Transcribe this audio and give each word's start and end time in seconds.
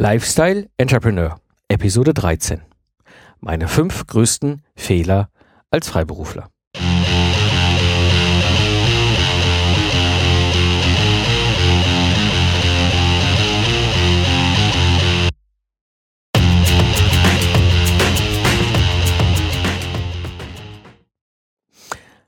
Lifestyle 0.00 0.70
Entrepreneur, 0.76 1.40
Episode 1.66 2.14
13. 2.14 2.62
Meine 3.40 3.66
fünf 3.66 4.06
größten 4.06 4.62
Fehler 4.76 5.28
als 5.72 5.88
Freiberufler. 5.88 6.50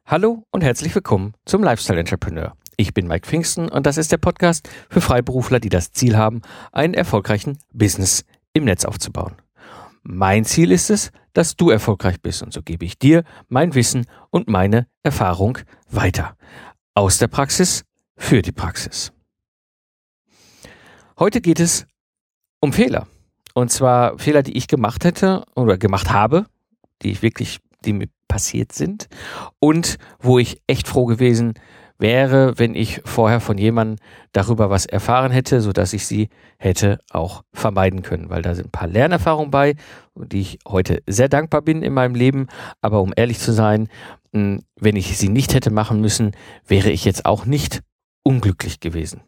Hallo 0.05 0.43
und 0.51 0.65
herzlich 0.65 0.93
willkommen 0.93 1.35
zum 1.45 1.63
Lifestyle 1.63 2.01
Entrepreneur. 2.01 2.57
Ich 2.81 2.95
bin 2.95 3.07
Mike 3.07 3.27
Pfingsten 3.27 3.69
und 3.69 3.85
das 3.85 3.99
ist 3.99 4.11
der 4.11 4.17
Podcast 4.17 4.67
für 4.89 5.03
Freiberufler, 5.03 5.61
die 5.61 5.69
das 5.69 5.93
Ziel 5.93 6.17
haben, 6.17 6.41
einen 6.73 6.95
erfolgreichen 6.95 7.59
Business 7.75 8.25
im 8.55 8.65
Netz 8.65 8.87
aufzubauen. 8.87 9.35
Mein 10.03 10.47
Ziel 10.47 10.73
ist 10.73 10.89
es, 10.89 11.13
dass 11.35 11.57
du 11.57 11.69
erfolgreich 11.69 12.23
bist 12.23 12.43
und 12.43 12.55
so 12.55 12.63
gebe 12.63 12.87
ich 12.87 12.99
dir 12.99 13.25
mein 13.51 13.75
Wissen 13.75 14.07
und 14.31 14.49
meine 14.49 14.87
Erfahrung 15.03 15.59
weiter. 15.91 16.39
Aus 16.95 17.19
der 17.19 17.29
Praxis 17.29 17.85
für 18.17 18.41
die 18.41 18.51
Praxis. 18.51 19.13
Heute 21.19 21.43
geht 21.43 21.61
es 21.61 21.87
um 22.61 22.73
Fehler. 22.73 23.07
Und 23.53 23.71
zwar 23.71 24.19
Fehler, 24.19 24.43
die 24.43 24.57
ich 24.57 24.69
gemacht 24.69 25.05
hätte 25.05 25.45
oder 25.55 25.77
gemacht 25.77 26.11
habe, 26.11 26.47
die 27.03 27.11
ich 27.11 27.21
wirklich, 27.21 27.59
die 27.85 27.93
mir 27.93 28.09
passiert 28.27 28.73
sind 28.73 29.09
und 29.59 29.99
wo 30.19 30.39
ich 30.39 30.63
echt 30.67 30.89
froh 30.89 31.05
gewesen 31.05 31.53
wäre, 32.01 32.59
wenn 32.59 32.75
ich 32.75 33.01
vorher 33.05 33.41
von 33.41 33.59
jemandem 33.59 34.05
darüber 34.33 34.71
was 34.71 34.87
erfahren 34.87 35.33
hätte, 35.33 35.61
so 35.61 35.73
dass 35.73 35.93
ich 35.93 36.07
sie 36.07 36.29
hätte 36.59 36.99
auch 37.11 37.43
vermeiden 37.53 38.03
können, 38.03 38.31
weil 38.31 38.43
da 38.43 38.55
sind 38.55 38.69
ein 38.69 38.73
paar 38.73 38.89
Lernerfahrungen 38.89 39.51
bei, 39.51 39.75
die 40.15 40.41
ich 40.41 40.59
heute 40.67 41.03
sehr 41.07 41.29
dankbar 41.29 41.63
bin 41.63 41.83
in 41.83 41.93
meinem 41.93 42.15
Leben. 42.15 42.49
Aber 42.81 43.01
um 43.03 43.13
ehrlich 43.17 43.39
zu 43.39 43.53
sein, 43.53 43.89
hm, 44.33 44.63
wenn 44.81 44.97
ich 44.97 45.19
sie 45.19 45.29
nicht 45.29 45.55
hätte 45.55 45.71
machen 45.71 46.01
müssen, 46.01 46.33
wäre 46.67 46.91
ich 46.91 47.05
jetzt 47.05 47.27
auch 47.27 47.45
nicht 47.45 47.83
unglücklich 48.23 48.81
gewesen. 48.81 49.23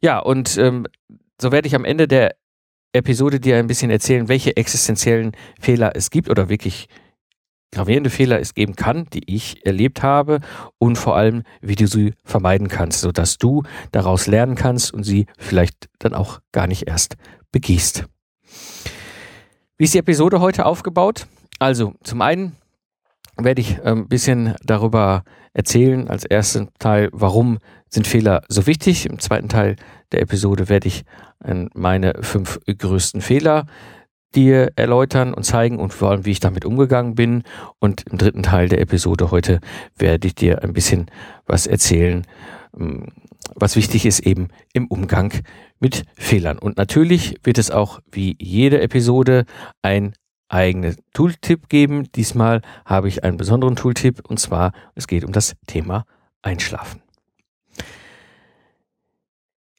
Ja, 0.00 0.18
und 0.18 0.56
ähm, 0.58 0.86
so 1.40 1.52
werde 1.52 1.68
ich 1.68 1.74
am 1.74 1.84
Ende 1.84 2.08
der 2.08 2.34
Episode 2.92 3.38
dir 3.40 3.56
ein 3.56 3.66
bisschen 3.66 3.90
erzählen, 3.90 4.28
welche 4.28 4.56
existenziellen 4.56 5.32
Fehler 5.60 5.92
es 5.94 6.10
gibt 6.10 6.30
oder 6.30 6.48
wirklich 6.48 6.88
gravierende 7.72 8.10
Fehler 8.10 8.40
es 8.40 8.54
geben 8.54 8.76
kann, 8.76 9.06
die 9.12 9.22
ich 9.26 9.64
erlebt 9.66 10.02
habe 10.02 10.40
und 10.78 10.96
vor 10.96 11.16
allem, 11.16 11.42
wie 11.60 11.76
du 11.76 11.86
sie 11.86 12.14
vermeiden 12.24 12.68
kannst, 12.68 13.00
sodass 13.00 13.38
du 13.38 13.62
daraus 13.92 14.26
lernen 14.26 14.54
kannst 14.54 14.92
und 14.92 15.04
sie 15.04 15.26
vielleicht 15.38 15.88
dann 15.98 16.14
auch 16.14 16.40
gar 16.52 16.66
nicht 16.66 16.88
erst 16.88 17.16
begehst. 17.52 18.04
Wie 19.76 19.84
ist 19.84 19.94
die 19.94 19.98
Episode 19.98 20.40
heute 20.40 20.66
aufgebaut? 20.66 21.26
Also, 21.58 21.94
zum 22.02 22.22
einen 22.22 22.56
werde 23.36 23.60
ich 23.60 23.80
ein 23.80 23.98
ähm, 23.98 24.08
bisschen 24.08 24.54
darüber 24.64 25.24
erzählen, 25.52 26.08
als 26.08 26.24
ersten 26.24 26.68
Teil, 26.78 27.08
warum 27.12 27.58
sind 27.88 28.06
Fehler 28.06 28.42
so 28.48 28.66
wichtig. 28.66 29.06
Im 29.06 29.18
zweiten 29.18 29.48
Teil 29.48 29.76
der 30.12 30.22
Episode 30.22 30.68
werde 30.68 30.88
ich 30.88 31.04
meine 31.74 32.14
fünf 32.22 32.58
größten 32.66 33.20
Fehler 33.20 33.66
dir 34.34 34.72
erläutern 34.76 35.34
und 35.34 35.44
zeigen 35.44 35.78
und 35.78 35.92
vor 35.92 36.10
allem, 36.10 36.24
wie 36.24 36.30
ich 36.30 36.40
damit 36.40 36.64
umgegangen 36.64 37.14
bin. 37.14 37.42
Und 37.78 38.04
im 38.10 38.18
dritten 38.18 38.42
Teil 38.42 38.68
der 38.68 38.80
Episode 38.80 39.30
heute 39.30 39.60
werde 39.96 40.26
ich 40.26 40.34
dir 40.34 40.62
ein 40.62 40.72
bisschen 40.72 41.06
was 41.46 41.66
erzählen, 41.66 42.26
ähm, 42.78 43.06
was 43.54 43.76
wichtig 43.76 44.06
ist 44.06 44.20
eben 44.20 44.48
im 44.72 44.86
Umgang 44.86 45.32
mit 45.80 46.04
Fehlern. 46.16 46.58
Und 46.58 46.76
natürlich 46.76 47.36
wird 47.42 47.58
es 47.58 47.70
auch 47.70 48.00
wie 48.10 48.36
jede 48.38 48.80
Episode 48.80 49.44
ein 49.82 50.12
eigenes 50.48 50.96
Tooltip 51.12 51.68
geben. 51.68 52.10
Diesmal 52.12 52.62
habe 52.84 53.08
ich 53.08 53.24
einen 53.24 53.36
besonderen 53.36 53.76
Tooltip 53.76 54.28
und 54.28 54.38
zwar 54.38 54.72
es 54.94 55.06
geht 55.06 55.24
um 55.24 55.32
das 55.32 55.56
Thema 55.66 56.04
Einschlafen. 56.42 57.02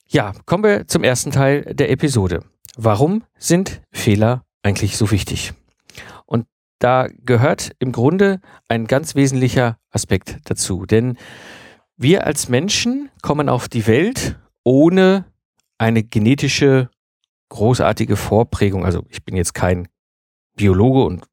Ja, 0.08 0.34
kommen 0.46 0.64
wir 0.64 0.88
zum 0.88 1.04
ersten 1.04 1.32
Teil 1.32 1.62
der 1.74 1.92
Episode. 1.92 2.44
Warum 2.78 3.24
sind 3.38 3.82
Fehler 3.92 4.44
eigentlich 4.64 4.98
so 4.98 5.12
wichtig? 5.12 5.54
Und 6.26 6.48
da 6.80 7.08
gehört 7.26 7.72
im 7.80 7.92
Grunde 7.92 8.42
ein 8.68 8.88
ganz 8.88 9.16
wesentlicher 9.16 9.78
Aspekt 9.90 10.38
dazu. 10.46 10.86
Denn 10.86 11.18
wir 11.98 12.26
als 12.26 12.50
Menschen 12.50 13.10
kommen 13.22 13.50
auf 13.50 13.68
die 13.68 13.88
Welt 13.88 14.40
ohne 14.64 15.26
eine 15.78 16.04
genetische 16.04 16.90
großartige 17.50 18.16
Vorprägung. 18.16 18.86
Also 18.86 19.04
ich 19.10 19.24
bin 19.26 19.36
jetzt 19.36 19.54
kein 19.54 19.88
Biologe 20.56 21.04
und 21.04 21.26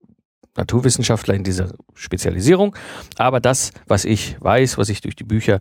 Naturwissenschaftler 0.57 1.35
in 1.35 1.45
dieser 1.45 1.73
Spezialisierung. 1.95 2.75
Aber 3.17 3.41
das, 3.41 3.73
was 3.87 4.05
ich 4.05 4.37
weiß, 4.41 4.79
was 4.79 4.89
ich 4.89 5.01
durch 5.01 5.17
die 5.17 5.25
Bücher 5.25 5.61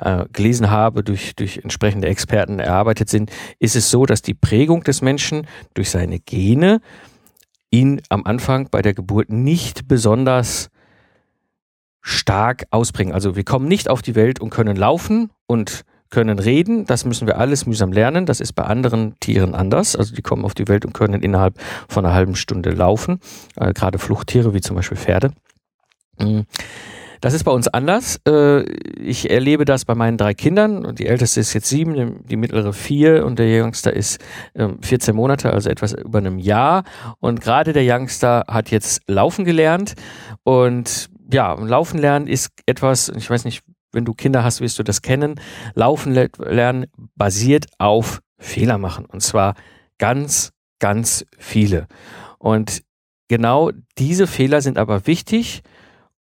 äh, 0.00 0.24
gelesen 0.32 0.70
habe, 0.70 1.02
durch, 1.04 1.34
durch 1.36 1.58
entsprechende 1.58 2.08
Experten 2.08 2.58
erarbeitet 2.58 3.08
sind, 3.08 3.30
ist 3.58 3.76
es 3.76 3.90
so, 3.90 4.06
dass 4.06 4.22
die 4.22 4.34
Prägung 4.34 4.82
des 4.84 5.02
Menschen 5.02 5.46
durch 5.74 5.90
seine 5.90 6.18
Gene 6.18 6.80
ihn 7.70 8.02
am 8.08 8.24
Anfang 8.24 8.68
bei 8.70 8.82
der 8.82 8.94
Geburt 8.94 9.30
nicht 9.30 9.88
besonders 9.88 10.68
stark 12.02 12.64
ausbringen. 12.70 13.14
Also 13.14 13.36
wir 13.36 13.44
kommen 13.44 13.68
nicht 13.68 13.88
auf 13.88 14.02
die 14.02 14.14
Welt 14.14 14.40
und 14.40 14.50
können 14.50 14.76
laufen 14.76 15.30
und 15.46 15.84
können 16.12 16.38
reden, 16.38 16.84
das 16.84 17.04
müssen 17.04 17.26
wir 17.26 17.38
alles 17.38 17.66
mühsam 17.66 17.90
lernen. 17.90 18.26
Das 18.26 18.40
ist 18.40 18.52
bei 18.52 18.62
anderen 18.62 19.18
Tieren 19.18 19.54
anders. 19.54 19.96
Also 19.96 20.14
die 20.14 20.22
kommen 20.22 20.44
auf 20.44 20.54
die 20.54 20.68
Welt 20.68 20.84
und 20.84 20.92
können 20.92 21.22
innerhalb 21.22 21.58
von 21.88 22.04
einer 22.04 22.14
halben 22.14 22.36
Stunde 22.36 22.70
laufen. 22.70 23.18
Äh, 23.56 23.72
gerade 23.72 23.98
Fluchttiere 23.98 24.54
wie 24.54 24.60
zum 24.60 24.76
Beispiel 24.76 24.98
Pferde. 24.98 25.32
Mm. 26.20 26.40
Das 27.22 27.34
ist 27.34 27.44
bei 27.44 27.52
uns 27.52 27.68
anders. 27.68 28.20
Äh, 28.26 28.64
ich 29.00 29.30
erlebe 29.30 29.64
das 29.64 29.84
bei 29.84 29.94
meinen 29.94 30.18
drei 30.18 30.34
Kindern. 30.34 30.94
Die 30.96 31.06
älteste 31.06 31.40
ist 31.40 31.54
jetzt 31.54 31.68
sieben, 31.68 32.24
die 32.26 32.36
mittlere 32.36 32.72
vier 32.72 33.24
und 33.24 33.38
der 33.38 33.64
Youngster 33.64 33.92
ist 33.92 34.20
14 34.54 35.12
ähm, 35.12 35.16
Monate, 35.16 35.52
also 35.52 35.70
etwas 35.70 35.92
über 35.92 36.18
einem 36.18 36.38
Jahr. 36.38 36.82
Und 37.20 37.40
gerade 37.40 37.72
der 37.72 37.84
Youngster 37.86 38.44
hat 38.48 38.70
jetzt 38.70 39.02
laufen 39.06 39.44
gelernt. 39.44 39.94
Und 40.42 41.10
ja, 41.32 41.54
laufen 41.54 41.98
lernen 41.98 42.26
ist 42.26 42.50
etwas, 42.66 43.08
ich 43.08 43.30
weiß 43.30 43.44
nicht, 43.44 43.62
wenn 43.92 44.04
du 44.04 44.14
Kinder 44.14 44.42
hast, 44.42 44.60
wirst 44.60 44.78
du 44.78 44.82
das 44.82 45.02
kennen. 45.02 45.40
Laufen 45.74 46.12
lernen 46.12 46.86
basiert 47.14 47.66
auf 47.78 48.20
Fehler 48.38 48.78
machen. 48.78 49.04
Und 49.04 49.22
zwar 49.22 49.54
ganz, 49.98 50.52
ganz 50.78 51.24
viele. 51.38 51.86
Und 52.38 52.82
genau 53.28 53.70
diese 53.98 54.26
Fehler 54.26 54.60
sind 54.60 54.78
aber 54.78 55.06
wichtig, 55.06 55.62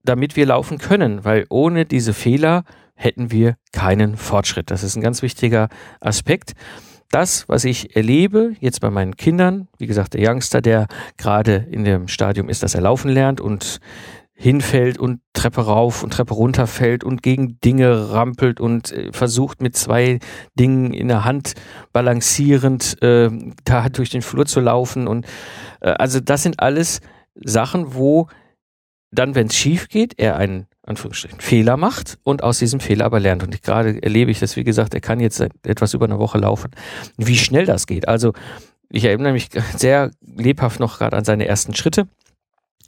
damit 0.05 0.37
wir 0.37 0.47
laufen 0.47 0.79
können, 0.79 1.25
weil 1.25 1.47
ohne 1.49 1.85
diese 1.85 2.15
Fehler 2.15 2.65
hätten 2.95 3.31
wir 3.31 3.57
keinen 3.73 4.17
Fortschritt. 4.17 4.71
Das 4.71 4.83
ist 4.83 4.97
ein 4.97 5.03
ganz 5.03 5.23
wichtiger 5.23 5.69
Aspekt. 6.01 6.55
Das, 7.11 7.49
was 7.49 7.65
ich 7.65 7.97
erlebe 7.97 8.55
jetzt 8.61 8.81
bei 8.81 8.91
meinen 8.91 9.17
Kindern, 9.17 9.69
wie 9.79 9.87
gesagt, 9.87 10.15
der 10.15 10.31
Youngster, 10.31 10.61
der 10.61 10.89
gerade 11.17 11.67
in 11.71 11.85
dem 11.85 12.09
Stadium 12.09 12.49
ist, 12.49 12.63
dass 12.63 12.75
er 12.75 12.83
laufen 12.83 13.11
lernt 13.11 13.41
und 13.41 13.81
hinfällt 14.41 14.99
und 14.99 15.21
Treppe 15.33 15.63
rauf 15.63 16.05
und 16.05 16.13
Treppe 16.13 16.33
runter 16.33 16.69
fällt 16.69 17.03
und 17.03 17.25
gegen 17.25 17.61
Dinge 17.61 18.13
rampelt 18.13 18.61
und 18.61 18.93
äh, 18.93 19.13
versucht 19.13 19.61
mit 19.61 19.77
zwei 19.77 20.21
Dingen 20.55 20.93
in 20.95 21.09
der 21.09 21.25
Hand 21.25 21.55
balancierend 21.93 23.03
äh, 23.03 23.31
da 23.65 23.89
durch 23.89 24.11
den 24.11 24.23
Flur 24.23 24.47
zu 24.47 24.61
laufen 24.61 25.09
und 25.09 25.27
äh, 25.81 25.91
also 25.91 26.21
das 26.21 26.45
sind 26.45 26.61
alles 26.61 27.01
Sachen, 27.35 27.95
wo 27.95 28.29
dann, 29.11 29.35
wenn 29.35 29.49
es 29.49 29.57
schief 29.57 29.89
geht, 29.89 30.15
er 30.19 30.37
einen 30.37 30.67
Anführungsstrichen 30.85 31.41
Fehler 31.41 31.77
macht 31.77 32.19
und 32.23 32.43
aus 32.45 32.59
diesem 32.59 32.79
Fehler 32.79 33.07
aber 33.07 33.21
lernt. 33.21 33.43
Und 33.43 33.61
gerade 33.63 34.03
erlebe 34.03 34.31
ich 34.31 34.39
das, 34.39 34.57
wie 34.57 34.65
gesagt, 34.65 34.95
er 34.95 35.01
kann 35.01 35.19
jetzt 35.19 35.41
etwas 35.63 35.95
über 35.95 36.05
eine 36.05 36.19
Woche 36.19 36.39
laufen. 36.39 36.71
Wie 37.17 37.37
schnell 37.37 37.67
das 37.67 37.87
geht. 37.87 38.07
Also 38.07 38.33
ich 38.91 39.05
erinnere 39.05 39.33
mich 39.33 39.49
sehr 39.77 40.11
lebhaft 40.21 40.81
noch 40.81 40.99
gerade 40.99 41.17
an 41.17 41.25
seine 41.25 41.47
ersten 41.47 41.75
Schritte 41.75 42.07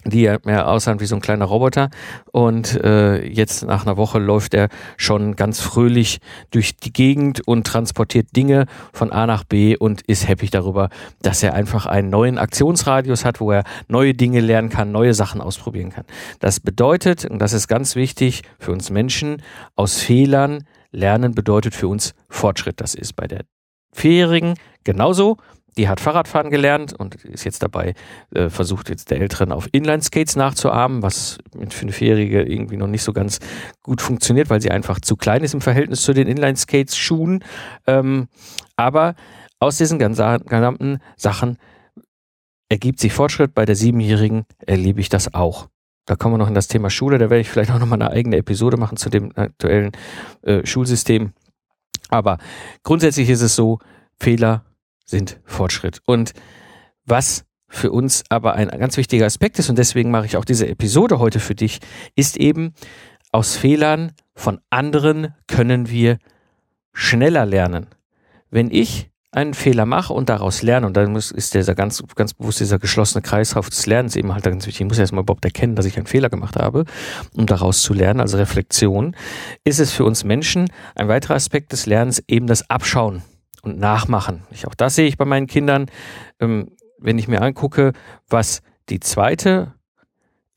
die 0.05 0.23
ja 0.23 0.39
mehr 0.45 0.69
aussahen 0.69 1.01
wie 1.01 1.07
so 1.07 1.15
ein 1.15 1.21
kleiner 1.21 1.45
Roboter. 1.45 1.91
Und 2.33 2.83
äh, 2.83 3.25
jetzt 3.27 3.65
nach 3.65 3.87
einer 3.87 3.97
Woche 3.97 4.19
läuft 4.19 4.55
er 4.55 4.69
schon 4.97 5.37
ganz 5.37 5.61
fröhlich 5.61 6.21
durch 6.51 6.77
die 6.77 6.93
Gegend 6.93 7.47
und 7.47 7.67
transportiert 7.67 8.35
Dinge 8.35 8.67
von 8.93 9.13
A 9.13 9.27
nach 9.27 9.45
B 9.45 9.77
und 9.77 10.03
ist 10.03 10.29
happy 10.29 10.49
darüber, 10.49 10.89
dass 11.23 11.43
er 11.43 11.55
einfach 11.55 11.87
einen 11.87 12.11
neuen 12.11 12.39
Aktionsradius 12.39 13.25
hat, 13.25 13.41
wo 13.41 13.53
er 13.53 13.65
neue 13.89 14.15
Dinge 14.15 14.41
lernen 14.41 14.71
kann, 14.71 14.93
neue 14.93 15.15
Sachen 15.15 15.41
ausprobieren 15.41 15.91
kann. 15.91 16.05
Das 16.39 16.61
bedeutet, 16.61 17.25
und 17.25 17.39
das 17.39 17.53
ist 17.53 17.69
ganz 17.69 17.97
wichtig 17.97 18.43
für 18.59 18.73
uns 18.73 18.91
Menschen, 18.91 19.43
aus 19.77 20.01
Fehlern 20.01 20.65
lernen 20.93 21.35
bedeutet 21.35 21.75
für 21.75 21.89
uns 21.89 22.15
Fortschritt. 22.29 22.81
Das 22.81 22.95
ist 22.95 23.15
bei 23.15 23.27
der 23.27 23.45
Vierjährigen 23.93 24.55
genauso 24.85 25.37
die 25.77 25.89
hat 25.89 26.01
Fahrradfahren 26.01 26.51
gelernt 26.51 26.93
und 26.93 27.15
ist 27.25 27.45
jetzt 27.45 27.63
dabei, 27.63 27.95
äh, 28.35 28.49
versucht 28.49 28.89
jetzt 28.89 29.11
der 29.11 29.21
Älteren 29.21 29.53
auf 29.53 29.69
Inline-Skates 29.73 30.37
nachzuahmen, 30.37 31.03
was 31.03 31.39
mit 31.57 31.73
Fünfjährige 31.73 32.43
irgendwie 32.43 32.77
noch 32.77 32.87
nicht 32.87 33.03
so 33.03 33.13
ganz 33.13 33.39
gut 33.83 34.03
funktioniert, 34.03 34.51
weil 34.51 34.61
sie 34.61 34.71
einfach 34.71 35.01
zu 35.01 35.17
klein 35.17 35.43
ist 35.43 35.55
im 35.55 35.61
Verhältnis 35.61 36.03
zu 36.03 36.13
den 36.13 36.27
Inline-Skates-Schuhen. 36.27 37.45
Ähm, 37.87 38.29
aber 38.77 39.15
aus 39.59 39.77
diesen 39.77 39.99
gesamten 39.99 40.99
Sachen 41.17 41.59
ergibt 42.69 43.01
sich 43.01 43.13
Fortschritt. 43.13 43.55
Bei 43.55 43.65
der 43.65 43.77
Siebenjährigen 43.77 44.47
erlebe 44.67 45.01
ich 45.01 45.09
das 45.09 45.35
auch. 45.35 45.69
Da 46.07 46.17
kommen 46.17 46.35
wir 46.35 46.39
noch 46.39 46.49
in 46.49 46.55
das 46.55 46.69
Thema 46.69 46.91
Schule. 46.91 47.19
Da 47.19 47.31
werde 47.31 47.41
ich 47.41 47.51
vielleicht 47.51 47.71
auch 47.71 47.79
noch 47.79 47.87
mal 47.87 48.01
eine 48.01 48.11
eigene 48.11 48.37
Episode 48.37 48.77
machen 48.77 48.97
zu 48.97 49.11
dem 49.11 49.33
aktuellen 49.37 49.93
äh, 50.43 50.65
Schulsystem. 50.67 51.33
Aber 52.09 52.39
grundsätzlich 52.83 53.29
ist 53.29 53.43
es 53.43 53.55
so, 53.55 53.79
Fehler 54.19 54.65
sind 55.11 55.41
Fortschritt. 55.45 56.01
Und 56.07 56.33
was 57.05 57.45
für 57.69 57.93
uns 57.93 58.25
aber 58.29 58.55
ein 58.55 58.69
ganz 58.69 58.97
wichtiger 58.97 59.27
Aspekt 59.27 59.59
ist, 59.59 59.71
und 59.71 59.79
deswegen 59.79 60.11
mache 60.11 60.27
ich 60.27 60.37
auch 60.37 60.45
diese 60.45 60.69
Episode 60.69 61.19
heute 61.19 61.41
für 61.41 61.55
dich, 61.55 61.81
ist 62.17 62.37
eben, 62.37 62.75
aus 63.33 63.57
Fehlern 63.57 64.13
von 64.35 64.61
anderen 64.71 65.35
können 65.47 65.89
wir 65.89 66.19
schneller 66.93 67.47
lernen. 67.47 67.87
Wenn 68.51 68.73
ich 68.73 69.11
einen 69.33 69.55
Fehler 69.55 69.87
mache 69.87 70.13
und 70.13 70.29
daraus 70.29 70.63
lerne, 70.63 70.89
und 70.89 70.97
dann 70.97 71.13
muss, 71.13 71.31
ist 71.31 71.55
dieser 71.55 71.77
ganz, 71.77 72.03
ganz 72.17 72.35
bewusst 72.35 72.59
dieser 72.59 72.81
geschlossene 72.81 73.23
Kreislauf 73.23 73.71
des 73.71 73.87
Lernens 73.87 74.17
eben 74.17 74.35
halt 74.35 74.43
ganz 74.43 74.67
wichtig. 74.67 74.81
Ich 74.81 74.89
muss 74.89 74.99
erstmal 74.99 75.23
überhaupt 75.23 75.45
erkennen, 75.45 75.77
dass 75.77 75.87
ich 75.87 75.97
einen 75.97 76.09
Fehler 76.09 76.29
gemacht 76.29 76.57
habe, 76.57 76.85
um 77.35 77.47
daraus 77.47 77.83
zu 77.83 77.95
lernen, 77.95 78.19
also 78.19 78.39
Reflexion, 78.39 79.15
ist 79.63 79.79
es 79.79 79.93
für 79.93 80.05
uns 80.05 80.25
Menschen 80.25 80.69
ein 80.97 81.07
weiterer 81.07 81.35
Aspekt 81.35 81.71
des 81.71 81.87
Lernens 81.87 82.21
eben 82.27 82.49
das 82.49 82.69
Abschauen 82.69 83.23
und 83.63 83.79
Nachmachen. 83.79 84.43
Ich, 84.51 84.67
auch 84.67 84.75
das 84.75 84.95
sehe 84.95 85.07
ich 85.07 85.17
bei 85.17 85.25
meinen 85.25 85.47
Kindern. 85.47 85.87
Ähm, 86.41 86.73
wenn 86.99 87.19
ich 87.19 87.29
mir 87.29 87.43
angucke, 87.43 87.93
was 88.29 88.63
die 88.89 89.01
zweite 89.01 89.75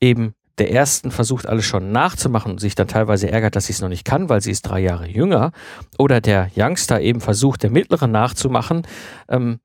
eben 0.00 0.34
der 0.58 0.70
ersten 0.70 1.10
versucht, 1.10 1.46
alles 1.46 1.64
schon 1.64 1.90
nachzumachen 1.90 2.52
und 2.52 2.60
sich 2.60 2.74
dann 2.74 2.86
teilweise 2.86 3.30
ärgert, 3.30 3.56
dass 3.56 3.66
sie 3.66 3.72
es 3.72 3.80
noch 3.80 3.88
nicht 3.88 4.04
kann, 4.04 4.28
weil 4.28 4.40
sie 4.40 4.50
ist 4.50 4.62
drei 4.62 4.80
Jahre 4.80 5.08
jünger, 5.08 5.50
oder 5.98 6.20
der 6.20 6.50
Youngster 6.56 7.00
eben 7.00 7.20
versucht, 7.20 7.62
der 7.62 7.70
mittlere 7.70 8.06
nachzumachen, 8.06 8.86
ähm, 9.28 9.58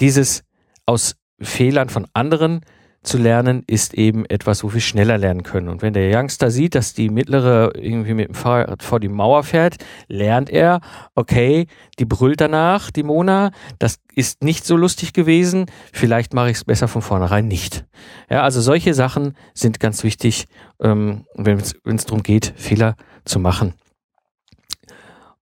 dieses 0.00 0.44
aus 0.86 1.16
Fehlern 1.40 1.88
von 1.88 2.06
anderen 2.12 2.64
zu 3.08 3.18
lernen, 3.18 3.64
ist 3.66 3.94
eben 3.94 4.24
etwas, 4.26 4.62
wo 4.62 4.72
wir 4.72 4.80
schneller 4.80 5.18
lernen 5.18 5.42
können. 5.42 5.68
Und 5.68 5.82
wenn 5.82 5.92
der 5.92 6.16
Youngster 6.16 6.50
sieht, 6.50 6.74
dass 6.74 6.94
die 6.94 7.08
mittlere 7.08 7.72
irgendwie 7.74 8.14
mit 8.14 8.28
dem 8.28 8.34
Fahrrad 8.34 8.82
vor 8.82 9.00
die 9.00 9.08
Mauer 9.08 9.42
fährt, 9.42 9.76
lernt 10.06 10.50
er, 10.50 10.80
okay, 11.14 11.66
die 11.98 12.04
brüllt 12.04 12.40
danach, 12.40 12.90
die 12.90 13.02
Mona, 13.02 13.50
das 13.78 13.98
ist 14.14 14.44
nicht 14.44 14.64
so 14.64 14.76
lustig 14.76 15.12
gewesen, 15.12 15.66
vielleicht 15.92 16.34
mache 16.34 16.50
ich 16.50 16.58
es 16.58 16.64
besser 16.64 16.88
von 16.88 17.02
vornherein 17.02 17.48
nicht. 17.48 17.84
Ja, 18.30 18.42
also 18.42 18.60
solche 18.60 18.94
Sachen 18.94 19.34
sind 19.54 19.80
ganz 19.80 20.04
wichtig, 20.04 20.46
ähm, 20.80 21.24
wenn 21.34 21.58
es 21.58 22.04
darum 22.04 22.22
geht, 22.22 22.52
Fehler 22.56 22.96
zu 23.24 23.40
machen. 23.40 23.74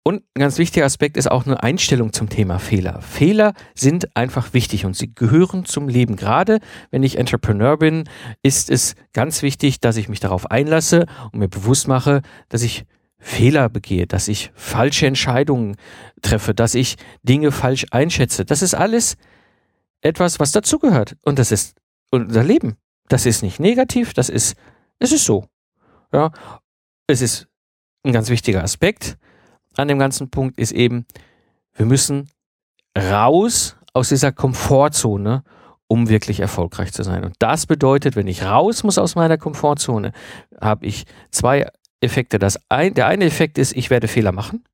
Und 0.06 0.22
ein 0.36 0.40
ganz 0.40 0.56
wichtiger 0.58 0.84
Aspekt 0.84 1.16
ist 1.16 1.28
auch 1.28 1.46
eine 1.46 1.64
Einstellung 1.64 2.12
zum 2.12 2.28
Thema 2.28 2.60
Fehler. 2.60 3.02
Fehler 3.02 3.54
sind 3.74 4.16
einfach 4.16 4.52
wichtig 4.54 4.84
und 4.84 4.94
sie 4.94 5.12
gehören 5.12 5.64
zum 5.64 5.88
Leben. 5.88 6.14
Gerade 6.14 6.60
wenn 6.92 7.02
ich 7.02 7.18
Entrepreneur 7.18 7.76
bin, 7.76 8.08
ist 8.40 8.70
es 8.70 8.94
ganz 9.12 9.42
wichtig, 9.42 9.80
dass 9.80 9.96
ich 9.96 10.08
mich 10.08 10.20
darauf 10.20 10.48
einlasse 10.48 11.06
und 11.32 11.40
mir 11.40 11.48
bewusst 11.48 11.88
mache, 11.88 12.22
dass 12.48 12.62
ich 12.62 12.84
Fehler 13.18 13.68
begehe, 13.68 14.06
dass 14.06 14.28
ich 14.28 14.52
falsche 14.54 15.08
Entscheidungen 15.08 15.74
treffe, 16.22 16.54
dass 16.54 16.76
ich 16.76 16.98
Dinge 17.24 17.50
falsch 17.50 17.86
einschätze. 17.90 18.44
Das 18.44 18.62
ist 18.62 18.74
alles 18.76 19.16
etwas, 20.02 20.38
was 20.38 20.52
dazugehört. 20.52 21.16
Und 21.22 21.40
das 21.40 21.50
ist 21.50 21.74
unser 22.12 22.44
Leben. 22.44 22.76
Das 23.08 23.26
ist 23.26 23.42
nicht 23.42 23.58
negativ, 23.58 24.14
das 24.14 24.28
ist, 24.28 24.54
es 25.00 25.10
ist 25.10 25.24
so. 25.24 25.48
Ja, 26.12 26.30
es 27.08 27.22
ist 27.22 27.48
ein 28.04 28.12
ganz 28.12 28.30
wichtiger 28.30 28.62
Aspekt 28.62 29.18
an 29.76 29.88
dem 29.88 29.98
ganzen 29.98 30.30
Punkt 30.30 30.58
ist 30.58 30.72
eben, 30.72 31.06
wir 31.74 31.86
müssen 31.86 32.30
raus 32.96 33.76
aus 33.92 34.08
dieser 34.08 34.32
Komfortzone, 34.32 35.42
um 35.88 36.08
wirklich 36.08 36.40
erfolgreich 36.40 36.92
zu 36.92 37.02
sein. 37.02 37.24
Und 37.24 37.34
das 37.38 37.66
bedeutet, 37.66 38.16
wenn 38.16 38.26
ich 38.26 38.44
raus 38.44 38.82
muss 38.82 38.98
aus 38.98 39.14
meiner 39.14 39.38
Komfortzone, 39.38 40.12
habe 40.60 40.86
ich 40.86 41.04
zwei 41.30 41.70
Effekte. 42.00 42.38
Das 42.38 42.58
ein, 42.68 42.94
der 42.94 43.06
eine 43.06 43.24
Effekt 43.24 43.58
ist, 43.58 43.76
ich 43.76 43.90
werde 43.90 44.08
Fehler 44.08 44.32
machen, 44.32 44.64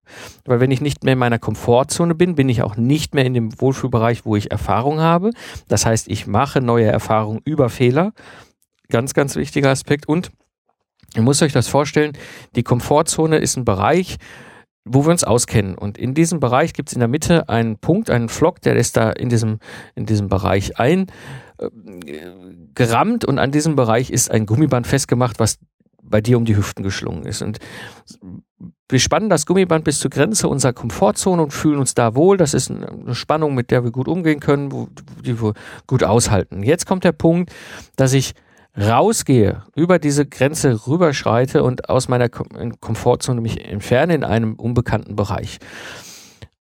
weil 0.45 0.61
wenn 0.61 0.71
ich 0.71 0.81
nicht 0.81 1.05
mehr 1.05 1.13
in 1.13 1.19
meiner 1.19 1.39
Komfortzone 1.39 2.15
bin, 2.15 2.35
bin 2.35 2.49
ich 2.49 2.63
auch 2.63 2.77
nicht 2.77 3.15
mehr 3.15 3.25
in 3.25 3.35
dem 3.35 3.61
Wohlfühlbereich, 3.61 4.25
wo 4.25 4.37
ich 4.37 4.51
Erfahrung 4.51 5.01
habe. 5.01 5.31
Das 5.69 5.87
heißt, 5.87 6.09
ich 6.09 6.27
mache 6.27 6.61
neue 6.61 6.87
Erfahrungen 6.87 7.41
über 7.45 7.69
Fehler. 7.69 8.13
Ganz, 8.89 9.15
ganz 9.15 9.37
wichtiger 9.37 9.71
Aspekt. 9.71 10.09
Und 10.09 10.31
ihr 11.15 11.23
müsst 11.23 11.43
euch 11.43 11.53
das 11.53 11.69
vorstellen, 11.69 12.13
die 12.57 12.63
Komfortzone 12.63 13.39
ist 13.39 13.57
ein 13.57 13.65
Bereich, 13.65 14.19
wo 14.85 15.05
wir 15.05 15.11
uns 15.11 15.25
auskennen. 15.25 15.77
Und 15.77 15.99
in 15.99 16.15
diesem 16.15 16.41
Bereich 16.41 16.73
gibt 16.73 16.89
es 16.89 16.95
in 16.95 17.01
der 17.01 17.09
Mitte 17.09 17.49
einen 17.49 17.79
Punkt, 17.79 18.11
einen 18.11 18.29
Flock, 18.29 18.61
der 18.63 18.77
ist 18.77 18.97
da 18.97 19.11
in 19.11 19.29
diesem, 19.29 19.59
in 19.95 20.07
diesem 20.07 20.29
Bereich 20.29 20.79
eingerammt 20.79 21.15
äh, 23.25 23.27
und 23.27 23.39
an 23.39 23.53
diesem 23.53 23.77
Bereich 23.77 24.11
ist 24.11 24.31
ein 24.31 24.47
Gummiband 24.47 24.87
festgemacht, 24.87 25.39
was 25.39 25.59
bei 26.03 26.21
dir 26.21 26.37
um 26.37 26.45
die 26.45 26.57
Hüften 26.57 26.83
geschlungen 26.83 27.25
ist. 27.25 27.43
Und 27.43 27.59
wir 28.89 28.99
spannen 28.99 29.31
das 29.31 29.47
Gummiband 29.47 29.85
bis 29.85 30.01
zur 30.01 30.11
Grenze 30.11 30.49
unserer 30.49 30.73
Komfortzone 30.73 31.43
und 31.43 31.53
fühlen 31.53 31.79
uns 31.79 31.95
da 31.95 32.15
wohl. 32.15 32.37
Das 32.37 32.53
ist 32.53 32.71
eine 32.71 33.15
Spannung, 33.15 33.55
mit 33.55 33.71
der 33.71 33.85
wir 33.85 33.91
gut 33.91 34.09
umgehen 34.09 34.41
können, 34.41 34.89
die 35.25 35.41
wir 35.41 35.55
gut 35.87 36.05
aushalten. 36.05 36.63
Jetzt 36.63 36.87
kommt 36.87 37.05
der 37.05 37.13
Punkt, 37.13 37.53
dass 37.97 38.13
ich 38.13 38.35
rausgehe, 38.77 39.65
über 39.75 39.99
diese 39.99 40.27
Grenze 40.27 40.87
rüberschreite 40.87 41.63
und 41.63 41.89
aus 41.89 42.09
meiner 42.09 42.29
Komfortzone 42.29 43.41
mich 43.41 43.65
entferne 43.65 44.15
in 44.15 44.25
einem 44.25 44.55
unbekannten 44.55 45.17
Bereich. 45.17 45.59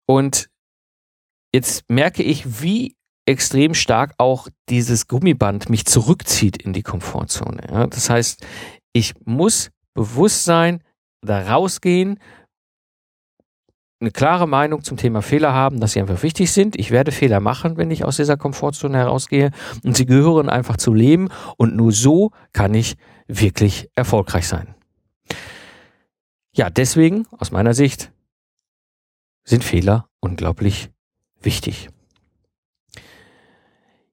Und 0.08 0.50
jetzt 1.54 1.84
merke 1.90 2.24
ich, 2.24 2.62
wie 2.62 2.96
extrem 3.28 3.76
stark 3.76 4.16
auch 4.18 4.48
dieses 4.70 5.08
Gummiband 5.08 5.70
mich 5.70 5.86
zurückzieht 5.86 6.62
in 6.62 6.74
die 6.74 6.82
Komfortzone. 6.82 7.62
Ja, 7.70 7.88
das 7.88 8.10
heißt, 8.10 8.44
ich 8.92 9.14
muss 9.24 9.70
bewusst 9.94 10.46
sein, 10.46 10.84
da 11.22 11.42
rausgehen, 11.42 12.20
eine 14.00 14.12
klare 14.12 14.48
Meinung 14.48 14.84
zum 14.84 14.98
Thema 14.98 15.22
Fehler 15.22 15.54
haben, 15.54 15.80
dass 15.80 15.92
sie 15.92 16.00
einfach 16.00 16.24
wichtig 16.24 16.52
sind. 16.52 16.78
Ich 16.78 16.92
werde 16.92 17.12
Fehler 17.12 17.40
machen, 17.40 17.78
wenn 17.78 17.92
ich 17.92 18.06
aus 18.06 18.16
dieser 18.16 18.38
Komfortzone 18.38 18.98
herausgehe 18.98 19.52
und 19.84 19.98
sie 19.98 20.06
gehören 20.06 20.50
einfach 20.50 20.78
zu 20.78 20.94
Leben 20.94 21.30
und 21.58 21.76
nur 21.76 21.92
so 21.92 22.32
kann 22.54 22.74
ich 22.74 22.96
wirklich 23.28 23.90
erfolgreich 23.96 24.48
sein. 24.48 24.74
Ja, 26.54 26.70
deswegen, 26.70 27.28
aus 27.38 27.52
meiner 27.52 27.74
Sicht, 27.74 28.12
sind 29.44 29.64
Fehler 29.64 30.08
unglaublich 30.20 30.90
wichtig. 31.42 31.90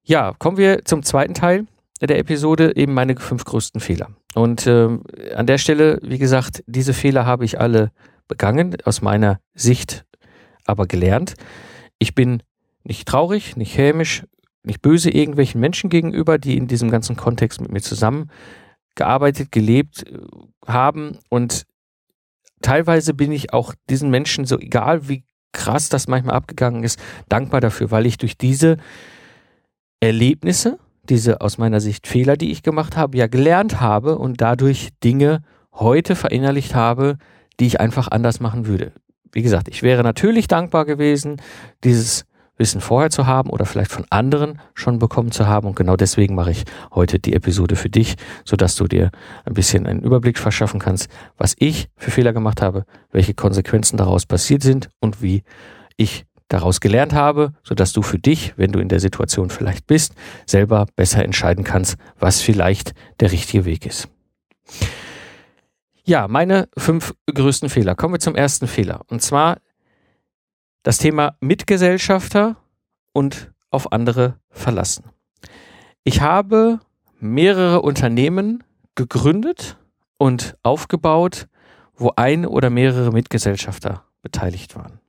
Ja, 0.03 0.35
kommen 0.39 0.57
wir 0.57 0.85
zum 0.85 1.03
zweiten 1.03 1.35
Teil 1.35 1.67
der 2.01 2.19
Episode, 2.19 2.77
eben 2.77 2.95
meine 2.95 3.17
fünf 3.17 3.45
größten 3.45 3.81
Fehler. 3.81 4.11
Und 4.35 4.67
äh, 4.67 4.99
an 5.35 5.47
der 5.47 5.59
Stelle, 5.59 5.99
wie 6.03 6.19
gesagt, 6.19 6.63
diese 6.67 6.93
Fehler 6.93 7.25
habe 7.25 7.45
ich 7.45 7.59
alle 7.59 7.91
begangen, 8.29 8.77
aus 8.85 9.03
meiner 9.03 9.41
Sicht 9.55 10.05
aber 10.65 10.87
gelernt. 10.87 11.35
Ich 11.99 12.15
bin 12.15 12.43
nicht 12.85 13.09
traurig, 13.09 13.57
nicht 13.57 13.77
hämisch, 13.77 14.25
nicht 14.63 14.83
böse 14.83 15.11
irgendwelchen 15.11 15.61
Menschen 15.61 15.91
gegenüber, 15.91 16.39
die 16.39 16.57
in 16.57 16.67
diesem 16.67 16.91
ganzen 16.91 17.17
Kontext 17.17 17.61
mit 17.61 17.71
mir 17.71 17.81
zusammengearbeitet, 17.81 19.53
gelebt 19.53 20.07
äh, 20.07 20.19
haben. 20.67 21.19
Und 21.31 21.65
teilweise 22.63 23.15
bin 23.15 23.33
ich 23.33 23.53
auch 23.53 23.75
diesen 23.89 24.11
Menschen, 24.11 24.45
so 24.45 24.59
egal 24.59 25.09
wie 25.09 25.25
krass 25.53 25.89
das 25.89 26.09
manchmal 26.09 26.35
abgegangen 26.35 26.85
ist, 26.85 27.01
dankbar 27.29 27.61
dafür, 27.61 27.91
weil 27.91 28.07
ich 28.07 28.19
durch 28.19 28.37
diese 28.37 28.77
Erlebnisse, 30.01 30.79
diese 31.09 31.41
aus 31.41 31.59
meiner 31.59 31.81
Sicht 31.81 32.07
Fehler, 32.07 32.37
die 32.37 32.51
ich 32.51 32.63
gemacht 32.63 32.97
habe, 32.97 33.17
ja 33.17 33.27
gelernt 33.27 33.81
habe 33.81 34.19
und 34.19 34.41
dadurch 34.41 34.91
Dinge 35.03 35.43
heute 35.73 36.17
verinnerlicht 36.17 36.75
habe, 36.75 37.19
die 37.61 37.67
ich 37.67 37.81
einfach 37.81 38.09
anders 38.09 38.41
machen 38.41 38.67
würde. 38.67 38.93
Wie 39.33 39.43
gesagt, 39.43 39.69
ich 39.69 39.83
wäre 39.83 40.03
natürlich 40.03 40.49
dankbar 40.49 40.85
gewesen, 40.85 41.41
dieses 41.85 42.25
Wissen 42.59 42.81
vorher 42.81 43.11
zu 43.11 43.27
haben 43.27 43.51
oder 43.51 43.67
vielleicht 43.67 43.93
von 43.93 44.07
anderen 44.11 44.61
schon 44.75 44.99
bekommen 44.99 45.31
zu 45.31 45.47
haben. 45.47 45.67
Und 45.69 45.77
genau 45.77 45.97
deswegen 45.97 46.35
mache 46.35 46.53
ich 46.53 46.65
heute 46.95 47.19
die 47.19 47.35
Episode 47.35 47.77
für 47.77 47.91
dich, 47.91 48.17
sodass 48.45 48.77
du 48.77 48.87
dir 48.87 49.11
ein 49.45 49.55
bisschen 49.55 49.87
einen 49.87 50.01
Überblick 50.01 50.39
verschaffen 50.39 50.81
kannst, 50.81 51.11
was 51.37 51.55
ich 51.59 51.89
für 51.97 52.11
Fehler 52.11 52.33
gemacht 52.33 52.63
habe, 52.63 52.85
welche 53.13 53.35
Konsequenzen 53.35 53.97
daraus 53.97 54.27
passiert 54.27 54.63
sind 54.63 54.89
und 55.01 55.23
wie 55.23 55.43
ich 55.97 56.25
daraus 56.49 56.81
gelernt 56.81 57.13
habe, 57.13 57.53
sodass 57.63 57.93
du 57.93 58.03
für 58.03 58.19
dich, 58.19 58.55
wenn 58.57 58.73
du 58.73 58.79
in 58.79 58.89
der 58.89 59.01
Situation 59.01 59.51
vielleicht 59.51 59.87
bist, 59.87 60.15
selber 60.47 60.87
besser 60.95 61.25
entscheiden 61.25 61.65
kannst, 61.65 61.97
was 62.19 62.41
vielleicht 62.41 62.93
der 63.21 63.33
richtige 63.33 63.65
Weg 63.65 63.85
ist. 63.85 64.09
Ja, 66.09 66.29
meine 66.29 66.69
fünf 66.79 67.15
größten 67.27 67.69
Fehler. 67.69 67.97
Kommen 67.97 68.15
wir 68.15 68.21
zum 68.21 68.37
ersten 68.37 68.69
Fehler. 68.69 69.01
Und 69.09 69.23
zwar 69.23 69.57
das 70.85 70.99
Thema 70.99 71.37
Mitgesellschafter 71.41 72.55
und 73.13 73.53
auf 73.71 73.91
andere 73.91 74.39
verlassen. 74.49 75.11
Ich 76.05 76.21
habe 76.21 76.79
mehrere 77.19 77.83
Unternehmen 77.83 78.63
gegründet 78.95 79.79
und 80.17 80.57
aufgebaut, 80.63 81.49
wo 81.97 82.13
ein 82.15 82.47
oder 82.47 82.71
mehrere 82.71 83.11
Mitgesellschafter 83.11 84.05
beteiligt 84.23 84.77
waren. 84.77 85.01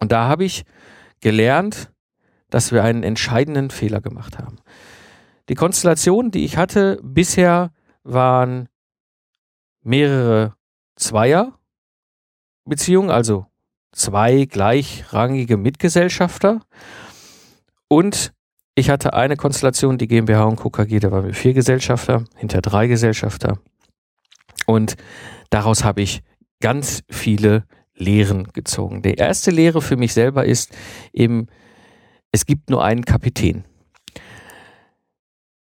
Und 0.00 0.10
da 0.10 0.26
habe 0.26 0.44
ich 0.44 0.64
gelernt, 1.20 1.92
dass 2.48 2.72
wir 2.72 2.82
einen 2.82 3.02
entscheidenden 3.02 3.68
Fehler 3.68 4.00
gemacht 4.00 4.38
haben. 4.38 4.56
Die 5.50 5.54
Konstellationen, 5.54 6.30
die 6.30 6.46
ich 6.46 6.56
hatte 6.56 6.98
bisher, 7.02 7.72
waren 8.04 8.70
mehrere 9.82 10.54
Zweierbeziehungen, 10.96 13.10
also 13.10 13.46
zwei 13.92 14.44
gleichrangige 14.44 15.56
Mitgesellschafter. 15.56 16.60
Und 17.88 18.32
ich 18.74 18.88
hatte 18.88 19.12
eine 19.12 19.36
Konstellation, 19.36 19.98
die 19.98 20.08
GmbH 20.08 20.44
und 20.44 20.56
Co. 20.56 20.70
KG, 20.70 20.98
da 20.98 21.12
waren 21.12 21.26
wir 21.26 21.34
vier 21.34 21.52
Gesellschafter, 21.52 22.24
hinter 22.36 22.62
drei 22.62 22.86
Gesellschafter. 22.86 23.58
Und 24.66 24.96
daraus 25.50 25.84
habe 25.84 26.00
ich 26.00 26.22
ganz 26.60 27.02
viele 27.10 27.64
Lehren 27.94 28.44
gezogen. 28.52 29.02
Die 29.02 29.14
erste 29.14 29.50
Lehre 29.50 29.82
für 29.82 29.96
mich 29.96 30.14
selber 30.14 30.46
ist 30.46 30.74
eben, 31.12 31.48
es 32.30 32.46
gibt 32.46 32.70
nur 32.70 32.82
einen 32.82 33.04
Kapitän. 33.04 33.64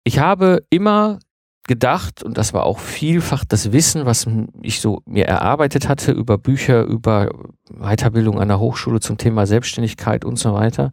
Ich 0.04 0.18
habe 0.18 0.64
immer 0.70 1.18
gedacht, 1.66 2.23
und 2.23 2.38
das 2.38 2.52
war 2.52 2.64
auch 2.64 2.78
vielfach 2.78 3.44
das 3.44 3.73
Wissen, 3.73 4.06
was 4.06 4.26
ich 4.62 4.80
so 4.80 5.02
mir 5.06 5.26
erarbeitet 5.26 5.88
hatte 5.88 6.12
über 6.12 6.38
Bücher, 6.38 6.85
über 6.85 7.30
Weiterbildung 7.70 8.40
an 8.40 8.49
der 8.49 8.61
Hochschule 8.61 9.00
zum 9.00 9.18
Thema 9.18 9.46
Selbstständigkeit 9.46 10.25
und 10.25 10.38
so 10.38 10.54
weiter. 10.54 10.92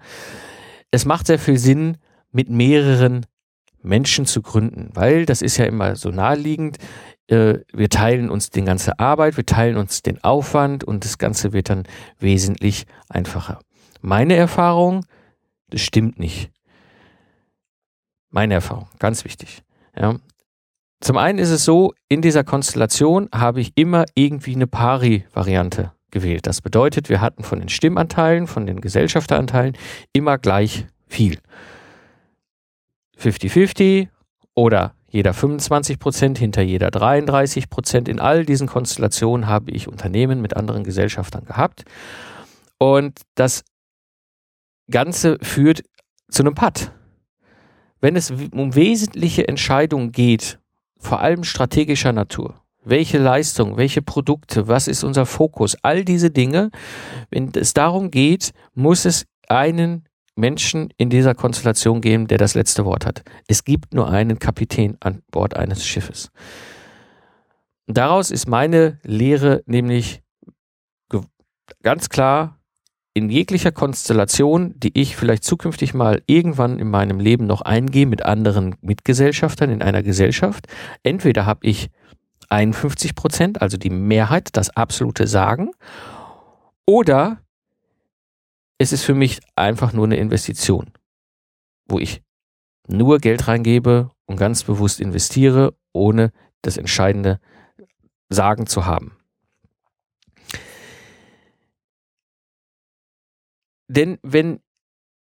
Es 0.92 1.06
macht 1.06 1.28
sehr 1.28 1.40
viel 1.40 1.58
Sinn, 1.58 1.98
mit 2.32 2.50
mehreren 2.50 3.26
Menschen 3.82 4.26
zu 4.26 4.42
gründen, 4.42 4.90
weil 4.94 5.26
das 5.26 5.42
ist 5.42 5.58
ja 5.58 5.66
immer 5.66 5.96
so 5.96 6.10
naheliegend. 6.10 6.78
Äh, 7.28 7.60
wir 7.72 7.90
teilen 7.90 8.30
uns 8.30 8.50
die 8.50 8.64
ganze 8.64 9.00
Arbeit, 9.00 9.38
wir 9.38 9.46
teilen 9.46 9.78
uns 9.78 10.02
den 10.02 10.24
Aufwand 10.24 10.84
und 10.84 11.06
das 11.06 11.18
Ganze 11.18 11.54
wird 11.54 11.70
dann 11.70 11.84
wesentlich 12.20 12.86
einfacher. 13.10 13.60
Meine 14.02 14.36
Erfahrung, 14.36 15.06
das 15.70 15.82
stimmt 15.82 16.20
nicht. 16.20 16.52
Meine 18.30 18.56
Erfahrung, 18.56 18.88
ganz 19.00 19.26
wichtig. 19.26 19.64
Ja. 19.96 20.16
Zum 21.04 21.18
einen 21.18 21.38
ist 21.38 21.50
es 21.50 21.66
so, 21.66 21.94
in 22.08 22.22
dieser 22.22 22.46
Konstellation 22.46 23.28
habe 23.36 23.60
ich 23.60 23.74
immer 23.76 24.06
irgendwie 24.16 24.56
eine 24.56 24.68
Pari-Variante 24.68 25.92
gewählt. 26.12 26.48
Das 26.48 26.62
bedeutet, 26.62 27.10
wir 27.10 27.20
hatten 27.20 27.44
von 27.44 27.60
den 27.60 27.68
Stimmanteilen, 27.68 28.48
von 28.48 28.66
den 28.66 28.80
Gesellschafteranteilen 28.80 29.76
immer 30.14 30.38
gleich 30.38 30.86
viel. 31.06 31.40
50-50 33.20 34.08
oder 34.56 34.94
jeder 35.10 35.34
25 35.34 36.00
Prozent, 36.00 36.38
hinter 36.38 36.62
jeder 36.62 36.90
33 36.90 37.70
Prozent. 37.70 38.08
In 38.08 38.22
all 38.22 38.46
diesen 38.46 38.68
Konstellationen 38.68 39.48
habe 39.48 39.72
ich 39.72 39.90
Unternehmen 39.90 40.42
mit 40.42 40.56
anderen 40.56 40.86
Gesellschaftern 40.86 41.44
gehabt. 41.44 41.84
Und 42.78 43.20
das 43.36 43.66
Ganze 44.90 45.38
führt 45.42 45.84
zu 46.30 46.44
einem 46.44 46.56
Patt. 46.56 46.94
Wenn 48.00 48.16
es 48.16 48.32
um 48.32 48.74
wesentliche 48.74 49.50
Entscheidungen 49.50 50.14
geht, 50.14 50.60
vor 51.04 51.22
allem 51.22 51.44
strategischer 51.44 52.14
Natur. 52.14 52.56
Welche 52.84 53.18
Leistung, 53.18 53.78
welche 53.78 54.02
Produkte, 54.02 54.68
was 54.68 54.88
ist 54.88 55.04
unser 55.04 55.26
Fokus, 55.26 55.78
all 55.84 56.04
diese 56.04 56.32
Dinge. 56.32 56.70
Wenn 57.30 57.52
es 57.56 57.74
darum 57.74 58.12
geht, 58.12 58.52
muss 58.74 59.06
es 59.06 59.26
einen 59.48 60.06
Menschen 60.36 60.90
in 60.98 61.10
dieser 61.10 61.36
Konstellation 61.36 62.02
geben, 62.02 62.28
der 62.28 62.38
das 62.38 62.56
letzte 62.56 62.86
Wort 62.86 63.06
hat. 63.06 63.24
Es 63.48 63.64
gibt 63.64 63.94
nur 63.94 64.10
einen 64.10 64.40
Kapitän 64.40 64.98
an 65.00 65.22
Bord 65.32 65.56
eines 65.56 65.86
Schiffes. 65.86 66.32
Daraus 67.86 68.32
ist 68.32 68.48
meine 68.48 69.00
Lehre 69.04 69.62
nämlich 69.66 70.24
ganz 71.84 72.10
klar, 72.10 72.60
in 73.14 73.30
jeglicher 73.30 73.72
Konstellation, 73.72 74.74
die 74.80 75.00
ich 75.00 75.16
vielleicht 75.16 75.44
zukünftig 75.44 75.94
mal 75.94 76.24
irgendwann 76.26 76.80
in 76.80 76.90
meinem 76.90 77.20
Leben 77.20 77.46
noch 77.46 77.62
eingehe 77.62 78.08
mit 78.08 78.26
anderen 78.26 78.76
Mitgesellschaftern 78.82 79.70
in 79.70 79.82
einer 79.82 80.02
Gesellschaft, 80.02 80.68
entweder 81.04 81.46
habe 81.46 81.66
ich 81.68 81.90
51 82.50 83.16
Prozent, 83.16 83.62
also 83.62 83.78
die 83.78 83.92
Mehrheit, 83.92 84.50
das 84.54 84.72
absolute 84.72 85.28
Sagen, 85.28 85.72
oder 86.86 87.40
es 88.78 88.92
ist 88.92 89.04
für 89.04 89.14
mich 89.14 89.40
einfach 89.56 89.94
nur 89.94 90.06
eine 90.06 90.18
Investition, 90.18 90.92
wo 91.88 92.00
ich 92.00 92.22
nur 92.88 93.20
Geld 93.20 93.48
reingebe 93.48 94.12
und 94.26 94.38
ganz 94.38 94.64
bewusst 94.64 95.00
investiere, 95.00 95.76
ohne 95.94 96.32
das 96.64 96.78
entscheidende 96.78 97.40
Sagen 98.30 98.66
zu 98.66 98.86
haben. 98.86 99.18
Denn 103.96 104.18
wenn 104.24 104.60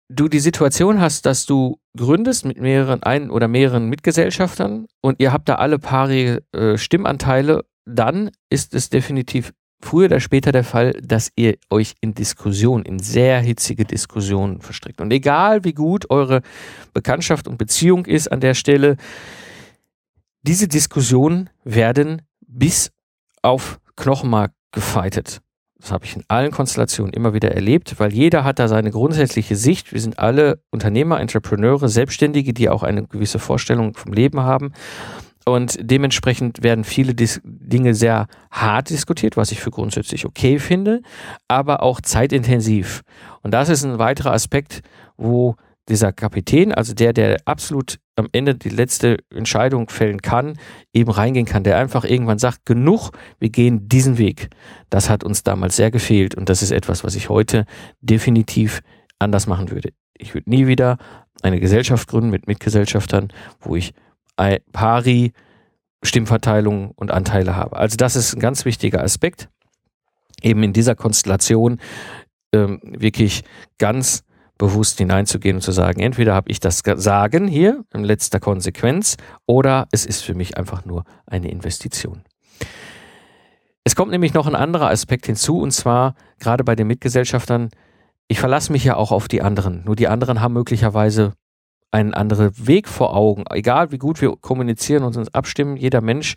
du 0.08 0.26
die 0.26 0.40
Situation 0.40 1.00
hast, 1.00 1.26
dass 1.26 1.46
du 1.46 1.78
gründest 1.96 2.44
mit 2.44 2.60
mehreren 2.60 3.02
ein 3.04 3.30
oder 3.30 3.46
mehreren 3.46 3.88
Mitgesellschaftern 3.88 4.86
und 5.00 5.20
ihr 5.20 5.32
habt 5.32 5.48
da 5.48 5.56
alle 5.56 5.78
paarige 5.78 6.42
äh, 6.52 6.76
Stimmanteile, 6.76 7.64
dann 7.84 8.30
ist 8.50 8.74
es 8.74 8.90
definitiv 8.90 9.52
früher 9.80 10.06
oder 10.06 10.18
später 10.18 10.50
der 10.50 10.64
Fall, 10.64 10.92
dass 11.00 11.30
ihr 11.36 11.56
euch 11.70 11.94
in 12.00 12.14
Diskussionen, 12.14 12.84
in 12.84 12.98
sehr 12.98 13.38
hitzige 13.40 13.84
Diskussionen 13.84 14.60
verstrickt. 14.60 15.00
Und 15.00 15.12
egal 15.12 15.62
wie 15.62 15.72
gut 15.72 16.10
eure 16.10 16.42
Bekanntschaft 16.92 17.46
und 17.46 17.58
Beziehung 17.58 18.06
ist 18.06 18.32
an 18.32 18.40
der 18.40 18.54
Stelle, 18.54 18.96
diese 20.42 20.66
Diskussionen 20.66 21.48
werden 21.62 22.22
bis 22.40 22.90
auf 23.42 23.78
Knochenmark 23.94 24.52
gefeitet. 24.72 25.42
Das 25.80 25.92
habe 25.92 26.04
ich 26.04 26.16
in 26.16 26.24
allen 26.26 26.50
Konstellationen 26.50 27.12
immer 27.12 27.34
wieder 27.34 27.52
erlebt, 27.52 27.94
weil 27.98 28.12
jeder 28.12 28.42
hat 28.42 28.58
da 28.58 28.66
seine 28.66 28.90
grundsätzliche 28.90 29.54
Sicht. 29.54 29.92
Wir 29.92 30.00
sind 30.00 30.18
alle 30.18 30.60
Unternehmer, 30.70 31.20
Entrepreneure, 31.20 31.88
Selbstständige, 31.88 32.52
die 32.52 32.68
auch 32.68 32.82
eine 32.82 33.06
gewisse 33.06 33.38
Vorstellung 33.38 33.94
vom 33.94 34.12
Leben 34.12 34.40
haben. 34.40 34.72
Und 35.46 35.78
dementsprechend 35.80 36.62
werden 36.62 36.84
viele 36.84 37.14
Dis 37.14 37.40
Dinge 37.44 37.94
sehr 37.94 38.26
hart 38.50 38.90
diskutiert, 38.90 39.36
was 39.36 39.52
ich 39.52 39.60
für 39.60 39.70
grundsätzlich 39.70 40.26
okay 40.26 40.58
finde, 40.58 41.00
aber 41.46 41.82
auch 41.82 42.00
zeitintensiv. 42.00 43.02
Und 43.42 43.54
das 43.54 43.68
ist 43.68 43.84
ein 43.84 43.98
weiterer 43.98 44.32
Aspekt, 44.32 44.82
wo 45.16 45.54
dieser 45.88 46.12
Kapitän, 46.12 46.72
also 46.72 46.94
der, 46.94 47.12
der 47.12 47.38
absolut 47.44 47.98
am 48.16 48.28
Ende 48.32 48.54
die 48.54 48.68
letzte 48.68 49.18
Entscheidung 49.34 49.88
fällen 49.88 50.20
kann, 50.22 50.58
eben 50.92 51.10
reingehen 51.10 51.46
kann, 51.46 51.64
der 51.64 51.78
einfach 51.78 52.04
irgendwann 52.04 52.38
sagt, 52.38 52.66
genug, 52.66 53.10
wir 53.38 53.48
gehen 53.48 53.88
diesen 53.88 54.18
Weg. 54.18 54.50
Das 54.90 55.08
hat 55.08 55.24
uns 55.24 55.42
damals 55.42 55.76
sehr 55.76 55.90
gefehlt 55.90 56.34
und 56.34 56.48
das 56.48 56.62
ist 56.62 56.72
etwas, 56.72 57.04
was 57.04 57.14
ich 57.14 57.28
heute 57.28 57.64
definitiv 58.00 58.80
anders 59.18 59.46
machen 59.46 59.70
würde. 59.70 59.92
Ich 60.16 60.34
würde 60.34 60.50
nie 60.50 60.66
wieder 60.66 60.98
eine 61.42 61.60
Gesellschaft 61.60 62.08
gründen 62.08 62.30
mit 62.30 62.46
Mitgesellschaftern, 62.46 63.32
wo 63.60 63.76
ich 63.76 63.94
pari 64.72 65.32
Stimmverteilung 66.02 66.92
und 66.92 67.10
Anteile 67.10 67.56
habe. 67.56 67.76
Also 67.76 67.96
das 67.96 68.14
ist 68.16 68.34
ein 68.34 68.40
ganz 68.40 68.64
wichtiger 68.64 69.02
Aspekt, 69.02 69.48
eben 70.42 70.62
in 70.62 70.72
dieser 70.72 70.94
Konstellation 70.94 71.80
ähm, 72.52 72.80
wirklich 72.82 73.42
ganz 73.78 74.24
bewusst 74.58 74.98
hineinzugehen 74.98 75.56
und 75.56 75.62
zu 75.62 75.72
sagen, 75.72 76.00
entweder 76.00 76.34
habe 76.34 76.50
ich 76.50 76.60
das 76.60 76.82
Sagen 76.84 77.46
hier 77.46 77.84
in 77.94 78.04
letzter 78.04 78.40
Konsequenz 78.40 79.16
oder 79.46 79.86
es 79.92 80.04
ist 80.04 80.22
für 80.22 80.34
mich 80.34 80.58
einfach 80.58 80.84
nur 80.84 81.04
eine 81.26 81.50
Investition. 81.50 82.24
Es 83.84 83.94
kommt 83.94 84.10
nämlich 84.10 84.34
noch 84.34 84.46
ein 84.46 84.56
anderer 84.56 84.90
Aspekt 84.90 85.26
hinzu 85.26 85.60
und 85.60 85.70
zwar 85.70 86.14
gerade 86.40 86.64
bei 86.64 86.74
den 86.74 86.88
Mitgesellschaftern, 86.88 87.70
ich 88.26 88.40
verlasse 88.40 88.72
mich 88.72 88.84
ja 88.84 88.96
auch 88.96 89.12
auf 89.12 89.28
die 89.28 89.40
anderen. 89.40 89.84
Nur 89.84 89.96
die 89.96 90.08
anderen 90.08 90.42
haben 90.42 90.52
möglicherweise 90.52 91.32
einen 91.90 92.12
anderen 92.12 92.52
Weg 92.66 92.86
vor 92.88 93.16
Augen. 93.16 93.44
Egal 93.50 93.92
wie 93.92 93.98
gut 93.98 94.20
wir 94.20 94.36
kommunizieren 94.36 95.04
und 95.04 95.16
uns 95.16 95.32
abstimmen, 95.32 95.76
jeder 95.76 96.02
Mensch 96.02 96.34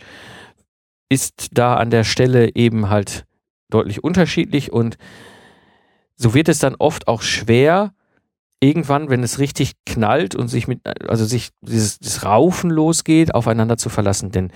ist 1.09 1.49
da 1.51 1.75
an 1.75 1.89
der 1.89 2.05
Stelle 2.05 2.55
eben 2.55 2.89
halt 2.89 3.25
deutlich 3.69 4.03
unterschiedlich 4.03 4.71
und 4.71 4.97
so 6.15 6.33
wird 6.33 6.47
es 6.47 6.59
dann 6.59 6.75
oft 6.75 7.07
auch 7.07 7.21
schwer, 7.21 7.93
irgendwann, 8.61 9.09
wenn 9.09 9.23
es 9.23 9.39
richtig 9.39 9.73
knallt 9.85 10.35
und 10.35 10.47
sich 10.47 10.67
mit, 10.67 10.79
also 11.09 11.25
sich 11.25 11.49
dieses, 11.61 11.99
dieses 11.99 12.23
Raufen 12.23 12.69
losgeht, 12.69 13.33
aufeinander 13.33 13.77
zu 13.77 13.89
verlassen. 13.89 14.31
Denn 14.31 14.51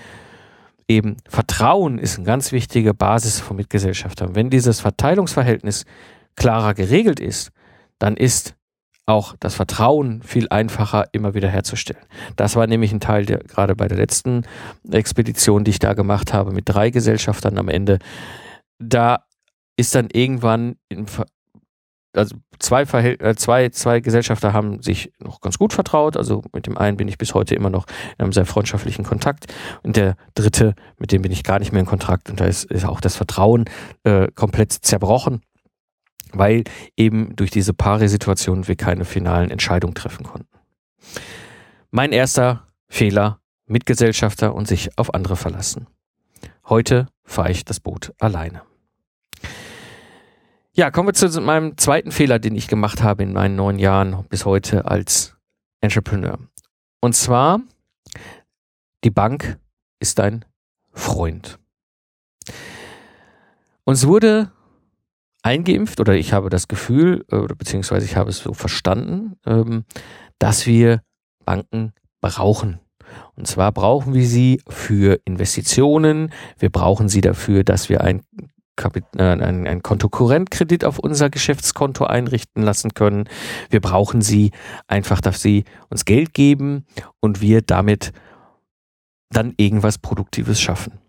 eben 0.88 1.16
Vertrauen 1.28 1.98
ist 1.98 2.16
eine 2.16 2.26
ganz 2.26 2.52
wichtige 2.52 2.94
Basis 2.94 3.40
von 3.40 3.56
Mitgesellschaftern. 3.56 4.34
Wenn 4.34 4.48
dieses 4.48 4.80
Verteilungsverhältnis 4.80 5.84
klarer 6.36 6.74
geregelt 6.74 7.18
ist, 7.18 7.50
dann 7.98 8.16
ist 8.16 8.54
auch 9.06 9.34
das 9.38 9.54
Vertrauen 9.54 10.22
viel 10.22 10.48
einfacher 10.50 11.06
immer 11.12 11.34
wieder 11.34 11.48
herzustellen. 11.48 12.04
Das 12.34 12.56
war 12.56 12.66
nämlich 12.66 12.92
ein 12.92 13.00
Teil 13.00 13.24
der, 13.24 13.38
gerade 13.38 13.76
bei 13.76 13.86
der 13.88 13.96
letzten 13.96 14.42
Expedition, 14.90 15.64
die 15.64 15.70
ich 15.70 15.78
da 15.78 15.94
gemacht 15.94 16.32
habe, 16.32 16.52
mit 16.52 16.68
drei 16.68 16.90
Gesellschaftern 16.90 17.58
am 17.58 17.68
Ende. 17.68 17.98
Da 18.78 19.24
ist 19.76 19.94
dann 19.94 20.08
irgendwann 20.12 20.76
also 22.16 22.36
zwei, 22.58 22.86
Verhält 22.86 23.20
äh, 23.22 23.36
zwei, 23.36 23.68
zwei 23.68 24.00
Gesellschafter 24.00 24.52
haben 24.52 24.82
sich 24.82 25.12
noch 25.18 25.40
ganz 25.40 25.58
gut 25.58 25.72
vertraut. 25.72 26.16
Also 26.16 26.42
mit 26.52 26.66
dem 26.66 26.76
einen 26.78 26.96
bin 26.96 27.08
ich 27.08 27.18
bis 27.18 27.34
heute 27.34 27.54
immer 27.54 27.70
noch 27.70 27.86
in 28.18 28.24
einem 28.24 28.32
sehr 28.32 28.46
freundschaftlichen 28.46 29.04
Kontakt. 29.04 29.52
Und 29.82 29.96
der 29.96 30.16
dritte, 30.34 30.74
mit 30.98 31.12
dem 31.12 31.22
bin 31.22 31.32
ich 31.32 31.44
gar 31.44 31.58
nicht 31.58 31.72
mehr 31.72 31.80
in 31.80 31.86
Kontakt. 31.86 32.30
Und 32.30 32.40
da 32.40 32.46
ist, 32.46 32.64
ist 32.64 32.84
auch 32.84 33.00
das 33.00 33.16
Vertrauen 33.16 33.64
äh, 34.04 34.28
komplett 34.34 34.72
zerbrochen. 34.72 35.40
weil 36.32 36.64
eben 36.96 37.34
durch 37.36 37.50
diese 37.50 37.72
Pari-Situation 37.72 38.68
wir 38.68 38.76
keine 38.76 39.04
finalen 39.04 39.50
Entscheidungen 39.50 39.94
treffen 39.94 40.24
konnten. 40.24 40.48
Mein 41.90 42.12
erster 42.12 42.66
Fehler, 42.88 43.40
Mitgesellschafter 43.66 44.54
und 44.54 44.68
sich 44.68 44.98
auf 44.98 45.14
andere 45.14 45.36
verlassen. 45.36 45.86
Heute 46.68 47.06
fahre 47.24 47.50
ich 47.50 47.64
das 47.64 47.80
Boot 47.80 48.12
alleine. 48.18 48.62
Ja, 50.78 50.90
kommen 50.90 51.08
wir 51.08 51.14
zu 51.14 51.40
meinem 51.40 51.78
zweiten 51.78 52.12
Fehler, 52.12 52.38
den 52.38 52.54
ich 52.54 52.68
gemacht 52.68 53.02
habe 53.02 53.22
in 53.22 53.32
meinen 53.32 53.56
neun 53.56 53.78
Jahren 53.78 54.26
bis 54.28 54.44
heute 54.44 54.84
als 54.84 55.34
Entrepreneur. 55.80 56.38
Und 57.00 57.14
zwar, 57.14 57.62
die 59.02 59.10
Bank 59.10 59.58
ist 60.00 60.18
dein 60.18 60.44
Freund. 60.92 61.58
Uns 63.84 64.06
wurde 64.06 64.52
eingeimpft 65.42 65.98
oder 65.98 66.12
ich 66.12 66.34
habe 66.34 66.50
das 66.50 66.68
Gefühl, 66.68 67.24
äh, 67.30 67.36
oder 67.36 67.54
beziehungsweise 67.54 68.04
ich 68.04 68.16
habe 68.16 68.28
es 68.28 68.40
so 68.40 68.52
verstanden, 68.52 69.36
ähm, 69.46 69.86
dass 70.38 70.66
wir 70.66 71.00
Banken 71.46 71.94
brauchen. 72.20 72.80
Und 73.34 73.46
zwar 73.46 73.72
brauchen 73.72 74.12
wir 74.12 74.26
sie 74.26 74.60
für 74.68 75.20
Investitionen. 75.24 76.34
Wir 76.58 76.68
brauchen 76.68 77.08
sie 77.08 77.22
dafür, 77.22 77.64
dass 77.64 77.88
wir 77.88 78.02
ein 78.02 78.20
äh, 78.76 79.22
ein, 79.22 79.66
ein 79.66 79.82
Kontokorrentkredit 79.82 80.84
auf 80.84 80.98
unser 80.98 81.30
Geschäftskonto 81.30 82.04
einrichten 82.04 82.62
lassen 82.62 82.94
können. 82.94 83.28
Wir 83.70 83.80
brauchen 83.80 84.20
sie 84.20 84.52
einfach, 84.86 85.20
dass 85.20 85.42
sie 85.42 85.64
uns 85.88 86.04
Geld 86.04 86.34
geben 86.34 86.86
und 87.20 87.40
wir 87.40 87.62
damit 87.62 88.12
dann 89.30 89.54
irgendwas 89.56 89.98
Produktives 89.98 90.60
schaffen. 90.60 91.00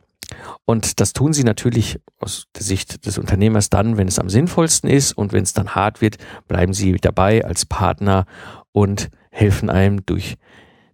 Und 0.65 1.00
das 1.00 1.13
tun 1.13 1.33
sie 1.33 1.43
natürlich 1.43 2.00
aus 2.19 2.45
der 2.55 2.63
Sicht 2.63 3.05
des 3.05 3.17
Unternehmers 3.17 3.69
dann, 3.69 3.97
wenn 3.97 4.07
es 4.07 4.19
am 4.19 4.29
sinnvollsten 4.29 4.89
ist 4.89 5.13
und 5.13 5.31
wenn 5.31 5.43
es 5.43 5.53
dann 5.53 5.75
hart 5.75 6.01
wird, 6.01 6.17
bleiben 6.47 6.74
sie 6.74 6.93
dabei 6.93 7.45
als 7.45 7.65
Partner 7.65 8.25
und 8.74 9.09
helfen 9.31 9.69
einem 9.69 10.05
durch 10.05 10.36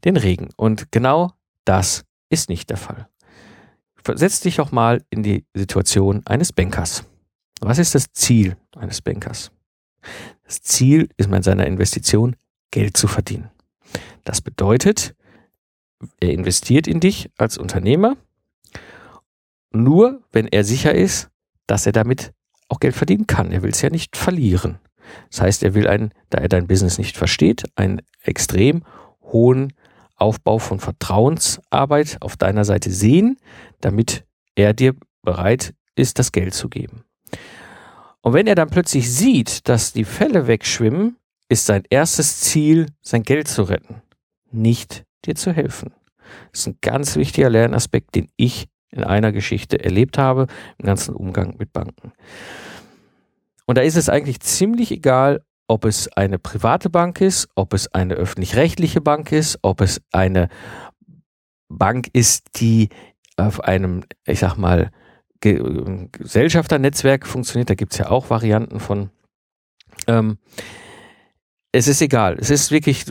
den 0.04 0.18
Regen. 0.18 0.50
Und 0.56 0.92
genau 0.92 1.32
das 1.66 2.04
ist 2.30 2.50
nicht 2.50 2.70
der 2.70 2.78
Fall. 2.78 3.08
Versetz 4.04 4.42
dich 4.42 4.60
auch 4.60 4.72
mal 4.72 5.04
in 5.10 5.24
die 5.24 5.46
Situation 5.54 6.22
eines 6.26 6.52
Bankers. 6.52 7.06
Was 7.62 7.80
ist 7.80 7.96
das 7.96 8.12
Ziel 8.12 8.58
eines 8.76 9.02
Bankers? 9.02 9.52
Das 10.46 10.62
Ziel 10.62 11.10
ist 11.16 11.30
mit 11.30 11.44
seiner 11.44 11.66
Investition 11.66 12.36
Geld 12.72 12.98
zu 12.98 13.08
verdienen. 13.08 13.50
Das 14.26 14.42
bedeutet, 14.42 15.16
er 16.20 16.32
investiert 16.32 16.88
in 16.88 17.00
dich 17.00 17.30
als 17.38 17.58
Unternehmer, 17.58 18.18
nur 19.72 20.22
wenn 20.32 20.48
er 20.48 20.64
sicher 20.64 20.94
ist, 20.94 21.30
dass 21.68 21.86
er 21.86 21.94
damit 21.94 22.34
auch 22.68 22.80
Geld 22.80 22.96
verdienen 22.96 23.28
kann. 23.28 23.52
Er 23.52 23.64
will 23.64 23.72
es 23.72 23.82
ja 23.82 23.90
nicht 23.90 24.18
verlieren. 24.18 24.80
Das 25.30 25.42
heißt, 25.42 25.64
er 25.64 25.74
will 25.74 25.88
einen, 25.88 26.12
da 26.30 26.40
er 26.40 26.50
dein 26.50 26.68
Business 26.68 26.98
nicht 26.98 27.18
versteht, 27.18 27.64
einen 27.76 28.02
extrem 28.22 28.84
hohen 29.22 29.74
Aufbau 30.16 30.60
von 30.60 30.80
Vertrauensarbeit 30.80 32.18
auf 32.22 32.38
deiner 32.38 32.66
Seite 32.66 32.92
sehen, 32.92 33.38
damit 33.82 34.26
er 34.56 34.74
dir 34.74 34.96
bereit 35.22 35.74
ist, 35.96 36.20
das 36.20 36.32
Geld 36.32 36.54
zu 36.54 36.70
geben. 36.70 37.04
Und 38.22 38.34
wenn 38.34 38.48
er 38.48 38.56
dann 38.56 38.70
plötzlich 38.70 39.12
sieht, 39.12 39.68
dass 39.68 39.94
die 39.94 40.06
Fälle 40.06 40.48
wegschwimmen, 40.48 41.18
ist 41.50 41.66
sein 41.66 41.84
erstes 41.90 42.40
Ziel, 42.40 42.88
sein 43.02 43.24
Geld 43.24 43.48
zu 43.48 43.64
retten, 43.64 44.02
nicht 44.52 45.04
dir 45.26 45.36
zu 45.36 45.52
helfen. 45.52 45.94
Das 46.52 46.62
ist 46.62 46.68
ein 46.68 46.78
ganz 46.82 47.16
wichtiger 47.16 47.50
Lernaspekt, 47.50 48.16
den 48.16 48.30
ich 48.38 48.68
in 48.90 49.04
einer 49.04 49.32
Geschichte 49.32 49.84
erlebt 49.84 50.18
habe, 50.18 50.48
im 50.78 50.86
ganzen 50.86 51.16
Umgang 51.16 51.56
mit 51.58 51.74
Banken. 51.74 52.14
Und 53.66 53.78
da 53.78 53.82
ist 53.82 53.98
es 53.98 54.10
eigentlich 54.10 54.40
ziemlich 54.40 54.92
egal, 54.92 55.42
ob 55.68 55.86
es 55.86 56.08
eine 56.10 56.40
private 56.40 56.90
Bank 56.90 57.22
ist, 57.22 57.48
ob 57.56 57.74
es 57.74 57.94
eine 57.94 58.16
öffentlich-rechtliche 58.16 59.02
Bank 59.02 59.32
ist, 59.32 59.60
ob 59.62 59.82
es 59.82 60.02
eine 60.12 60.50
Bank 61.70 62.10
ist, 62.14 62.60
die 62.60 62.90
auf 63.38 63.62
einem, 63.62 64.04
ich 64.26 64.40
sag 64.40 64.58
mal, 64.58 64.92
Gesellschafternetzwerk 65.42 67.28
funktioniert. 67.28 67.70
Da 67.70 67.76
gibt 67.76 67.92
es 67.94 67.98
ja 67.98 68.10
auch 68.10 68.30
Varianten 68.30 68.80
von. 68.80 69.10
Ähm, 70.08 70.38
es 71.74 71.88
ist 71.88 72.02
egal. 72.02 72.38
Es 72.40 72.50
ist 72.50 72.72
wirklich 72.72 73.06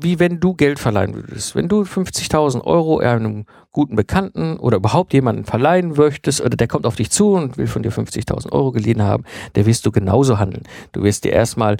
wie 0.00 0.18
wenn 0.18 0.40
du 0.40 0.54
Geld 0.54 0.78
verleihen 0.78 1.14
würdest. 1.14 1.54
Wenn 1.54 1.68
du 1.68 1.82
50.000 1.82 2.62
Euro 2.64 2.98
einem 2.98 3.46
guten 3.72 3.96
Bekannten 3.96 4.58
oder 4.58 4.76
überhaupt 4.76 5.12
jemanden 5.14 5.44
verleihen 5.44 5.92
möchtest 5.96 6.40
oder 6.40 6.56
der 6.56 6.68
kommt 6.68 6.84
auf 6.84 6.96
dich 6.96 7.10
zu 7.10 7.32
und 7.32 7.56
will 7.56 7.66
von 7.66 7.82
dir 7.82 7.92
50.000 7.92 8.52
Euro 8.52 8.72
geliehen 8.72 9.02
haben, 9.02 9.24
der 9.54 9.64
wirst 9.64 9.86
du 9.86 9.92
genauso 9.92 10.38
handeln. 10.38 10.64
Du 10.92 11.02
wirst 11.02 11.24
dir 11.24 11.32
erstmal 11.32 11.76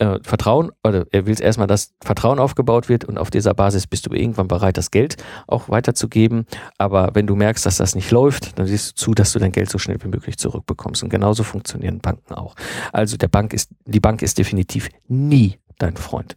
äh, 0.00 0.18
Vertrauen, 0.22 0.72
oder 0.82 1.06
er 1.10 1.26
will 1.26 1.40
erstmal, 1.40 1.66
dass 1.66 1.92
Vertrauen 2.02 2.38
aufgebaut 2.38 2.88
wird 2.88 3.04
und 3.04 3.18
auf 3.18 3.30
dieser 3.30 3.54
Basis 3.54 3.86
bist 3.86 4.06
du 4.06 4.14
irgendwann 4.14 4.48
bereit, 4.48 4.76
das 4.76 4.90
Geld 4.90 5.16
auch 5.46 5.68
weiterzugeben. 5.68 6.46
Aber 6.78 7.10
wenn 7.12 7.26
du 7.26 7.36
merkst, 7.36 7.64
dass 7.66 7.76
das 7.76 7.94
nicht 7.94 8.10
läuft, 8.10 8.58
dann 8.58 8.66
siehst 8.66 8.90
du 8.90 8.94
zu, 8.94 9.14
dass 9.14 9.32
du 9.32 9.38
dein 9.38 9.52
Geld 9.52 9.70
so 9.70 9.78
schnell 9.78 10.02
wie 10.02 10.08
möglich 10.08 10.38
zurückbekommst. 10.38 11.02
Und 11.02 11.10
genauso 11.10 11.42
funktionieren 11.42 12.00
Banken 12.00 12.34
auch. 12.34 12.56
Also 12.92 13.16
der 13.16 13.28
Bank 13.28 13.52
ist, 13.52 13.70
die 13.84 14.00
Bank 14.00 14.22
ist 14.22 14.38
definitiv 14.38 14.88
nie 15.06 15.58
dein 15.78 15.96
Freund. 15.96 16.34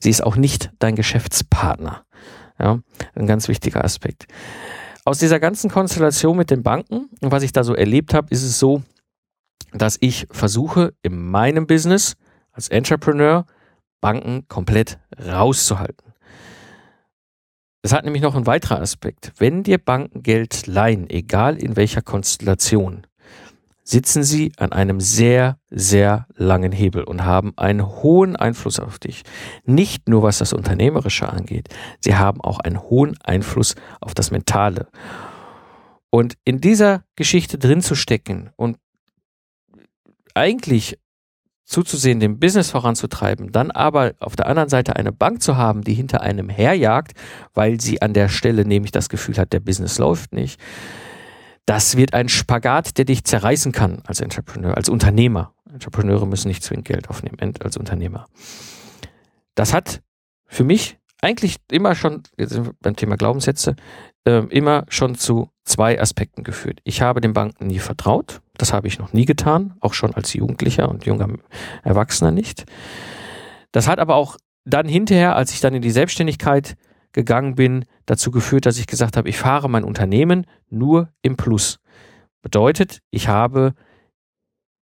Sie 0.00 0.10
ist 0.10 0.24
auch 0.24 0.36
nicht 0.36 0.70
dein 0.78 0.96
Geschäftspartner. 0.96 2.04
Ja, 2.58 2.78
ein 3.14 3.26
ganz 3.26 3.48
wichtiger 3.48 3.84
Aspekt. 3.84 4.26
Aus 5.04 5.18
dieser 5.18 5.40
ganzen 5.40 5.70
Konstellation 5.70 6.36
mit 6.36 6.50
den 6.50 6.62
Banken 6.62 7.08
und 7.20 7.32
was 7.32 7.42
ich 7.42 7.52
da 7.52 7.64
so 7.64 7.74
erlebt 7.74 8.14
habe, 8.14 8.28
ist 8.30 8.42
es 8.42 8.58
so, 8.58 8.82
dass 9.72 9.96
ich 10.00 10.26
versuche, 10.30 10.94
in 11.02 11.30
meinem 11.30 11.66
Business 11.66 12.14
als 12.52 12.68
Entrepreneur 12.68 13.46
Banken 14.00 14.46
komplett 14.48 14.98
rauszuhalten. 15.18 16.12
Es 17.82 17.92
hat 17.92 18.04
nämlich 18.04 18.22
noch 18.22 18.36
einen 18.36 18.46
weiteren 18.46 18.80
Aspekt. 18.80 19.32
Wenn 19.38 19.62
dir 19.64 19.78
Banken 19.78 20.22
Geld 20.22 20.66
leihen, 20.66 21.10
egal 21.10 21.56
in 21.56 21.76
welcher 21.76 22.02
Konstellation, 22.02 23.06
sitzen 23.84 24.22
sie 24.22 24.52
an 24.56 24.72
einem 24.72 25.00
sehr, 25.00 25.58
sehr 25.68 26.26
langen 26.36 26.70
Hebel 26.70 27.02
und 27.02 27.24
haben 27.24 27.52
einen 27.56 27.84
hohen 27.84 28.36
Einfluss 28.36 28.78
auf 28.78 28.98
dich. 28.98 29.22
Nicht 29.64 30.08
nur 30.08 30.22
was 30.22 30.38
das 30.38 30.52
Unternehmerische 30.52 31.28
angeht, 31.28 31.68
sie 32.00 32.14
haben 32.14 32.40
auch 32.40 32.60
einen 32.60 32.80
hohen 32.80 33.20
Einfluss 33.22 33.74
auf 34.00 34.14
das 34.14 34.30
Mentale. 34.30 34.88
Und 36.10 36.36
in 36.44 36.60
dieser 36.60 37.04
Geschichte 37.16 37.58
drin 37.58 37.80
zu 37.80 37.94
stecken 37.94 38.50
und 38.56 38.78
eigentlich 40.34 40.98
zuzusehen, 41.72 42.20
dem 42.20 42.38
Business 42.38 42.70
voranzutreiben, 42.70 43.50
dann 43.50 43.70
aber 43.70 44.12
auf 44.20 44.36
der 44.36 44.46
anderen 44.46 44.68
Seite 44.68 44.94
eine 44.96 45.10
Bank 45.10 45.42
zu 45.42 45.56
haben, 45.56 45.82
die 45.82 45.94
hinter 45.94 46.20
einem 46.20 46.48
herjagt, 46.48 47.12
weil 47.54 47.80
sie 47.80 48.02
an 48.02 48.12
der 48.12 48.28
Stelle 48.28 48.64
nämlich 48.64 48.92
das 48.92 49.08
Gefühl 49.08 49.36
hat, 49.38 49.52
der 49.52 49.60
Business 49.60 49.98
läuft 49.98 50.32
nicht. 50.32 50.60
Das 51.66 51.96
wird 51.96 52.12
ein 52.12 52.28
Spagat, 52.28 52.98
der 52.98 53.04
dich 53.04 53.24
zerreißen 53.24 53.72
kann 53.72 54.02
als 54.06 54.20
Entrepreneur, 54.20 54.76
als 54.76 54.88
Unternehmer. 54.88 55.54
Entrepreneure 55.72 56.26
müssen 56.26 56.48
nicht 56.48 56.62
zwingend 56.62 56.86
Geld 56.86 57.08
aufnehmen 57.08 57.54
als 57.60 57.76
Unternehmer. 57.76 58.26
Das 59.54 59.72
hat 59.72 60.02
für 60.46 60.64
mich 60.64 60.98
eigentlich 61.22 61.56
immer 61.70 61.94
schon, 61.94 62.24
jetzt 62.36 62.50
sind 62.50 62.66
wir 62.66 62.74
beim 62.80 62.96
Thema 62.96 63.16
Glaubenssätze, 63.16 63.76
äh, 64.26 64.44
immer 64.48 64.84
schon 64.88 65.14
zu 65.14 65.50
zwei 65.64 66.00
Aspekten 66.00 66.42
geführt. 66.42 66.80
Ich 66.84 67.00
habe 67.00 67.20
den 67.20 67.32
Banken 67.32 67.68
nie 67.68 67.78
vertraut. 67.78 68.41
Das 68.62 68.72
habe 68.72 68.86
ich 68.86 69.00
noch 69.00 69.12
nie 69.12 69.24
getan, 69.24 69.74
auch 69.80 69.92
schon 69.92 70.14
als 70.14 70.34
Jugendlicher 70.34 70.88
und 70.88 71.04
junger 71.04 71.26
Erwachsener 71.82 72.30
nicht. 72.30 72.64
Das 73.72 73.88
hat 73.88 73.98
aber 73.98 74.14
auch 74.14 74.36
dann 74.64 74.86
hinterher, 74.86 75.34
als 75.34 75.52
ich 75.52 75.58
dann 75.58 75.74
in 75.74 75.82
die 75.82 75.90
Selbstständigkeit 75.90 76.76
gegangen 77.10 77.56
bin, 77.56 77.86
dazu 78.06 78.30
geführt, 78.30 78.64
dass 78.64 78.78
ich 78.78 78.86
gesagt 78.86 79.16
habe, 79.16 79.28
ich 79.28 79.36
fahre 79.36 79.68
mein 79.68 79.82
Unternehmen 79.82 80.46
nur 80.70 81.08
im 81.22 81.36
Plus. 81.36 81.80
Bedeutet, 82.40 83.00
ich 83.10 83.26
habe 83.26 83.74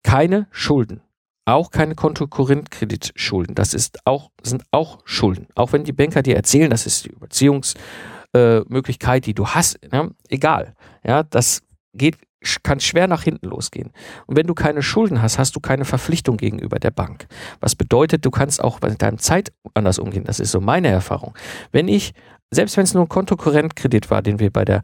keine 0.02 0.46
Schulden. 0.50 1.00
Auch 1.46 1.70
keine 1.70 1.94
Kontokorrentkreditschulden. 1.94 3.54
Das 3.54 3.72
ist 3.72 4.00
auch, 4.04 4.30
sind 4.42 4.64
auch 4.72 4.98
Schulden. 5.06 5.46
Auch 5.54 5.72
wenn 5.72 5.84
die 5.84 5.92
Banker 5.92 6.22
dir 6.22 6.36
erzählen, 6.36 6.68
das 6.68 6.84
ist 6.84 7.06
die 7.06 7.12
Überziehungsmöglichkeit, 7.12 9.22
äh, 9.22 9.24
die 9.24 9.32
du 9.32 9.46
hast, 9.46 9.78
ne? 9.90 10.10
egal. 10.28 10.74
Ja, 11.02 11.22
das 11.22 11.62
geht, 11.94 12.18
kann 12.62 12.80
schwer 12.80 13.06
nach 13.06 13.22
hinten 13.22 13.48
losgehen. 13.48 13.90
Und 14.26 14.36
wenn 14.36 14.46
du 14.46 14.54
keine 14.54 14.82
Schulden 14.82 15.22
hast, 15.22 15.38
hast 15.38 15.56
du 15.56 15.60
keine 15.60 15.84
Verpflichtung 15.84 16.36
gegenüber 16.36 16.78
der 16.78 16.90
Bank. 16.90 17.26
Was 17.60 17.74
bedeutet, 17.74 18.24
du 18.24 18.30
kannst 18.30 18.62
auch 18.62 18.80
bei 18.80 18.90
deinem 18.90 19.18
Zeit 19.18 19.52
anders 19.74 19.98
umgehen. 19.98 20.24
Das 20.24 20.40
ist 20.40 20.50
so 20.50 20.60
meine 20.60 20.88
Erfahrung. 20.88 21.34
Wenn 21.72 21.88
ich, 21.88 22.12
selbst 22.50 22.76
wenn 22.76 22.84
es 22.84 22.94
nur 22.94 23.04
ein 23.04 23.08
Kontokorrentkredit 23.08 24.10
war, 24.10 24.22
den 24.22 24.38
wir 24.38 24.50
bei 24.50 24.64
der 24.64 24.82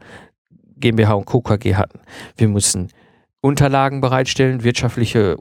GmbH 0.77 1.13
und 1.13 1.25
Co. 1.25 1.43
Hatten, 1.43 1.99
wir 2.37 2.47
müssen 2.47 2.89
Unterlagen 3.41 4.01
bereitstellen, 4.01 4.63
wirtschaftliche 4.63 5.37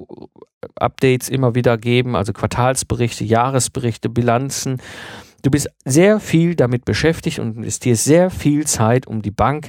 Updates 0.76 1.28
immer 1.28 1.54
wieder 1.54 1.78
geben, 1.78 2.16
also 2.16 2.33
Quartalsberichte, 2.33 3.24
Jahresberichte, 3.24 4.09
Bilanzen. 4.09 4.78
Du 5.42 5.50
bist 5.50 5.68
sehr 5.85 6.20
viel 6.20 6.54
damit 6.54 6.85
beschäftigt 6.85 7.38
und 7.38 7.56
investierst 7.56 8.04
sehr 8.04 8.30
viel 8.30 8.66
Zeit, 8.66 9.06
um 9.06 9.22
die 9.22 9.30
Bank 9.30 9.68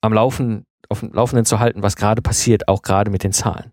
am 0.00 0.12
Laufen 0.12 0.64
auf 0.92 1.00
dem 1.00 1.12
Laufenden 1.12 1.44
zu 1.44 1.58
halten, 1.58 1.82
was 1.82 1.96
gerade 1.96 2.22
passiert, 2.22 2.68
auch 2.68 2.82
gerade 2.82 3.10
mit 3.10 3.24
den 3.24 3.32
Zahlen. 3.32 3.72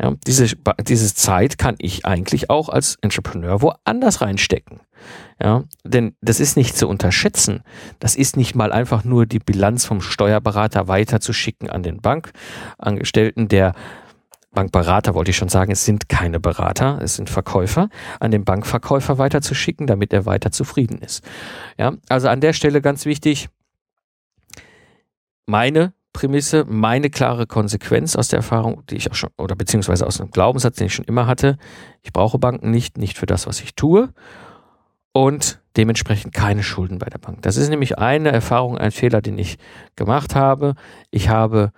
Ja, 0.00 0.12
diese, 0.26 0.54
diese 0.86 1.14
Zeit 1.14 1.56
kann 1.56 1.76
ich 1.78 2.04
eigentlich 2.04 2.50
auch 2.50 2.68
als 2.68 2.98
Entrepreneur 3.00 3.62
woanders 3.62 4.20
reinstecken. 4.20 4.80
Ja, 5.42 5.64
denn 5.84 6.16
das 6.20 6.40
ist 6.40 6.56
nicht 6.56 6.76
zu 6.76 6.88
unterschätzen. 6.88 7.62
Das 7.98 8.16
ist 8.16 8.36
nicht 8.36 8.54
mal 8.54 8.72
einfach 8.72 9.04
nur 9.04 9.26
die 9.26 9.38
Bilanz 9.38 9.84
vom 9.84 10.00
Steuerberater 10.00 10.88
weiterzuschicken 10.88 11.70
an 11.70 11.82
den 11.82 12.00
Bankangestellten, 12.00 13.48
der 13.48 13.74
Bankberater 14.56 15.14
wollte 15.14 15.30
ich 15.30 15.36
schon 15.36 15.50
sagen, 15.50 15.70
es 15.70 15.84
sind 15.84 16.08
keine 16.08 16.40
Berater, 16.40 16.98
es 17.02 17.14
sind 17.14 17.30
Verkäufer, 17.30 17.88
an 18.18 18.32
den 18.32 18.44
Bankverkäufer 18.44 19.18
weiterzuschicken, 19.18 19.86
damit 19.86 20.12
er 20.12 20.26
weiter 20.26 20.50
zufrieden 20.50 20.98
ist. 20.98 21.22
Ja, 21.78 21.92
also 22.08 22.28
an 22.28 22.40
der 22.40 22.54
Stelle 22.54 22.80
ganz 22.80 23.04
wichtig, 23.04 23.48
meine 25.44 25.92
Prämisse, 26.16 26.64
meine 26.66 27.10
klare 27.10 27.46
Konsequenz 27.46 28.16
aus 28.16 28.28
der 28.28 28.38
Erfahrung, 28.38 28.82
die 28.88 28.96
ich 28.96 29.10
auch 29.10 29.14
schon, 29.14 29.28
oder 29.36 29.54
beziehungsweise 29.54 30.06
aus 30.06 30.18
einem 30.18 30.30
Glaubenssatz, 30.30 30.76
den 30.76 30.86
ich 30.86 30.94
schon 30.94 31.04
immer 31.04 31.26
hatte, 31.26 31.58
ich 32.02 32.10
brauche 32.10 32.38
Banken 32.38 32.70
nicht, 32.70 32.96
nicht 32.96 33.18
für 33.18 33.26
das, 33.26 33.46
was 33.46 33.60
ich 33.60 33.74
tue 33.74 34.08
und 35.12 35.60
dementsprechend 35.76 36.32
keine 36.32 36.62
Schulden 36.62 36.98
bei 36.98 37.10
der 37.10 37.18
Bank. 37.18 37.42
Das 37.42 37.58
ist 37.58 37.68
nämlich 37.68 37.98
eine 37.98 38.32
Erfahrung, 38.32 38.78
ein 38.78 38.92
Fehler, 38.92 39.20
den 39.20 39.36
ich 39.36 39.58
gemacht 39.94 40.34
habe. 40.34 40.74
Ich 41.10 41.28
habe 41.28 41.72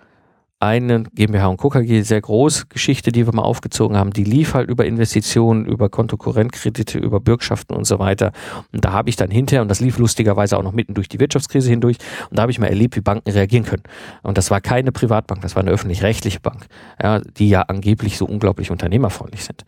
eine 0.59 1.03
GmbH 1.03 1.47
und 1.47 1.57
Co. 1.57 1.69
KG 1.69 2.01
sehr 2.01 2.19
groß 2.19 2.67
Geschichte, 2.67 3.13
die 3.13 3.25
wir 3.25 3.33
mal 3.33 3.43
aufgezogen 3.43 3.95
haben, 3.95 4.11
die 4.11 4.25
lief 4.25 4.53
halt 4.53 4.69
über 4.69 4.85
Investitionen, 4.85 5.65
über 5.65 5.89
Kontokorrentkredite, 5.89 6.99
über 6.99 7.21
Bürgschaften 7.21 7.75
und 7.75 7.85
so 7.85 7.97
weiter. 7.97 8.33
Und 8.73 8.83
da 8.83 8.91
habe 8.91 9.09
ich 9.09 9.15
dann 9.15 9.31
hinterher, 9.31 9.61
und 9.61 9.69
das 9.69 9.79
lief 9.79 9.97
lustigerweise 9.97 10.57
auch 10.57 10.63
noch 10.63 10.73
mitten 10.73 10.95
durch 10.95 11.07
die 11.07 11.19
Wirtschaftskrise 11.19 11.69
hindurch, 11.69 11.97
und 12.29 12.37
da 12.37 12.41
habe 12.41 12.51
ich 12.51 12.59
mal 12.59 12.67
erlebt, 12.67 12.97
wie 12.97 13.01
Banken 13.01 13.31
reagieren 13.31 13.63
können. 13.63 13.83
Und 14.21 14.37
das 14.37 14.51
war 14.51 14.59
keine 14.59 14.91
Privatbank, 14.91 15.41
das 15.41 15.55
war 15.55 15.63
eine 15.63 15.71
öffentlich-rechtliche 15.71 16.41
Bank, 16.41 16.67
ja, 17.01 17.19
die 17.19 17.47
ja 17.47 17.61
angeblich 17.61 18.17
so 18.17 18.25
unglaublich 18.25 18.69
unternehmerfreundlich 18.69 19.45
sind. 19.45 19.63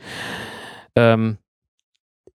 Ähm, 0.97 1.37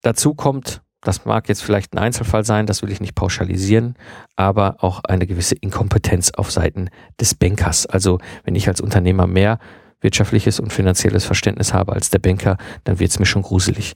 dazu 0.02 0.34
kommt 0.34 0.83
das 1.04 1.24
mag 1.24 1.48
jetzt 1.48 1.62
vielleicht 1.62 1.94
ein 1.94 1.98
Einzelfall 1.98 2.44
sein, 2.44 2.66
das 2.66 2.82
will 2.82 2.90
ich 2.90 3.00
nicht 3.00 3.14
pauschalisieren, 3.14 3.94
aber 4.36 4.82
auch 4.82 5.04
eine 5.04 5.26
gewisse 5.26 5.54
Inkompetenz 5.54 6.30
auf 6.30 6.50
Seiten 6.50 6.88
des 7.20 7.34
Bankers. 7.34 7.86
Also 7.86 8.18
wenn 8.44 8.54
ich 8.54 8.66
als 8.68 8.80
Unternehmer 8.80 9.26
mehr 9.26 9.58
wirtschaftliches 10.00 10.60
und 10.60 10.72
finanzielles 10.72 11.24
Verständnis 11.24 11.72
habe 11.72 11.92
als 11.92 12.10
der 12.10 12.18
Banker, 12.18 12.58
dann 12.84 12.98
wird 12.98 13.10
es 13.10 13.18
mir 13.18 13.26
schon 13.26 13.42
gruselig. 13.42 13.94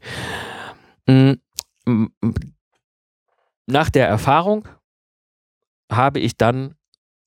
Mm, 1.07 1.33
nach 3.67 3.91
der 3.91 4.09
Erfahrung 4.09 4.69
habe 5.91 6.21
ich 6.21 6.37
dann 6.37 6.75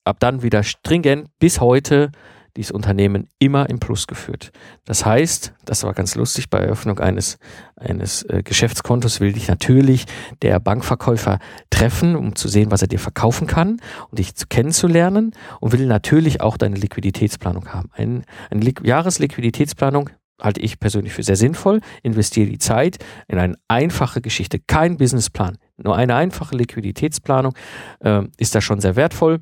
ab 0.04 0.18
dann 0.20 0.42
wieder 0.42 0.62
stringent 0.62 1.28
bis 1.38 1.60
heute 1.60 2.10
dieses 2.56 2.70
Unternehmen 2.70 3.28
immer 3.38 3.68
im 3.70 3.78
Plus 3.78 4.06
geführt. 4.06 4.50
Das 4.84 5.06
heißt, 5.06 5.54
das 5.64 5.84
war 5.84 5.94
ganz 5.94 6.14
lustig, 6.14 6.50
bei 6.50 6.58
Eröffnung 6.58 6.98
eines, 6.98 7.38
eines 7.76 8.22
äh, 8.24 8.42
Geschäftskontos 8.42 9.20
will 9.20 9.32
dich 9.32 9.48
natürlich 9.48 10.06
der 10.42 10.60
Bankverkäufer 10.60 11.38
treffen, 11.70 12.16
um 12.16 12.36
zu 12.36 12.48
sehen, 12.48 12.70
was 12.70 12.82
er 12.82 12.88
dir 12.88 12.98
verkaufen 12.98 13.46
kann 13.46 13.80
und 14.10 14.18
dich 14.18 14.34
zu 14.34 14.46
kennenzulernen 14.46 15.32
und 15.60 15.72
will 15.72 15.86
natürlich 15.86 16.40
auch 16.40 16.56
deine 16.56 16.76
Liquiditätsplanung 16.76 17.68
haben. 17.72 17.90
Ein, 17.92 18.24
eine 18.50 18.60
Li 18.60 18.74
Jahresliquiditätsplanung 18.82 20.10
halte 20.40 20.60
ich 20.60 20.80
persönlich 20.80 21.12
für 21.12 21.22
sehr 21.22 21.36
sinnvoll. 21.36 21.80
Investiere 22.02 22.48
die 22.48 22.58
Zeit 22.58 22.98
in 23.28 23.38
eine 23.38 23.54
einfache 23.68 24.20
Geschichte, 24.20 24.58
kein 24.58 24.96
Businessplan, 24.96 25.58
nur 25.76 25.96
eine 25.96 26.14
einfache 26.16 26.56
Liquiditätsplanung 26.56 27.54
äh, 28.00 28.22
ist 28.38 28.54
da 28.54 28.60
schon 28.60 28.80
sehr 28.80 28.96
wertvoll. 28.96 29.40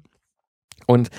Und 0.86 1.10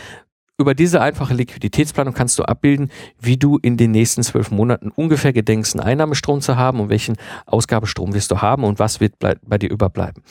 über 0.61 0.75
diese 0.75 1.01
einfache 1.01 1.33
Liquiditätsplanung 1.33 2.13
kannst 2.13 2.39
du 2.39 2.43
abbilden, 2.43 2.91
wie 3.19 3.37
du 3.37 3.57
in 3.57 3.77
den 3.77 3.91
nächsten 3.91 4.23
zwölf 4.23 4.51
Monaten 4.51 4.91
ungefähr 4.91 5.33
gedenkst, 5.33 5.75
einen 5.75 5.83
Einnahmestrom 5.83 6.41
zu 6.41 6.55
haben 6.55 6.79
und 6.79 6.89
welchen 6.89 7.17
Ausgabestrom 7.45 8.13
wirst 8.13 8.31
du 8.31 8.41
haben 8.41 8.63
und 8.63 8.79
was 8.79 8.99
wird 8.99 9.15
bei 9.19 9.57
dir 9.57 9.69
überbleiben. 9.69 10.23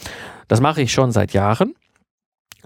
Das 0.48 0.60
mache 0.60 0.82
ich 0.82 0.92
schon 0.92 1.12
seit 1.12 1.32
Jahren. 1.32 1.74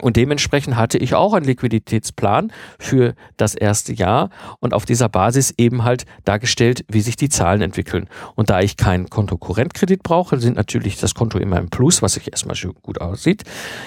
Und 0.01 0.17
dementsprechend 0.17 0.77
hatte 0.77 0.99
ich 0.99 1.15
auch 1.15 1.35
einen 1.35 1.47
Liquiditätsplan 1.47 2.53
für 2.79 3.15
das 3.37 3.55
erste 3.55 3.93
Jahr 3.93 4.31
und 4.59 4.75
auf 4.75 4.87
dieser 4.87 5.09
Basis 5.09 5.55
eben 5.57 5.85
halt 5.85 6.05
dargestellt, 6.25 6.85
wie 6.89 7.01
sich 7.01 7.17
die 7.17 7.29
Zahlen 7.29 7.63
entwickeln. 7.63 8.09
Und 8.35 8.51
da 8.51 8.61
ich 8.61 8.77
keinen 8.77 9.09
Kontokorrentkredit 9.09 10.03
brauche, 10.03 10.41
sind 10.41 10.57
natürlich 10.57 10.99
das 10.99 11.15
Konto 11.15 11.39
immer 11.39 11.59
im 11.59 11.71
Plus, 11.71 12.03
was 12.03 12.15
sich 12.15 12.33
erstmal 12.33 12.57
gut 12.83 13.01
aussieht. 13.01 13.45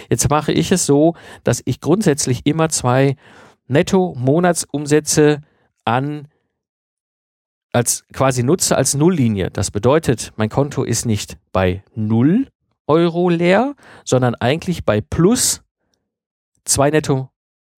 Jetzt 0.09 0.29
mache 0.29 0.53
ich 0.53 0.71
es 0.71 0.85
so, 0.85 1.15
dass 1.43 1.61
ich 1.65 1.81
grundsätzlich 1.81 2.45
immer 2.45 2.69
zwei 2.69 3.17
Netto-Monatsumsätze 3.67 5.41
an 5.85 6.27
als 7.73 8.05
quasi 8.11 8.43
nutze 8.43 8.75
als 8.75 8.95
Nulllinie. 8.95 9.51
Das 9.51 9.71
bedeutet, 9.71 10.33
mein 10.35 10.49
Konto 10.49 10.83
ist 10.83 11.05
nicht 11.05 11.37
bei 11.51 11.83
0 11.95 12.47
Euro 12.87 13.29
leer, 13.29 13.75
sondern 14.05 14.35
eigentlich 14.35 14.85
bei 14.85 15.01
plus 15.01 15.61
zwei 16.63 16.89
Netto 16.89 17.29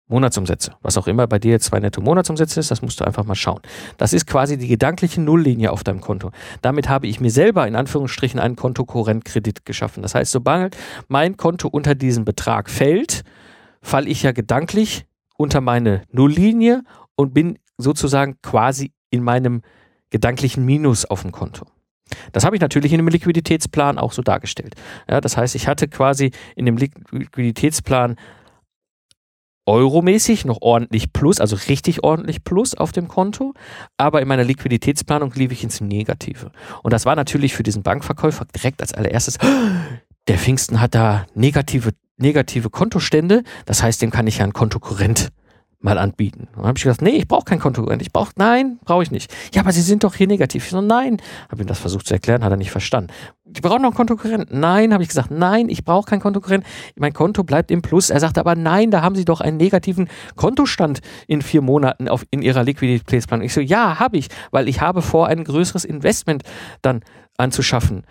Monatsumsätze. 0.10 0.74
Was 0.82 0.98
auch 0.98 1.08
immer 1.08 1.28
bei 1.28 1.40
dir 1.40 1.52
jetzt 1.52 1.66
zwei 1.66 1.80
Netto 1.80 2.02
Monatsumsätze 2.02 2.60
ist, 2.60 2.72
das 2.72 2.82
musst 2.82 3.00
du 3.00 3.06
einfach 3.06 3.26
mal 3.26 3.36
schauen. 3.36 3.62
Das 3.98 4.14
ist 4.14 4.26
quasi 4.26 4.58
die 4.58 4.68
gedankliche 4.68 5.22
Nulllinie 5.22 5.72
auf 5.72 5.84
deinem 5.84 6.02
Konto. 6.02 6.32
Damit 6.62 6.88
habe 6.88 7.08
ich 7.08 7.20
mir 7.20 7.32
selber 7.32 7.68
in 7.68 7.76
Anführungsstrichen 7.76 8.40
einen 8.40 8.56
Kontokorrentkredit 8.56 9.66
geschaffen. 9.66 10.04
Das 10.04 10.16
heißt, 10.16 10.32
sobald 10.32 10.78
mein 11.08 11.36
Konto 11.36 11.68
unter 11.68 11.96
diesen 11.96 12.24
Betrag 12.24 12.70
fällt, 12.70 13.24
falle 13.82 14.10
ich 14.10 14.24
ja 14.24 14.32
gedanklich 14.32 15.06
unter 15.38 15.62
meine 15.62 16.04
Nulllinie 16.12 16.84
und 17.16 17.34
bin 17.34 17.58
sozusagen 17.78 18.38
quasi 18.42 18.92
in 19.10 19.24
meinem 19.24 19.62
gedanklichen 20.10 20.66
Minus 20.66 21.06
auf 21.06 21.22
dem 21.22 21.32
Konto. 21.32 21.66
Das 22.32 22.46
habe 22.46 22.56
ich 22.56 22.62
natürlich 22.62 22.94
in 22.94 23.00
dem 23.00 23.08
Liquiditätsplan 23.08 23.98
auch 23.98 24.14
so 24.14 24.22
dargestellt. 24.22 24.76
Ja, 25.10 25.22
das 25.22 25.38
heißt, 25.38 25.56
ich 25.56 25.68
hatte 25.68 25.88
quasi 25.88 26.32
in 26.56 26.66
dem 26.66 26.78
Liquiditätsplan 26.78 28.16
euromäßig 29.66 30.46
noch 30.46 30.62
ordentlich 30.62 31.12
Plus, 31.12 31.42
also 31.42 31.58
richtig 31.68 32.04
ordentlich 32.04 32.44
Plus 32.46 32.74
auf 32.74 32.94
dem 32.94 33.10
Konto, 33.10 33.54
aber 33.98 34.22
in 34.22 34.28
meiner 34.28 34.46
Liquiditätsplanung 34.46 35.34
lief 35.34 35.52
ich 35.52 35.64
ins 35.64 35.82
Negative. 35.82 36.52
Und 36.84 36.94
das 36.94 37.06
war 37.06 37.16
natürlich 37.16 37.54
für 37.54 37.64
diesen 37.64 37.84
Bankverkäufer 37.84 38.46
direkt 38.46 38.82
als 38.82 38.94
allererstes, 38.94 39.38
der 40.28 40.38
Pfingsten 40.38 40.80
hat 40.80 40.96
da 40.96 41.28
negative 41.36 41.92
negative 42.18 42.70
Kontostände. 42.70 43.44
Das 43.66 43.84
heißt, 43.84 44.02
dem 44.02 44.12
kann 44.12 44.28
ich 44.28 44.40
ja 44.40 44.46
ein 44.46 44.54
Kontokorrent 44.54 45.30
mal 45.80 45.98
anbieten. 46.00 46.48
Und 46.50 46.58
dann 46.58 46.68
habe 46.68 46.78
ich 46.78 46.84
gesagt, 46.84 47.02
nee, 47.02 47.12
ich 47.12 47.28
brauche 47.28 47.46
kein 47.46 47.60
Kontokorrent. 47.60 48.02
Ich 48.02 48.12
brauche, 48.12 48.32
nein, 48.36 48.80
brauche 48.84 49.04
ich 49.04 49.12
nicht. 49.12 49.34
Ja, 49.54 49.62
aber 49.62 49.72
Sie 49.72 49.82
sind 49.82 50.04
doch 50.04 50.16
hier 50.16 50.28
negativ. 50.28 50.66
Ich 50.66 50.72
so, 50.72 50.82
nein. 50.82 51.18
Habe 51.50 51.62
ihm 51.62 51.68
das 51.68 51.80
versucht 51.80 52.08
zu 52.08 52.16
erklären, 52.16 52.44
hat 52.44 52.52
er 52.52 52.58
nicht 52.58 52.72
verstanden. 52.72 53.12
Die 53.46 53.62
brauchen 53.62 53.84
noch 53.84 53.92
ein 53.92 53.96
Kontokorrent. 53.96 54.52
Nein, 54.52 54.92
habe 54.92 55.04
ich 55.04 55.10
gesagt, 55.10 55.30
nein, 55.30 55.70
ich 55.70 55.86
brauche 55.86 56.10
kein 56.10 56.20
Kontokorrent. 56.20 56.66
Mein 56.96 57.14
Konto 57.14 57.44
bleibt 57.44 57.70
im 57.70 57.84
Plus. 57.84 58.10
Er 58.10 58.20
sagte 58.20 58.40
aber, 58.40 58.56
nein, 58.56 58.90
da 58.90 59.02
haben 59.02 59.16
Sie 59.16 59.24
doch 59.24 59.40
einen 59.40 59.58
negativen 59.58 60.10
Kontostand 60.36 61.00
in 61.28 61.44
vier 61.44 61.62
Monaten 61.62 62.10
auf, 62.10 62.26
in 62.32 62.42
Ihrer 62.42 62.64
Liquiditätsplanung. 62.64 63.46
Ich 63.46 63.54
so, 63.54 63.62
ja, 63.62 64.00
habe 64.00 64.18
ich, 64.18 64.30
weil 64.52 64.68
ich 64.68 64.82
habe 64.82 65.04
vor, 65.04 65.28
ein 65.28 65.44
größeres 65.44 65.86
Investment 65.86 66.44
dann 66.82 67.02
anzuschaffen. 67.38 68.04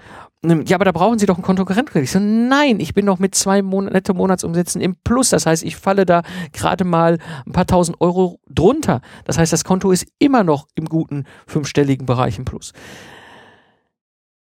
Ja, 0.44 0.77
aber 0.77 0.85
da 0.85 0.92
brauchen 0.92 1.18
Sie 1.18 1.27
doch 1.27 1.37
einen 1.37 1.44
Kontokorrentkredit. 1.44 2.05
Ich 2.05 2.12
so, 2.12 2.20
nein, 2.20 2.79
ich 2.79 2.94
bin 2.94 3.07
doch 3.07 3.18
mit 3.18 3.35
zwei 3.35 3.62
Mon 3.62 3.87
netto 3.87 4.14
Monatsumsätzen 4.14 4.81
im 4.81 4.94
Plus. 5.03 5.31
Das 5.31 5.46
heißt, 5.46 5.64
ich 5.64 5.77
falle 5.77 6.07
da 6.07 6.22
gerade 6.53 6.85
mal 6.85 7.18
ein 7.46 7.53
paar 7.53 7.66
tausend 7.66 8.01
Euro 8.01 8.38
drunter. 8.49 9.01
Das 9.25 9.38
heißt, 9.38 9.53
das 9.53 9.64
Konto 9.64 9.90
ist 9.90 10.07
immer 10.18 10.44
noch 10.44 10.68
im 10.75 10.85
guten 10.85 11.25
fünfstelligen 11.46 12.07
Bereich 12.07 12.38
im 12.38 12.44
Plus. 12.44 12.72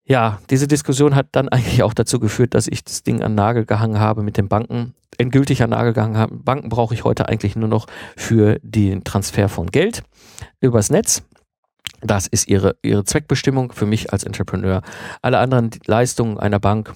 Ja, 0.04 0.40
diese 0.50 0.66
Diskussion 0.66 1.14
hat 1.14 1.28
dann 1.32 1.48
eigentlich 1.50 1.82
auch 1.82 1.94
dazu 1.94 2.18
geführt, 2.18 2.54
dass 2.54 2.66
ich 2.66 2.82
das 2.84 3.02
Ding 3.02 3.22
an 3.22 3.34
Nagel 3.34 3.64
gehangen 3.64 4.00
habe 4.00 4.22
mit 4.22 4.36
den 4.36 4.48
Banken. 4.48 4.94
Endgültig 5.16 5.62
an 5.62 5.70
Nagel 5.70 5.94
gehangen 5.94 6.16
habe. 6.16 6.34
Banken 6.34 6.68
brauche 6.68 6.94
ich 6.94 7.04
heute 7.04 7.28
eigentlich 7.28 7.56
nur 7.56 7.68
noch 7.68 7.86
für 8.16 8.58
den 8.62 9.04
Transfer 9.04 9.48
von 9.48 9.68
Geld 9.68 10.02
übers 10.60 10.90
Netz. 10.90 11.22
Das 12.00 12.26
ist 12.26 12.48
ihre, 12.48 12.76
ihre 12.82 13.04
Zweckbestimmung 13.04 13.72
für 13.72 13.86
mich 13.86 14.12
als 14.12 14.24
Entrepreneur. 14.24 14.82
Alle 15.22 15.38
anderen 15.38 15.70
Leistungen 15.86 16.38
einer 16.38 16.60
Bank 16.60 16.94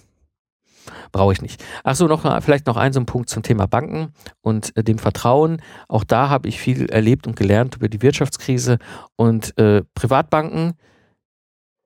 brauche 1.13 1.33
ich 1.33 1.43
nicht. 1.43 1.63
Achso, 1.85 2.07
noch 2.07 2.23
vielleicht 2.43 2.67
noch 2.67 2.77
ein 2.77 2.93
so 2.93 3.01
ein 3.01 3.07
Punkt 3.07 3.29
zum 3.29 3.43
Thema 3.43 3.67
Banken 3.67 4.13
und 4.41 4.77
äh, 4.77 4.85
dem 4.85 4.99
Vertrauen. 4.99 5.63
Auch 5.89 6.05
da 6.05 6.29
habe 6.29 6.49
ich 6.49 6.59
viel 6.59 6.87
erlebt 6.87 7.27
und 7.27 7.37
gelernt 7.37 7.77
über 7.77 7.89
die 7.89 8.03
Wirtschaftskrise 8.03 8.79
und 9.17 9.57
äh, 9.59 9.83
Privatbanken. 9.95 10.75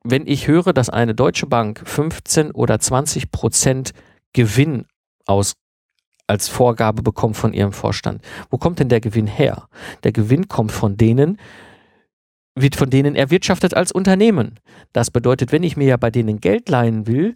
Wenn 0.04 0.26
ich 0.26 0.46
höre, 0.46 0.72
dass 0.72 0.88
eine 0.88 1.14
deutsche 1.14 1.46
Bank 1.46 1.82
15 1.84 2.52
oder 2.52 2.78
20 2.78 3.32
Prozent 3.32 3.92
Gewinn 4.32 4.86
aus 5.26 5.54
als 6.28 6.48
Vorgabe 6.48 7.02
bekommt 7.02 7.36
von 7.36 7.52
ihrem 7.52 7.72
Vorstand. 7.72 8.22
Wo 8.50 8.58
kommt 8.58 8.80
denn 8.80 8.88
der 8.88 9.00
Gewinn 9.00 9.26
her? 9.26 9.68
Der 10.02 10.12
Gewinn 10.12 10.48
kommt 10.48 10.72
von 10.72 10.96
denen, 10.96 11.38
wird 12.56 12.74
von 12.74 12.90
denen 12.90 13.14
erwirtschaftet 13.14 13.74
als 13.74 13.92
Unternehmen. 13.92 14.58
Das 14.92 15.10
bedeutet, 15.10 15.52
wenn 15.52 15.62
ich 15.62 15.76
mir 15.76 15.86
ja 15.86 15.96
bei 15.96 16.10
denen 16.10 16.40
Geld 16.40 16.68
leihen 16.68 17.06
will, 17.06 17.34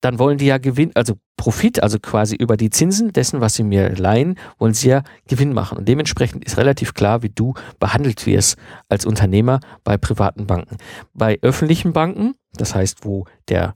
dann 0.00 0.18
wollen 0.18 0.38
die 0.38 0.46
ja 0.46 0.58
Gewinn, 0.58 0.92
also 0.94 1.14
Profit, 1.36 1.82
also 1.82 1.98
quasi 1.98 2.34
über 2.36 2.56
die 2.56 2.70
Zinsen 2.70 3.12
dessen, 3.12 3.40
was 3.40 3.54
sie 3.54 3.62
mir 3.62 3.94
leihen, 3.94 4.36
wollen 4.58 4.74
sie 4.74 4.88
ja 4.88 5.02
Gewinn 5.28 5.52
machen. 5.52 5.78
Und 5.78 5.88
dementsprechend 5.88 6.44
ist 6.44 6.56
relativ 6.56 6.94
klar, 6.94 7.22
wie 7.22 7.28
du 7.28 7.54
behandelt 7.78 8.26
wirst 8.26 8.58
als 8.88 9.04
Unternehmer 9.04 9.60
bei 9.84 9.98
privaten 9.98 10.46
Banken. 10.46 10.78
Bei 11.12 11.38
öffentlichen 11.42 11.92
Banken, 11.92 12.34
das 12.54 12.74
heißt, 12.74 13.04
wo 13.04 13.26
der 13.48 13.74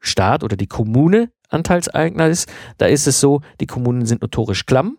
Staat 0.00 0.44
oder 0.44 0.56
die 0.56 0.66
Kommune 0.66 1.30
Anteilseigner 1.48 2.28
ist, 2.28 2.50
da 2.76 2.86
ist 2.86 3.06
es 3.06 3.20
so, 3.20 3.40
die 3.60 3.66
Kommunen 3.66 4.04
sind 4.04 4.20
notorisch 4.20 4.66
klamm. 4.66 4.98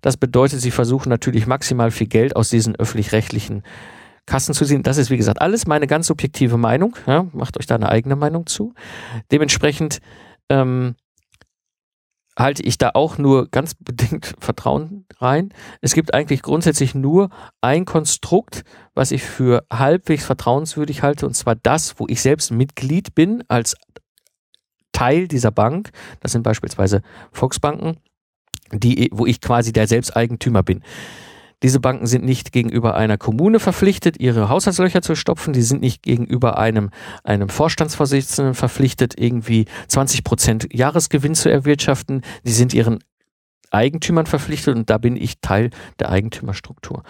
Das 0.00 0.16
bedeutet, 0.16 0.60
sie 0.60 0.70
versuchen 0.70 1.08
natürlich 1.08 1.46
maximal 1.46 1.90
viel 1.90 2.08
Geld 2.08 2.36
aus 2.36 2.50
diesen 2.50 2.76
öffentlich-rechtlichen 2.76 3.62
Kassen 4.26 4.54
zu 4.54 4.64
sehen. 4.64 4.82
Das 4.82 4.98
ist, 4.98 5.10
wie 5.10 5.16
gesagt, 5.16 5.40
alles 5.40 5.66
meine 5.66 5.86
ganz 5.86 6.06
subjektive 6.06 6.56
Meinung. 6.56 6.96
Ja, 7.06 7.26
macht 7.32 7.58
euch 7.58 7.66
da 7.66 7.74
eine 7.74 7.88
eigene 7.88 8.16
Meinung 8.16 8.46
zu. 8.46 8.74
Dementsprechend 9.30 9.98
ähm, 10.48 10.94
halte 12.36 12.62
ich 12.62 12.78
da 12.78 12.90
auch 12.94 13.18
nur 13.18 13.48
ganz 13.50 13.74
bedingt 13.74 14.34
Vertrauen 14.40 15.06
rein. 15.18 15.52
Es 15.80 15.94
gibt 15.94 16.14
eigentlich 16.14 16.42
grundsätzlich 16.42 16.94
nur 16.94 17.30
ein 17.60 17.84
Konstrukt, 17.84 18.64
was 18.94 19.10
ich 19.10 19.22
für 19.22 19.64
halbwegs 19.72 20.24
vertrauenswürdig 20.24 21.02
halte, 21.02 21.26
und 21.26 21.34
zwar 21.34 21.56
das, 21.56 21.98
wo 21.98 22.06
ich 22.08 22.22
selbst 22.22 22.50
Mitglied 22.50 23.14
bin 23.14 23.42
als 23.48 23.76
Teil 24.92 25.26
dieser 25.26 25.50
Bank. 25.50 25.90
Das 26.20 26.32
sind 26.32 26.42
beispielsweise 26.42 27.02
Volksbanken, 27.32 27.96
die, 28.72 29.10
wo 29.12 29.26
ich 29.26 29.40
quasi 29.40 29.72
der 29.72 29.86
Selbsteigentümer 29.86 30.62
bin. 30.62 30.82
Diese 31.62 31.78
Banken 31.78 32.06
sind 32.06 32.24
nicht 32.24 32.52
gegenüber 32.52 32.94
einer 32.96 33.18
Kommune 33.18 33.60
verpflichtet, 33.60 34.18
ihre 34.18 34.48
Haushaltslöcher 34.48 35.00
zu 35.00 35.14
stopfen. 35.14 35.52
Die 35.52 35.62
sind 35.62 35.80
nicht 35.80 36.02
gegenüber 36.02 36.58
einem, 36.58 36.90
einem 37.22 37.48
Vorstandsvorsitzenden 37.48 38.54
verpflichtet, 38.54 39.14
irgendwie 39.18 39.66
20 39.88 40.24
Prozent 40.24 40.68
Jahresgewinn 40.72 41.34
zu 41.34 41.50
erwirtschaften. 41.50 42.22
Die 42.44 42.52
sind 42.52 42.74
ihren 42.74 42.98
Eigentümern 43.70 44.26
verpflichtet 44.26 44.76
und 44.76 44.90
da 44.90 44.98
bin 44.98 45.16
ich 45.16 45.40
Teil 45.40 45.70
der 45.98 46.10
Eigentümerstruktur. 46.10 47.04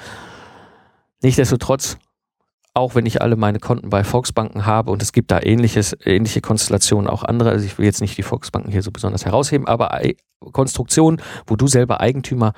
Nichtsdestotrotz, 1.23 1.97
auch 2.75 2.95
wenn 2.95 3.07
ich 3.07 3.23
alle 3.23 3.37
meine 3.37 3.59
Konten 3.59 3.91
bei 3.91 4.05
Volksbanken 4.05 4.67
habe 4.67 4.91
und 4.91 5.03
es 5.03 5.13
gibt 5.13 5.31
da 5.31 5.41
ähnliches, 5.41 5.97
ähnliche 6.05 6.41
Konstellationen, 6.41 7.09
auch 7.09 7.23
andere, 7.23 7.51
also 7.51 7.65
ich 7.65 7.79
will 7.79 7.87
jetzt 7.87 8.01
nicht 8.01 8.17
die 8.17 8.23
Volksbanken 8.23 8.71
hier 8.71 8.83
so 8.83 8.91
besonders 8.91 9.25
herausheben, 9.25 9.67
aber 9.67 10.01
Konstruktionen, 10.53 11.21
wo 11.47 11.57
du 11.57 11.67
selber 11.67 12.01
Eigentümer 12.01 12.53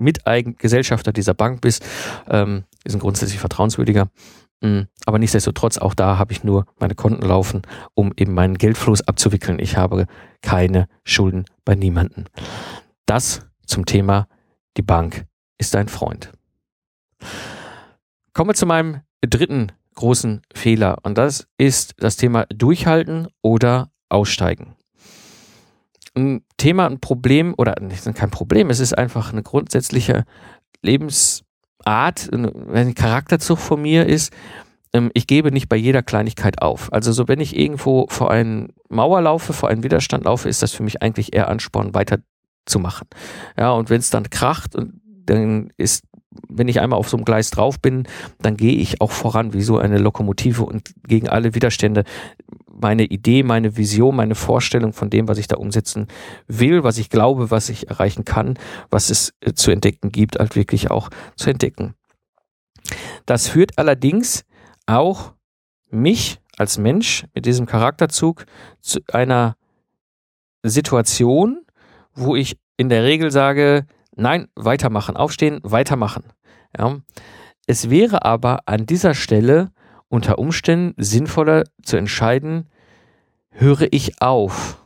Mitgesellschafter 0.00 1.12
dieser 1.12 1.34
Bank 1.34 1.60
bist, 1.60 1.84
ähm, 2.28 2.64
ist 2.84 2.94
ein 2.94 3.00
grundsätzlich 3.00 3.38
vertrauenswürdiger. 3.38 4.08
Mm, 4.60 4.82
aber 5.06 5.18
nichtsdestotrotz, 5.18 5.78
auch 5.78 5.94
da 5.94 6.18
habe 6.18 6.32
ich 6.32 6.44
nur 6.44 6.66
meine 6.78 6.94
Konten 6.94 7.26
laufen, 7.26 7.62
um 7.94 8.12
eben 8.16 8.34
meinen 8.34 8.58
Geldfluss 8.58 9.02
abzuwickeln. 9.02 9.58
Ich 9.58 9.76
habe 9.76 10.06
keine 10.42 10.86
Schulden 11.04 11.44
bei 11.64 11.74
niemanden. 11.74 12.26
Das 13.06 13.46
zum 13.66 13.86
Thema, 13.86 14.26
die 14.76 14.82
Bank 14.82 15.26
ist 15.58 15.74
dein 15.74 15.88
Freund. 15.88 16.32
Kommen 18.32 18.50
wir 18.50 18.54
zu 18.54 18.66
meinem 18.66 19.00
dritten 19.20 19.72
großen 19.94 20.42
Fehler 20.54 20.98
und 21.02 21.18
das 21.18 21.46
ist 21.58 21.94
das 21.98 22.16
Thema 22.16 22.46
Durchhalten 22.46 23.28
oder 23.42 23.90
Aussteigen 24.08 24.76
ein 26.16 26.42
Thema, 26.56 26.86
ein 26.86 27.00
Problem 27.00 27.54
oder 27.56 27.74
kein 27.74 28.30
Problem, 28.30 28.70
es 28.70 28.80
ist 28.80 28.96
einfach 28.96 29.32
eine 29.32 29.42
grundsätzliche 29.42 30.24
Lebensart, 30.82 32.30
ein 32.32 32.94
Charakterzug 32.94 33.58
von 33.58 33.80
mir 33.80 34.06
ist, 34.06 34.32
ähm, 34.92 35.10
ich 35.14 35.26
gebe 35.26 35.52
nicht 35.52 35.68
bei 35.68 35.76
jeder 35.76 36.02
Kleinigkeit 36.02 36.62
auf. 36.62 36.92
Also 36.92 37.12
so 37.12 37.28
wenn 37.28 37.40
ich 37.40 37.56
irgendwo 37.56 38.06
vor 38.08 38.30
einen 38.30 38.72
Mauer 38.88 39.22
laufe, 39.22 39.52
vor 39.52 39.68
einen 39.68 39.82
Widerstand 39.82 40.24
laufe, 40.24 40.48
ist 40.48 40.62
das 40.62 40.72
für 40.72 40.82
mich 40.82 41.02
eigentlich 41.02 41.34
eher 41.34 41.48
Ansporn, 41.48 41.94
weiterzumachen. 41.94 43.08
Ja, 43.58 43.72
und 43.72 43.90
wenn 43.90 44.00
es 44.00 44.10
dann 44.10 44.28
kracht, 44.30 44.74
dann 45.26 45.72
ist 45.76 46.04
wenn 46.48 46.68
ich 46.68 46.80
einmal 46.80 46.98
auf 46.98 47.08
so 47.08 47.16
einem 47.16 47.24
Gleis 47.24 47.50
drauf 47.50 47.80
bin, 47.80 48.06
dann 48.40 48.56
gehe 48.56 48.74
ich 48.74 49.00
auch 49.00 49.10
voran 49.10 49.52
wie 49.52 49.62
so 49.62 49.78
eine 49.78 49.98
Lokomotive 49.98 50.64
und 50.64 50.92
gegen 51.06 51.28
alle 51.28 51.54
Widerstände 51.54 52.04
meine 52.80 53.04
Idee, 53.04 53.42
meine 53.42 53.76
Vision, 53.76 54.16
meine 54.16 54.34
Vorstellung 54.34 54.92
von 54.92 55.10
dem, 55.10 55.28
was 55.28 55.38
ich 55.38 55.48
da 55.48 55.56
umsetzen 55.56 56.08
will, 56.46 56.82
was 56.82 56.98
ich 56.98 57.10
glaube, 57.10 57.50
was 57.50 57.68
ich 57.68 57.88
erreichen 57.88 58.24
kann, 58.24 58.58
was 58.90 59.10
es 59.10 59.34
äh, 59.40 59.52
zu 59.52 59.70
entdecken 59.70 60.12
gibt, 60.12 60.38
halt 60.38 60.56
wirklich 60.56 60.90
auch 60.90 61.10
zu 61.36 61.50
entdecken. 61.50 61.94
Das 63.26 63.48
führt 63.48 63.78
allerdings 63.78 64.44
auch 64.86 65.34
mich 65.90 66.40
als 66.56 66.78
Mensch 66.78 67.24
mit 67.34 67.46
diesem 67.46 67.66
Charakterzug 67.66 68.44
zu 68.80 69.00
einer 69.12 69.56
Situation, 70.62 71.64
wo 72.14 72.36
ich 72.36 72.58
in 72.76 72.88
der 72.88 73.04
Regel 73.04 73.30
sage, 73.30 73.86
nein, 74.16 74.48
weitermachen, 74.54 75.16
aufstehen, 75.16 75.60
weitermachen. 75.62 76.24
Ja. 76.76 77.00
Es 77.66 77.90
wäre 77.90 78.24
aber 78.24 78.60
an 78.66 78.86
dieser 78.86 79.14
Stelle 79.14 79.70
unter 80.08 80.38
Umständen 80.38 81.00
sinnvoller 81.02 81.64
zu 81.82 81.96
entscheiden, 81.96 82.68
höre 83.50 83.86
ich 83.92 84.20
auf, 84.20 84.82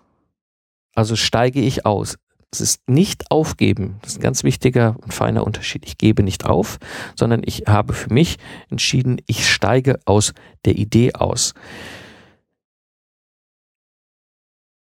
also 0.95 1.17
steige 1.17 1.61
ich 1.61 1.87
aus. 1.87 2.19
Es 2.51 2.61
ist 2.61 2.89
nicht 2.89 3.33
aufgeben. 3.33 3.97
Das 4.03 4.13
ist 4.13 4.19
ein 4.19 4.23
ganz 4.23 4.45
wichtiger 4.45 4.95
und 5.03 5.13
feiner 5.13 5.45
Unterschied. 5.45 5.85
Ich 5.87 5.99
gebe 5.99 6.23
nicht 6.23 6.47
auf, 6.47 6.79
sondern 7.17 7.43
ich 7.45 7.65
habe 7.67 7.95
für 7.95 8.13
mich 8.13 8.39
entschieden, 8.71 9.21
ich 9.27 9.51
steige 9.51 9.99
aus 10.05 10.35
der 10.65 10.77
Idee 10.77 11.15
aus. 11.15 11.55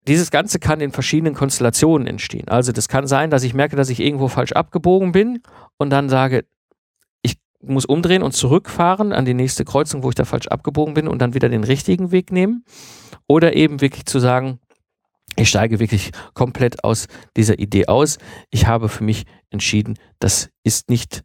Dieses 0.07 0.31
Ganze 0.31 0.59
kann 0.59 0.81
in 0.81 0.91
verschiedenen 0.91 1.33
Konstellationen 1.33 2.07
entstehen. 2.07 2.49
Also 2.49 2.71
das 2.71 2.87
kann 2.87 3.07
sein, 3.07 3.29
dass 3.29 3.43
ich 3.43 3.53
merke, 3.53 3.75
dass 3.75 3.89
ich 3.89 3.99
irgendwo 3.99 4.27
falsch 4.27 4.51
abgebogen 4.51 5.11
bin 5.13 5.41
und 5.77 5.89
dann 5.89 6.09
sage, 6.09 6.43
muss 7.65 7.85
umdrehen 7.85 8.23
und 8.23 8.33
zurückfahren 8.33 9.13
an 9.13 9.25
die 9.25 9.33
nächste 9.33 9.65
Kreuzung, 9.65 10.03
wo 10.03 10.09
ich 10.09 10.15
da 10.15 10.25
falsch 10.25 10.47
abgebogen 10.47 10.93
bin 10.93 11.07
und 11.07 11.21
dann 11.21 11.33
wieder 11.33 11.49
den 11.49 11.63
richtigen 11.63 12.11
Weg 12.11 12.31
nehmen. 12.31 12.65
Oder 13.27 13.55
eben 13.55 13.81
wirklich 13.81 14.05
zu 14.05 14.19
sagen, 14.19 14.59
ich 15.35 15.49
steige 15.49 15.79
wirklich 15.79 16.11
komplett 16.33 16.83
aus 16.83 17.07
dieser 17.35 17.57
Idee 17.57 17.87
aus. 17.87 18.17
Ich 18.51 18.67
habe 18.67 18.89
für 18.89 19.03
mich 19.03 19.23
entschieden, 19.49 19.97
das 20.19 20.49
ist 20.63 20.89
nicht, 20.89 21.23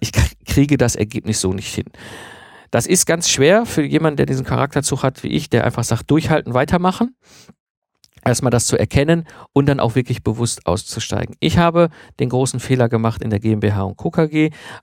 ich 0.00 0.12
kriege 0.46 0.76
das 0.76 0.96
Ergebnis 0.96 1.40
so 1.40 1.52
nicht 1.52 1.74
hin. 1.74 1.86
Das 2.70 2.86
ist 2.86 3.06
ganz 3.06 3.30
schwer 3.30 3.64
für 3.64 3.82
jemanden, 3.82 4.18
der 4.18 4.26
diesen 4.26 4.44
Charakterzug 4.44 5.02
hat 5.02 5.22
wie 5.22 5.28
ich, 5.28 5.48
der 5.48 5.64
einfach 5.64 5.84
sagt, 5.84 6.10
durchhalten, 6.10 6.54
weitermachen 6.54 7.14
erstmal 8.28 8.50
das 8.50 8.66
zu 8.66 8.78
erkennen 8.78 9.24
und 9.52 9.66
dann 9.66 9.80
auch 9.80 9.94
wirklich 9.94 10.22
bewusst 10.22 10.66
auszusteigen. 10.66 11.34
Ich 11.40 11.58
habe 11.58 11.88
den 12.20 12.28
großen 12.28 12.60
Fehler 12.60 12.88
gemacht 12.88 13.22
in 13.22 13.30
der 13.30 13.40
GmbH 13.40 13.82
und 13.82 13.96
Co. 13.96 14.12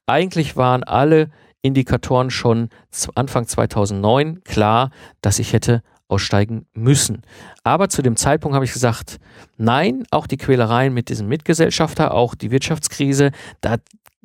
Eigentlich 0.06 0.58
waren 0.58 0.84
alle 0.84 1.30
Indikatoren 1.62 2.30
schon 2.30 2.70
Anfang 3.16 3.48
2009 3.48 4.44
klar, 4.44 4.92
dass 5.22 5.40
ich 5.40 5.54
hätte 5.54 5.82
aussteigen 6.08 6.68
müssen. 6.74 7.24
Aber 7.64 7.90
zu 7.90 8.02
dem 8.02 8.16
Zeitpunkt 8.16 8.54
habe 8.54 8.66
ich 8.66 8.74
gesagt, 8.74 9.18
nein, 9.58 10.04
auch 10.12 10.28
die 10.28 10.38
Quälereien 10.38 10.94
mit 10.94 11.10
diesem 11.10 11.28
Mitgesellschafter, 11.28 12.14
auch 12.14 12.36
die 12.36 12.52
Wirtschaftskrise, 12.52 13.32
da 13.62 13.78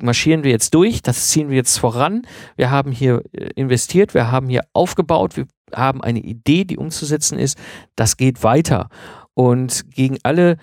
marschieren 0.02 0.44
wir 0.44 0.50
jetzt 0.50 0.74
durch, 0.74 1.02
das 1.02 1.28
ziehen 1.28 1.48
wir 1.48 1.56
jetzt 1.56 1.78
voran. 1.78 2.22
Wir 2.56 2.70
haben 2.70 2.92
hier 2.92 3.22
äh, 3.32 3.50
investiert, 3.54 4.14
wir 4.14 4.30
haben 4.30 4.48
hier 4.48 4.62
aufgebaut, 4.72 5.36
wir 5.36 5.46
haben 5.74 6.02
eine 6.02 6.20
Idee, 6.20 6.64
die 6.64 6.76
umzusetzen 6.76 7.38
ist, 7.38 7.58
das 7.96 8.16
geht 8.16 8.42
weiter 8.42 8.88
und 9.34 9.90
gegen 9.90 10.18
alle 10.22 10.56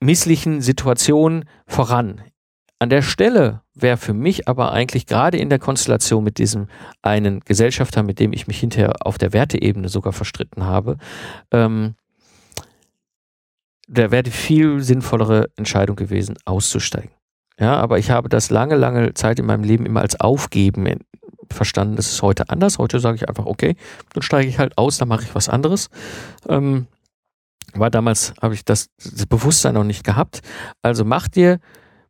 misslichen 0.00 0.60
Situationen 0.60 1.44
voran. 1.66 2.20
An 2.78 2.90
der 2.90 3.02
Stelle 3.02 3.62
wäre 3.74 3.96
für 3.96 4.12
mich 4.12 4.48
aber 4.48 4.72
eigentlich 4.72 5.06
gerade 5.06 5.38
in 5.38 5.48
der 5.48 5.60
Konstellation 5.60 6.24
mit 6.24 6.38
diesem 6.38 6.66
einen 7.00 7.40
Gesellschafter, 7.40 8.02
mit 8.02 8.18
dem 8.18 8.32
ich 8.32 8.48
mich 8.48 8.58
hinterher 8.58 8.94
auf 9.06 9.18
der 9.18 9.32
Werteebene 9.32 9.88
sogar 9.88 10.12
verstritten 10.12 10.64
habe, 10.64 10.98
ähm, 11.52 11.94
da 13.88 14.10
wäre 14.10 14.22
die 14.22 14.30
viel 14.30 14.80
sinnvollere 14.80 15.50
Entscheidung 15.56 15.96
gewesen, 15.96 16.36
auszusteigen. 16.44 17.12
Ja, 17.58 17.76
aber 17.76 17.98
ich 17.98 18.10
habe 18.10 18.28
das 18.28 18.50
lange, 18.50 18.76
lange 18.76 19.14
Zeit 19.14 19.38
in 19.38 19.46
meinem 19.46 19.64
Leben 19.64 19.86
immer 19.86 20.00
als 20.00 20.18
Aufgeben 20.20 20.86
verstanden, 21.50 21.96
das 21.96 22.10
ist 22.10 22.22
heute 22.22 22.48
anders. 22.48 22.78
Heute 22.78 22.98
sage 22.98 23.16
ich 23.16 23.28
einfach, 23.28 23.46
okay, 23.46 23.76
dann 24.14 24.22
steige 24.22 24.48
ich 24.48 24.58
halt 24.58 24.78
aus, 24.78 24.98
dann 24.98 25.08
mache 25.08 25.24
ich 25.24 25.34
was 25.34 25.48
anderes. 25.48 25.90
Ähm, 26.48 26.86
war 27.74 27.90
damals, 27.90 28.34
habe 28.40 28.54
ich 28.54 28.64
das, 28.64 28.88
das 28.96 29.26
Bewusstsein 29.26 29.74
noch 29.74 29.84
nicht 29.84 30.04
gehabt. 30.04 30.40
Also 30.82 31.04
mach 31.04 31.28
dir 31.28 31.58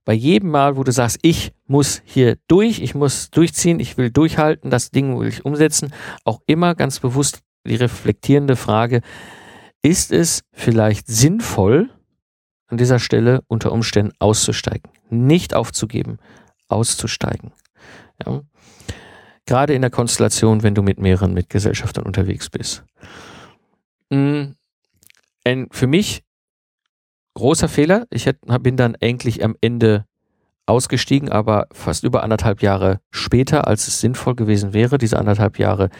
bei 0.04 0.12
jedem 0.12 0.50
Mal, 0.50 0.76
wo 0.76 0.82
du 0.82 0.92
sagst, 0.92 1.18
ich 1.22 1.52
muss 1.66 2.02
hier 2.04 2.36
durch, 2.48 2.80
ich 2.80 2.94
muss 2.94 3.30
durchziehen, 3.30 3.78
ich 3.78 3.96
will 3.96 4.10
durchhalten, 4.10 4.70
das 4.70 4.90
Ding 4.90 5.18
will 5.18 5.28
ich 5.28 5.44
umsetzen, 5.44 5.92
auch 6.24 6.40
immer 6.46 6.74
ganz 6.74 6.98
bewusst 6.98 7.40
die 7.66 7.76
reflektierende 7.76 8.56
Frage, 8.56 9.02
ist 9.82 10.12
es 10.12 10.42
vielleicht 10.52 11.06
sinnvoll, 11.06 11.90
an 12.66 12.78
dieser 12.78 12.98
Stelle 12.98 13.42
unter 13.48 13.70
Umständen 13.70 14.12
auszusteigen, 14.18 14.90
nicht 15.12 15.54
aufzugeben, 15.54 16.18
auszusteigen. 16.68 17.52
Ja 18.24 18.42
gerade 19.46 19.74
in 19.74 19.82
der 19.82 19.90
Konstellation, 19.90 20.62
wenn 20.62 20.74
du 20.74 20.82
mit 20.82 20.98
mehreren 20.98 21.34
Mitgesellschaftern 21.34 22.04
unterwegs 22.04 22.50
bist. 22.50 22.84
Mm, 24.10 24.52
ein 25.44 25.68
für 25.70 25.86
mich 25.86 26.22
großer 27.34 27.68
Fehler. 27.68 28.06
Ich 28.10 28.30
bin 28.60 28.76
dann 28.76 28.96
eigentlich 29.00 29.42
am 29.44 29.56
Ende 29.60 30.06
ausgestiegen, 30.66 31.28
aber 31.28 31.66
fast 31.72 32.04
über 32.04 32.22
anderthalb 32.22 32.62
Jahre 32.62 33.00
später, 33.10 33.66
als 33.66 33.88
es 33.88 34.00
sinnvoll 34.00 34.36
gewesen 34.36 34.72
wäre. 34.72 34.98
Diese 34.98 35.18
anderthalb 35.18 35.58
Jahre 35.58 35.90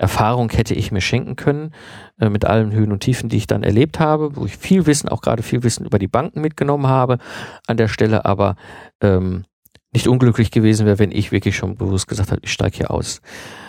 Erfahrung 0.00 0.50
hätte 0.50 0.74
ich 0.74 0.90
mir 0.92 1.02
schenken 1.02 1.36
können, 1.36 1.74
äh, 2.18 2.30
mit 2.30 2.46
allen 2.46 2.72
Höhen 2.72 2.90
und 2.90 3.00
Tiefen, 3.00 3.28
die 3.28 3.36
ich 3.36 3.46
dann 3.46 3.62
erlebt 3.62 4.00
habe, 4.00 4.34
wo 4.34 4.46
ich 4.46 4.56
viel 4.56 4.86
Wissen, 4.86 5.10
auch 5.10 5.20
gerade 5.20 5.42
viel 5.42 5.62
Wissen 5.62 5.84
über 5.84 5.98
die 5.98 6.08
Banken 6.08 6.40
mitgenommen 6.40 6.86
habe, 6.86 7.18
an 7.66 7.76
der 7.76 7.88
Stelle 7.88 8.24
aber 8.24 8.56
ähm, 9.02 9.44
nicht 9.92 10.08
unglücklich 10.08 10.50
gewesen 10.50 10.86
wäre, 10.86 10.98
wenn 10.98 11.12
ich 11.12 11.32
wirklich 11.32 11.54
schon 11.54 11.76
bewusst 11.76 12.08
gesagt 12.08 12.30
habe, 12.30 12.40
ich 12.42 12.52
steige 12.52 12.78
hier 12.78 12.90
aus. 12.90 13.20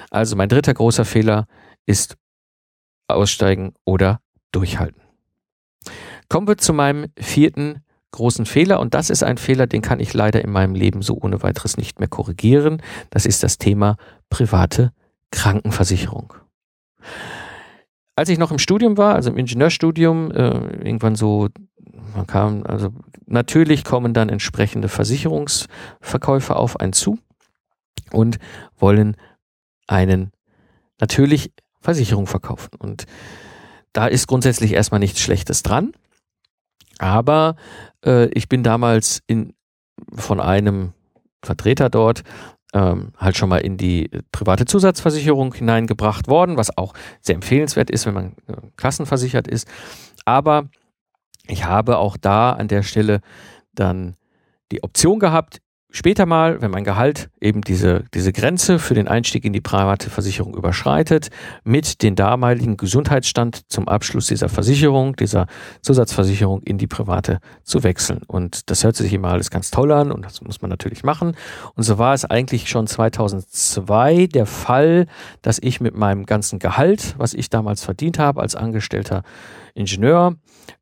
Also 0.09 0.37
mein 0.37 0.47
dritter 0.47 0.73
großer 0.73 1.03
Fehler 1.03 1.47
ist 1.85 2.15
aussteigen 3.09 3.73
oder 3.83 4.21
durchhalten. 4.53 5.01
Kommen 6.29 6.47
wir 6.47 6.57
zu 6.57 6.71
meinem 6.71 7.07
vierten 7.19 7.83
großen 8.11 8.45
Fehler 8.45 8.79
und 8.79 8.93
das 8.93 9.09
ist 9.09 9.23
ein 9.23 9.37
Fehler, 9.37 9.67
den 9.67 9.81
kann 9.81 9.99
ich 9.99 10.13
leider 10.13 10.41
in 10.41 10.51
meinem 10.51 10.75
Leben 10.75 11.01
so 11.01 11.17
ohne 11.21 11.43
weiteres 11.43 11.75
nicht 11.75 11.99
mehr 11.99 12.07
korrigieren. 12.07 12.81
Das 13.09 13.25
ist 13.25 13.43
das 13.43 13.57
Thema 13.57 13.97
private 14.29 14.93
Krankenversicherung. 15.31 16.33
Als 18.15 18.29
ich 18.29 18.37
noch 18.37 18.51
im 18.51 18.59
Studium 18.59 18.97
war, 18.97 19.15
also 19.15 19.29
im 19.29 19.37
Ingenieurstudium, 19.37 20.31
äh, 20.31 20.85
irgendwann 20.85 21.15
so, 21.15 21.47
man 22.15 22.27
kam, 22.27 22.63
also 22.63 22.89
natürlich 23.25 23.83
kommen 23.83 24.13
dann 24.13 24.29
entsprechende 24.29 24.89
Versicherungsverkäufer 24.89 26.57
auf 26.57 26.79
einen 26.79 26.93
zu 26.93 27.17
und 28.11 28.37
wollen 28.77 29.15
einen 29.87 30.31
natürlich 30.99 31.51
Versicherung 31.79 32.27
verkaufen. 32.27 32.69
Und 32.77 33.05
da 33.93 34.07
ist 34.07 34.27
grundsätzlich 34.27 34.73
erstmal 34.73 34.99
nichts 34.99 35.19
Schlechtes 35.19 35.63
dran. 35.63 35.93
Aber 36.99 37.55
äh, 38.05 38.27
ich 38.27 38.47
bin 38.47 38.63
damals 38.63 39.21
in, 39.25 39.53
von 40.13 40.39
einem 40.39 40.93
Vertreter 41.43 41.89
dort 41.89 42.23
ähm, 42.73 43.11
halt 43.17 43.37
schon 43.37 43.49
mal 43.49 43.57
in 43.57 43.77
die 43.77 44.09
private 44.31 44.65
Zusatzversicherung 44.65 45.53
hineingebracht 45.53 46.27
worden, 46.27 46.57
was 46.57 46.77
auch 46.77 46.93
sehr 47.21 47.35
empfehlenswert 47.35 47.89
ist, 47.89 48.05
wenn 48.05 48.13
man 48.13 48.25
äh, 48.47 48.55
klassenversichert 48.77 49.47
ist. 49.47 49.67
Aber 50.25 50.69
ich 51.47 51.65
habe 51.65 51.97
auch 51.97 52.17
da 52.17 52.51
an 52.51 52.67
der 52.67 52.83
Stelle 52.83 53.21
dann 53.73 54.15
die 54.71 54.83
Option 54.83 55.19
gehabt, 55.19 55.61
später 55.91 56.25
mal, 56.25 56.61
wenn 56.61 56.71
mein 56.71 56.83
Gehalt 56.83 57.29
eben 57.39 57.61
diese, 57.61 58.05
diese 58.13 58.33
Grenze 58.33 58.79
für 58.79 58.93
den 58.93 59.07
Einstieg 59.07 59.45
in 59.45 59.53
die 59.53 59.61
private 59.61 60.09
Versicherung 60.09 60.55
überschreitet, 60.55 61.29
mit 61.63 62.01
dem 62.01 62.15
damaligen 62.15 62.77
Gesundheitsstand 62.77 63.69
zum 63.69 63.87
Abschluss 63.87 64.27
dieser 64.27 64.49
Versicherung, 64.49 65.15
dieser 65.15 65.47
Zusatzversicherung 65.81 66.63
in 66.63 66.77
die 66.77 66.87
private 66.87 67.39
zu 67.63 67.83
wechseln. 67.83 68.21
Und 68.27 68.69
das 68.69 68.83
hört 68.83 68.95
sich 68.95 69.13
immer 69.13 69.29
alles 69.29 69.51
ganz 69.51 69.69
toll 69.71 69.91
an 69.91 70.11
und 70.11 70.25
das 70.25 70.41
muss 70.41 70.61
man 70.61 70.69
natürlich 70.69 71.03
machen. 71.03 71.35
Und 71.75 71.83
so 71.83 71.97
war 71.97 72.13
es 72.13 72.25
eigentlich 72.25 72.69
schon 72.69 72.87
2002 72.87 74.27
der 74.27 74.45
Fall, 74.45 75.07
dass 75.41 75.59
ich 75.61 75.81
mit 75.81 75.95
meinem 75.95 76.25
ganzen 76.25 76.59
Gehalt, 76.59 77.15
was 77.17 77.33
ich 77.33 77.49
damals 77.49 77.83
verdient 77.83 78.17
habe 78.17 78.41
als 78.41 78.55
Angestellter 78.55 79.23
Ingenieur, 79.73 80.35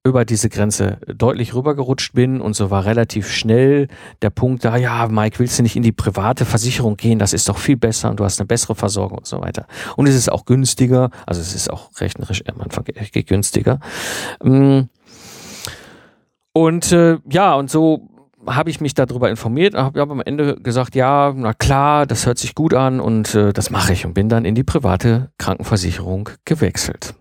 über 0.04 0.26
diese 0.26 0.50
Grenze 0.50 1.00
deutlich 1.08 1.54
rübergerutscht 1.54 2.14
bin 2.14 2.42
und 2.42 2.56
so 2.56 2.72
war 2.72 2.86
relativ 2.86 3.30
schnell 3.30 3.88
der 4.22 4.30
Punkt 4.30 4.66
da, 4.66 4.78
ja, 4.78 5.08
Mike, 5.08 5.40
willst 5.40 5.60
du 5.60 5.64
nicht 5.64 5.76
in 5.76 5.84
die 5.84 5.92
private 5.92 6.46
Versicherung 6.46 6.98
gehen? 6.98 7.20
Das 7.20 7.34
ist 7.34 7.50
doch 7.50 7.58
viel 7.58 7.78
besser 7.78 8.10
und 8.10 8.20
du 8.20 8.24
hast 8.24 8.40
eine 8.40 8.48
bessere 8.48 8.76
Versorgung 8.76 9.20
und 9.20 9.28
so 9.28 9.42
weiter. 9.42 9.68
Und 9.96 10.08
es 10.08 10.16
ist 10.16 10.32
auch 10.32 10.46
günstiger, 10.46 11.10
also 11.26 11.42
es 11.42 11.54
ist 11.54 11.70
auch 11.70 11.90
rechnerisch 12.00 12.44
am 12.48 12.62
Anfang 12.62 12.86
günstiger. 12.86 13.80
Mm. 14.44 14.82
Und 16.54 16.92
äh, 16.92 17.18
ja, 17.30 17.56
und 17.56 17.70
so 17.70 18.10
habe 18.46 18.70
ich 18.70 18.82
mich 18.82 18.94
darüber 18.94 19.30
informiert 19.30 19.76
und 19.76 19.82
habe 19.82 20.02
am 20.02 20.22
Ende 20.22 20.56
gesagt, 20.56 20.96
ja, 20.96 21.34
na 21.36 21.54
klar, 21.54 22.06
das 22.06 22.26
hört 22.26 22.38
sich 22.38 22.56
gut 22.56 22.74
an 22.74 23.00
und 23.00 23.36
äh, 23.36 23.54
das 23.54 23.70
mache 23.70 23.94
ich 23.94 24.06
und 24.06 24.14
bin 24.14 24.30
dann 24.30 24.46
in 24.46 24.56
die 24.56 24.64
private 24.64 25.32
Krankenversicherung 25.38 26.30
gewechselt. 26.46 27.16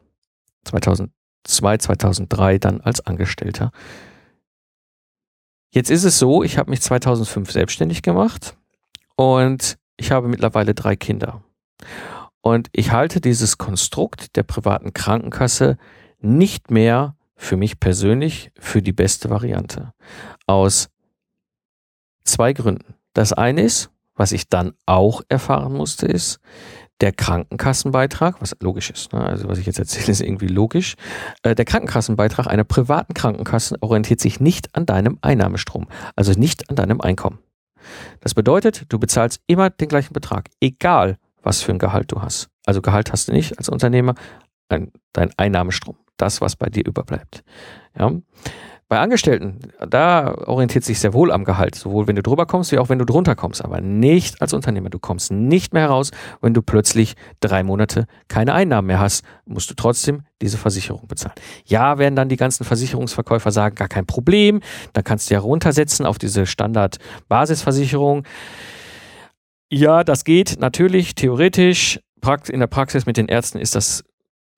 2000 0.64 1.10
2002, 1.48 1.78
2003 1.78 2.58
dann 2.58 2.80
als 2.80 3.00
Angestellter. 3.00 3.72
Jetzt 5.70 5.90
ist 5.90 6.04
es 6.04 6.18
so, 6.18 6.42
ich 6.42 6.58
habe 6.58 6.70
mich 6.70 6.80
2005 6.80 7.50
selbstständig 7.50 8.02
gemacht 8.02 8.56
und 9.16 9.78
ich 9.96 10.12
habe 10.12 10.28
mittlerweile 10.28 10.74
drei 10.74 10.96
Kinder. 10.96 11.42
Und 12.40 12.68
ich 12.72 12.92
halte 12.92 13.20
dieses 13.20 13.58
Konstrukt 13.58 14.36
der 14.36 14.44
privaten 14.44 14.92
Krankenkasse 14.92 15.76
nicht 16.20 16.70
mehr 16.70 17.16
für 17.36 17.56
mich 17.56 17.78
persönlich 17.80 18.50
für 18.58 18.82
die 18.82 18.92
beste 18.92 19.30
Variante. 19.30 19.92
Aus 20.46 20.88
zwei 22.24 22.52
Gründen. 22.52 22.94
Das 23.12 23.32
eine 23.32 23.62
ist, 23.62 23.90
was 24.14 24.32
ich 24.32 24.48
dann 24.48 24.74
auch 24.86 25.22
erfahren 25.28 25.72
musste, 25.72 26.06
ist, 26.06 26.40
der 27.00 27.12
Krankenkassenbeitrag, 27.12 28.40
was 28.40 28.56
logisch 28.60 28.90
ist, 28.90 29.12
ne? 29.12 29.24
also 29.24 29.48
was 29.48 29.58
ich 29.58 29.66
jetzt 29.66 29.78
erzähle, 29.78 30.10
ist 30.10 30.20
irgendwie 30.20 30.48
logisch. 30.48 30.94
Äh, 31.42 31.54
der 31.54 31.64
Krankenkassenbeitrag 31.64 32.46
einer 32.46 32.64
privaten 32.64 33.14
Krankenkasse 33.14 33.76
orientiert 33.80 34.20
sich 34.20 34.40
nicht 34.40 34.74
an 34.74 34.86
deinem 34.86 35.18
Einnahmestrom, 35.22 35.86
also 36.16 36.32
nicht 36.32 36.68
an 36.70 36.76
deinem 36.76 37.00
Einkommen. 37.00 37.38
Das 38.20 38.34
bedeutet, 38.34 38.86
du 38.88 38.98
bezahlst 38.98 39.40
immer 39.46 39.70
den 39.70 39.88
gleichen 39.88 40.12
Betrag, 40.12 40.48
egal 40.60 41.18
was 41.42 41.62
für 41.62 41.72
ein 41.72 41.78
Gehalt 41.78 42.12
du 42.12 42.20
hast. 42.20 42.48
Also 42.66 42.82
Gehalt 42.82 43.12
hast 43.12 43.28
du 43.28 43.32
nicht 43.32 43.56
als 43.58 43.68
Unternehmer, 43.68 44.14
dein, 44.68 44.92
dein 45.12 45.30
Einnahmestrom, 45.36 45.96
das, 46.16 46.40
was 46.40 46.56
bei 46.56 46.68
dir 46.68 46.84
überbleibt. 46.84 47.44
Ja? 47.98 48.12
Bei 48.90 49.00
Angestellten, 49.00 49.58
da 49.86 50.34
orientiert 50.46 50.82
sich 50.82 50.98
sehr 50.98 51.12
wohl 51.12 51.30
am 51.30 51.44
Gehalt, 51.44 51.74
sowohl 51.74 52.06
wenn 52.06 52.16
du 52.16 52.22
drüber 52.22 52.46
kommst, 52.46 52.72
wie 52.72 52.78
auch 52.78 52.88
wenn 52.88 52.98
du 52.98 53.04
drunter 53.04 53.34
kommst, 53.34 53.62
aber 53.62 53.82
nicht 53.82 54.40
als 54.40 54.54
Unternehmer. 54.54 54.88
Du 54.88 54.98
kommst 54.98 55.30
nicht 55.30 55.74
mehr 55.74 55.82
heraus, 55.82 56.10
wenn 56.40 56.54
du 56.54 56.62
plötzlich 56.62 57.14
drei 57.40 57.62
Monate 57.62 58.06
keine 58.28 58.54
Einnahmen 58.54 58.86
mehr 58.86 58.98
hast, 58.98 59.26
musst 59.44 59.70
du 59.70 59.74
trotzdem 59.74 60.22
diese 60.40 60.56
Versicherung 60.56 61.06
bezahlen. 61.06 61.34
Ja, 61.66 61.98
werden 61.98 62.16
dann 62.16 62.30
die 62.30 62.38
ganzen 62.38 62.64
Versicherungsverkäufer 62.64 63.52
sagen, 63.52 63.74
gar 63.74 63.88
kein 63.88 64.06
Problem, 64.06 64.60
dann 64.94 65.04
kannst 65.04 65.28
du 65.28 65.34
ja 65.34 65.40
runtersetzen 65.40 66.06
auf 66.06 66.16
diese 66.16 66.46
Standard-Basisversicherung. 66.46 68.24
Ja, 69.70 70.02
das 70.02 70.24
geht 70.24 70.56
natürlich, 70.60 71.14
theoretisch. 71.14 72.00
In 72.50 72.60
der 72.60 72.66
Praxis 72.68 73.04
mit 73.04 73.18
den 73.18 73.28
Ärzten 73.28 73.58
ist 73.58 73.74
das 73.74 74.02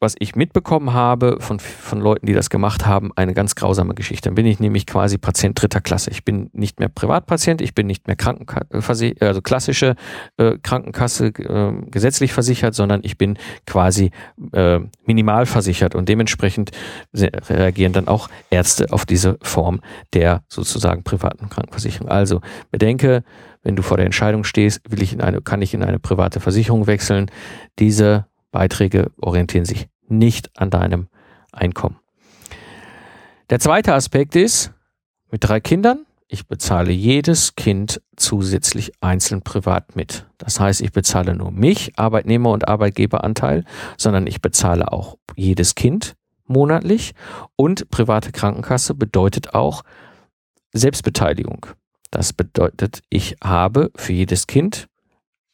was 0.00 0.14
ich 0.18 0.34
mitbekommen 0.34 0.94
habe 0.94 1.36
von, 1.40 1.60
von 1.60 2.00
Leuten, 2.00 2.24
die 2.26 2.32
das 2.32 2.48
gemacht 2.48 2.86
haben, 2.86 3.10
eine 3.16 3.34
ganz 3.34 3.54
grausame 3.54 3.94
Geschichte. 3.94 4.30
Dann 4.30 4.34
bin 4.34 4.46
ich 4.46 4.58
nämlich 4.58 4.86
quasi 4.86 5.18
Patient 5.18 5.60
dritter 5.60 5.82
Klasse. 5.82 6.10
Ich 6.10 6.24
bin 6.24 6.48
nicht 6.54 6.80
mehr 6.80 6.88
Privatpatient, 6.88 7.60
ich 7.60 7.74
bin 7.74 7.86
nicht 7.86 8.06
mehr 8.06 8.16
Krankenkasse, 8.16 9.14
also 9.20 9.42
klassische 9.42 9.96
äh, 10.38 10.56
Krankenkasse 10.62 11.26
äh, 11.26 11.72
gesetzlich 11.90 12.32
versichert, 12.32 12.74
sondern 12.74 13.00
ich 13.04 13.18
bin 13.18 13.38
quasi 13.66 14.10
äh, 14.52 14.80
minimal 15.04 15.44
versichert 15.44 15.94
und 15.94 16.08
dementsprechend 16.08 16.70
reagieren 17.14 17.92
dann 17.92 18.08
auch 18.08 18.28
Ärzte 18.48 18.86
auf 18.90 19.04
diese 19.04 19.38
Form 19.42 19.80
der 20.14 20.42
sozusagen 20.48 21.04
privaten 21.04 21.50
Krankenversicherung. 21.50 22.08
Also 22.08 22.40
bedenke, 22.70 23.22
wenn 23.62 23.76
du 23.76 23.82
vor 23.82 23.98
der 23.98 24.06
Entscheidung 24.06 24.44
stehst, 24.44 24.80
will 24.90 25.02
ich 25.02 25.12
in 25.12 25.20
eine, 25.20 25.42
kann 25.42 25.60
ich 25.60 25.74
in 25.74 25.82
eine 25.82 25.98
private 25.98 26.40
Versicherung 26.40 26.86
wechseln, 26.86 27.30
diese 27.78 28.24
Beiträge 28.50 29.10
orientieren 29.20 29.64
sich 29.64 29.88
nicht 30.08 30.50
an 30.58 30.70
deinem 30.70 31.08
Einkommen. 31.52 31.96
Der 33.48 33.60
zweite 33.60 33.94
Aspekt 33.94 34.36
ist, 34.36 34.72
mit 35.30 35.44
drei 35.44 35.60
Kindern, 35.60 36.06
ich 36.28 36.46
bezahle 36.46 36.92
jedes 36.92 37.56
Kind 37.56 38.00
zusätzlich 38.16 38.92
einzeln 39.00 39.42
privat 39.42 39.96
mit. 39.96 40.26
Das 40.38 40.60
heißt, 40.60 40.80
ich 40.80 40.92
bezahle 40.92 41.34
nur 41.34 41.50
mich, 41.50 41.98
Arbeitnehmer- 41.98 42.52
und 42.52 42.68
Arbeitgeberanteil, 42.68 43.64
sondern 43.96 44.28
ich 44.28 44.40
bezahle 44.40 44.92
auch 44.92 45.16
jedes 45.34 45.74
Kind 45.74 46.14
monatlich 46.46 47.14
und 47.56 47.90
private 47.90 48.30
Krankenkasse 48.32 48.94
bedeutet 48.94 49.54
auch 49.54 49.82
Selbstbeteiligung. 50.72 51.66
Das 52.10 52.32
bedeutet, 52.32 53.02
ich 53.08 53.36
habe 53.42 53.90
für 53.96 54.12
jedes 54.12 54.46
Kind 54.46 54.88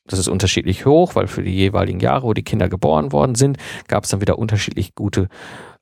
das 0.07 0.19
ist 0.19 0.29
unterschiedlich 0.29 0.87
hoch, 0.87 1.15
weil 1.15 1.27
für 1.27 1.43
die 1.43 1.55
jeweiligen 1.55 2.01
Jahre, 2.01 2.27
wo 2.27 2.35
die 2.35 2.43
Kinder 2.43 2.69
geboren 2.69 3.13
worden 3.13 3.35
sind, 3.35 3.59
gab 3.89 4.05
es 4.05 4.11
dann 4.11 4.21
wieder 4.21 4.39
unterschiedlich 4.39 4.95
gute 4.95 5.29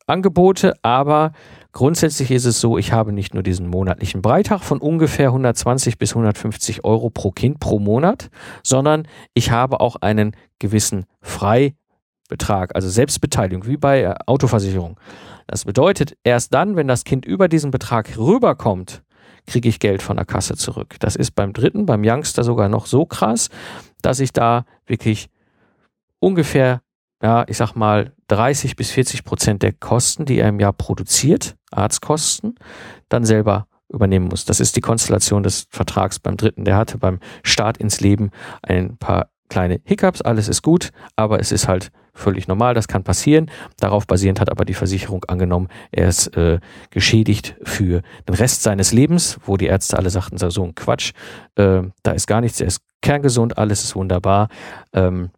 Angebote. 0.06 0.74
Aber 0.82 1.32
grundsätzlich 1.72 2.30
ist 2.30 2.44
es 2.44 2.60
so, 2.60 2.78
ich 2.78 2.92
habe 2.92 3.12
nicht 3.12 3.34
nur 3.34 3.42
diesen 3.42 3.68
monatlichen 3.68 4.22
Beitrag 4.22 4.62
von 4.62 4.78
ungefähr 4.78 5.28
120 5.28 5.98
bis 5.98 6.10
150 6.10 6.84
Euro 6.84 7.10
pro 7.10 7.30
Kind 7.30 7.60
pro 7.60 7.78
Monat, 7.78 8.30
sondern 8.62 9.06
ich 9.34 9.50
habe 9.50 9.80
auch 9.80 9.96
einen 9.96 10.36
gewissen 10.58 11.06
Freibetrag, 11.20 12.74
also 12.74 12.88
Selbstbeteiligung, 12.88 13.66
wie 13.66 13.76
bei 13.76 14.02
äh, 14.02 14.14
Autoversicherung. 14.26 14.98
Das 15.46 15.66
bedeutet, 15.66 16.16
erst 16.24 16.54
dann, 16.54 16.74
wenn 16.76 16.88
das 16.88 17.04
Kind 17.04 17.26
über 17.26 17.48
diesen 17.48 17.70
Betrag 17.70 18.16
rüberkommt, 18.16 19.02
kriege 19.46 19.68
ich 19.68 19.78
Geld 19.78 20.02
von 20.02 20.16
der 20.16 20.24
Kasse 20.24 20.56
zurück. 20.56 20.96
Das 21.00 21.16
ist 21.16 21.32
beim 21.32 21.52
dritten, 21.52 21.86
beim 21.86 22.02
Youngster 22.04 22.44
sogar 22.44 22.68
noch 22.68 22.86
so 22.86 23.04
krass, 23.04 23.50
dass 24.02 24.20
ich 24.20 24.32
da 24.32 24.64
wirklich 24.86 25.28
ungefähr, 26.18 26.80
ja, 27.22 27.44
ich 27.48 27.56
sag 27.56 27.74
mal, 27.74 28.12
30 28.28 28.76
bis 28.76 28.90
40 28.90 29.24
Prozent 29.24 29.62
der 29.62 29.72
Kosten, 29.72 30.24
die 30.24 30.38
er 30.38 30.48
im 30.48 30.60
Jahr 30.60 30.72
produziert, 30.72 31.56
Arztkosten, 31.70 32.54
dann 33.08 33.24
selber 33.24 33.66
übernehmen 33.88 34.28
muss. 34.28 34.44
Das 34.44 34.60
ist 34.60 34.76
die 34.76 34.80
Konstellation 34.80 35.42
des 35.42 35.66
Vertrags 35.70 36.18
beim 36.18 36.36
dritten. 36.36 36.64
Der 36.64 36.76
hatte 36.76 36.98
beim 36.98 37.20
Start 37.42 37.76
ins 37.76 38.00
Leben 38.00 38.30
ein 38.62 38.96
paar 38.96 39.30
kleine 39.48 39.80
Hiccups, 39.84 40.22
alles 40.22 40.48
ist 40.48 40.62
gut, 40.62 40.90
aber 41.16 41.38
es 41.38 41.52
ist 41.52 41.68
halt 41.68 41.90
völlig 42.14 42.48
normal, 42.48 42.74
das 42.74 42.88
kann 42.88 43.04
passieren. 43.04 43.50
Darauf 43.78 44.06
basierend 44.06 44.40
hat 44.40 44.50
aber 44.50 44.64
die 44.64 44.74
Versicherung 44.74 45.24
angenommen, 45.24 45.68
er 45.90 46.08
ist 46.08 46.36
äh, 46.36 46.60
geschädigt 46.90 47.56
für 47.62 48.02
den 48.28 48.34
Rest 48.34 48.62
seines 48.62 48.92
Lebens, 48.92 49.38
wo 49.44 49.56
die 49.56 49.66
Ärzte 49.66 49.98
alle 49.98 50.10
sagten, 50.10 50.38
so 50.38 50.62
ein 50.62 50.74
Quatsch, 50.74 51.12
äh, 51.56 51.82
da 52.02 52.12
ist 52.12 52.26
gar 52.26 52.40
nichts, 52.40 52.60
er 52.60 52.68
ist 52.68 52.80
kerngesund, 53.02 53.58
alles 53.58 53.84
ist 53.84 53.96
wunderbar. 53.96 54.48
Ähm, 54.92 55.30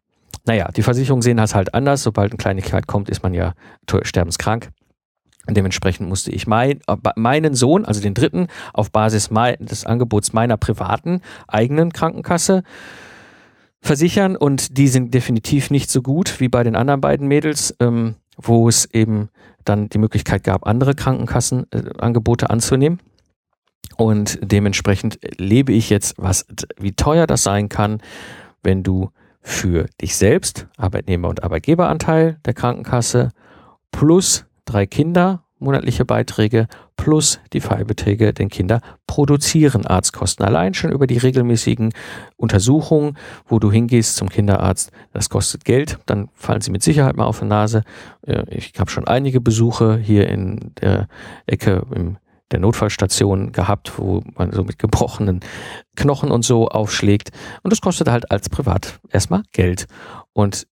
naja, 0.46 0.70
die 0.70 0.82
Versicherungen 0.82 1.22
sehen 1.22 1.38
das 1.38 1.54
halt 1.54 1.74
anders. 1.74 2.02
Sobald 2.04 2.30
eine 2.30 2.38
Kleinigkeit 2.38 2.86
kommt, 2.86 3.08
ist 3.08 3.22
man 3.22 3.34
ja 3.34 3.54
sterbenskrank. 4.02 4.70
Dementsprechend 5.48 6.08
musste 6.08 6.30
ich 6.30 6.46
mein, 6.46 6.80
äh, 6.86 6.96
meinen 7.16 7.54
Sohn, 7.54 7.84
also 7.84 8.00
den 8.00 8.14
dritten, 8.14 8.48
auf 8.72 8.90
Basis 8.90 9.30
des 9.60 9.86
Angebots 9.86 10.32
meiner 10.32 10.56
privaten 10.56 11.20
eigenen 11.46 11.92
Krankenkasse 11.92 12.62
versichern. 13.86 14.36
Und 14.36 14.76
die 14.76 14.88
sind 14.88 15.14
definitiv 15.14 15.70
nicht 15.70 15.90
so 15.90 16.02
gut 16.02 16.40
wie 16.40 16.48
bei 16.48 16.62
den 16.62 16.76
anderen 16.76 17.00
beiden 17.00 17.28
Mädels, 17.28 17.74
ähm, 17.80 18.16
wo 18.36 18.68
es 18.68 18.86
eben 18.92 19.30
dann 19.64 19.88
die 19.88 19.98
Möglichkeit 19.98 20.44
gab, 20.44 20.66
andere 20.66 20.94
Krankenkassenangebote 20.94 22.46
äh, 22.46 22.48
anzunehmen. 22.48 23.00
Und 23.96 24.38
dementsprechend 24.42 25.18
lebe 25.38 25.72
ich 25.72 25.90
jetzt, 25.90 26.14
was, 26.18 26.46
wie 26.78 26.92
teuer 26.92 27.26
das 27.26 27.42
sein 27.42 27.68
kann, 27.68 28.00
wenn 28.62 28.82
du 28.82 29.10
für 29.40 29.86
dich 30.02 30.16
selbst, 30.16 30.66
Arbeitnehmer- 30.76 31.28
und 31.28 31.44
Arbeitgeberanteil 31.44 32.38
der 32.44 32.52
Krankenkasse, 32.52 33.30
plus 33.92 34.44
drei 34.64 34.86
Kinder, 34.86 35.44
monatliche 35.58 36.04
Beiträge, 36.04 36.68
plus 36.96 37.40
die 37.52 37.60
Freibeträge, 37.60 38.32
denn 38.32 38.48
Kinder 38.48 38.80
produzieren 39.06 39.86
Arztkosten. 39.86 40.44
Allein 40.44 40.74
schon 40.74 40.92
über 40.92 41.06
die 41.06 41.18
regelmäßigen 41.18 41.92
Untersuchungen, 42.36 43.16
wo 43.46 43.58
du 43.58 43.72
hingehst 43.72 44.16
zum 44.16 44.28
Kinderarzt, 44.28 44.90
das 45.12 45.30
kostet 45.30 45.64
Geld, 45.64 45.98
dann 46.06 46.28
fallen 46.34 46.60
sie 46.60 46.70
mit 46.70 46.82
Sicherheit 46.82 47.16
mal 47.16 47.24
auf 47.24 47.40
die 47.40 47.46
Nase. 47.46 47.82
Ich 48.48 48.72
habe 48.78 48.90
schon 48.90 49.06
einige 49.06 49.40
Besuche 49.40 49.96
hier 49.96 50.28
in 50.28 50.72
der 50.80 51.08
Ecke 51.46 51.86
im 51.94 52.18
der 52.52 52.60
Notfallstation 52.60 53.50
gehabt, 53.50 53.98
wo 53.98 54.22
man 54.36 54.52
so 54.52 54.62
mit 54.62 54.78
gebrochenen 54.78 55.40
Knochen 55.96 56.30
und 56.30 56.44
so 56.44 56.68
aufschlägt. 56.68 57.30
Und 57.62 57.72
das 57.72 57.80
kostet 57.80 58.08
halt 58.08 58.30
als 58.30 58.48
Privat 58.48 59.00
erstmal 59.10 59.42
Geld. 59.50 59.86
Und 60.32 60.68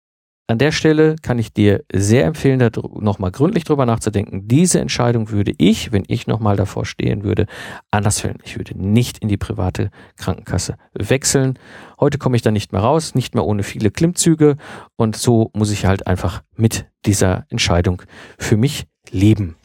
an 0.51 0.57
der 0.57 0.71
Stelle 0.71 1.15
kann 1.21 1.39
ich 1.39 1.53
dir 1.53 1.83
sehr 1.93 2.25
empfehlen, 2.25 2.59
da 2.59 2.69
nochmal 2.99 3.31
gründlich 3.31 3.63
drüber 3.63 3.85
nachzudenken. 3.85 4.47
Diese 4.47 4.79
Entscheidung 4.79 5.31
würde 5.31 5.53
ich, 5.57 5.91
wenn 5.91 6.03
ich 6.07 6.27
nochmal 6.27 6.57
davor 6.57 6.85
stehen 6.85 7.23
würde, 7.23 7.47
anders 7.89 8.19
fällen. 8.19 8.39
Ich 8.43 8.57
würde 8.57 8.77
nicht 8.77 9.19
in 9.19 9.29
die 9.29 9.37
private 9.37 9.91
Krankenkasse 10.17 10.75
wechseln. 10.93 11.57
Heute 11.99 12.17
komme 12.17 12.35
ich 12.35 12.41
da 12.41 12.51
nicht 12.51 12.73
mehr 12.73 12.81
raus, 12.81 13.15
nicht 13.15 13.33
mehr 13.33 13.45
ohne 13.45 13.63
viele 13.63 13.91
Klimmzüge. 13.91 14.57
Und 14.97 15.15
so 15.15 15.51
muss 15.53 15.71
ich 15.71 15.85
halt 15.85 16.05
einfach 16.05 16.43
mit 16.57 16.85
dieser 17.05 17.45
Entscheidung 17.49 18.01
für 18.37 18.57
mich 18.57 18.87
leben. 19.09 19.55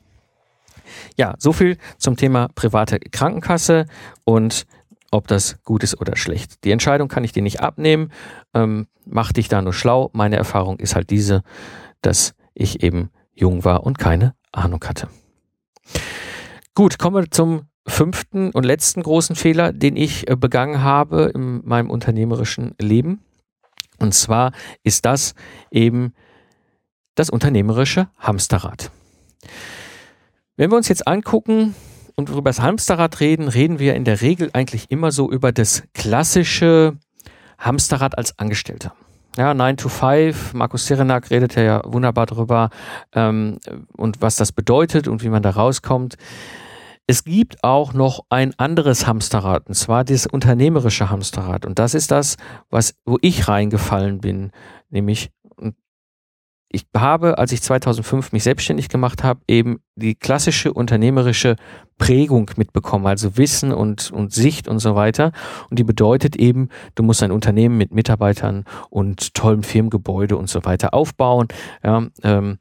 Ja, 1.17 1.35
so 1.39 1.53
viel 1.53 1.79
zum 1.99 2.17
Thema 2.17 2.49
private 2.55 3.01
Krankenkasse 3.01 3.87
und 4.25 4.67
ob 5.11 5.27
das 5.27 5.63
gut 5.65 5.83
ist 5.83 6.01
oder 6.01 6.17
schlecht. 6.17 6.65
Die 6.65 6.71
Entscheidung 6.71 7.09
kann 7.09 7.25
ich 7.25 7.33
dir 7.33 7.43
nicht 7.43 7.61
abnehmen. 7.61 8.13
Ähm, 8.55 8.87
mach 9.05 9.33
dich 9.33 9.49
da 9.49 9.63
nur 9.63 9.73
schlau. 9.73 10.11
Meine 10.13 10.37
Erfahrung 10.37 10.79
ist 10.79 10.95
halt 10.95 11.11
diese, 11.11 11.43
dass 12.03 12.35
ich 12.55 12.83
eben 12.83 13.11
jung 13.33 13.65
war 13.65 13.85
und 13.85 13.99
keine 13.99 14.35
Ahnung 14.53 14.83
hatte. 14.85 15.09
Gut, 16.75 16.99
kommen 16.99 17.17
wir 17.17 17.31
zum 17.31 17.63
fünften 17.87 18.51
und 18.51 18.65
letzten 18.65 19.03
großen 19.03 19.37
Fehler, 19.37 19.73
den 19.73 19.97
ich 19.97 20.29
äh, 20.29 20.37
begangen 20.37 20.83
habe 20.83 21.31
in 21.35 21.67
meinem 21.67 21.91
unternehmerischen 21.91 22.75
Leben. 22.81 23.23
Und 23.99 24.13
zwar 24.13 24.53
ist 24.83 25.05
das 25.05 25.35
eben 25.71 26.13
das 27.15 27.31
unternehmerische 27.31 28.09
Hamsterrad. 28.19 28.91
Wenn 30.57 30.71
wir 30.71 30.77
uns 30.77 30.89
jetzt 30.89 31.07
angucken 31.07 31.75
und 32.17 32.31
über 32.31 32.43
das 32.43 32.61
Hamsterrad 32.61 33.21
reden, 33.21 33.49
reden 33.49 33.79
wir 33.79 33.95
in 33.95 34.05
der 34.05 34.21
Regel 34.23 34.51
eigentlich 34.53 34.91
immer 34.91 35.13
so 35.13 35.31
über 35.31 35.53
das 35.53 35.85
klassische 35.95 36.97
Hamsterrad 37.59 38.19
als 38.19 38.39
Angestellter. 38.39 38.95
Ja, 39.37 39.53
9 39.53 39.77
to 39.77 39.91
5, 39.91 40.55
Markus 40.55 40.87
Serenak 40.87 41.31
redet 41.31 41.57
ja 41.57 41.83
wunderbar 41.85 42.25
drüber 42.25 42.71
ähm, 43.13 43.59
und 43.95 44.23
was 44.23 44.37
das 44.37 44.51
bedeutet 44.51 45.09
und 45.09 45.23
wie 45.23 45.29
man 45.29 45.43
da 45.43 45.51
rauskommt. 45.51 46.17
Es 47.07 47.23
gibt 47.23 47.63
auch 47.63 47.93
noch 47.93 48.25
ein 48.31 48.55
anderes 48.59 49.07
Hamsterrad, 49.07 49.69
und 49.69 49.75
zwar 49.75 50.05
das 50.05 50.27
unternehmerische 50.27 51.09
Hamsterrad. 51.09 51.65
Und 51.65 51.79
das 51.79 51.95
ist 51.95 52.11
das, 52.11 52.37
was, 52.71 52.95
wo 53.05 53.19
ich 53.21 53.47
reingefallen 53.47 54.21
bin, 54.21 54.51
nämlich 54.91 55.31
ich 56.77 56.87
habe, 56.97 57.39
als 57.39 57.53
ich 57.53 57.63
2005 57.63 58.33
mich 58.33 58.45
selbstständig 58.45 58.89
gemacht 58.89 59.25
habe, 59.25 59.41
eben 59.49 59.81
die 59.97 60.15
klassische 60.15 60.73
unternehmerische 60.73 61.57
Prägung 61.99 62.51
mitbekommen, 62.57 63.07
also 63.07 63.37
Wissen 63.37 63.73
und, 63.73 64.11
und 64.11 64.33
Sicht 64.33 64.69
und 64.69 64.79
so 64.79 64.95
weiter. 64.95 65.33
Und 65.71 65.79
die 65.79 65.85
bedeutet 65.85 66.37
eben, 66.37 66.69
du 66.95 67.03
musst 67.03 67.23
ein 67.23 67.33
Unternehmen 67.33 67.79
mit 67.79 67.93
Mitarbeitern 67.93 68.65
und 68.91 69.35
tollem 69.35 69.63
Firmengebäude 69.63 70.37
und 70.37 70.51
so 70.51 70.65
weiter 70.65 70.93
aufbauen. 70.93 71.49
Ja, 71.83 72.07
ähm, 72.23 72.59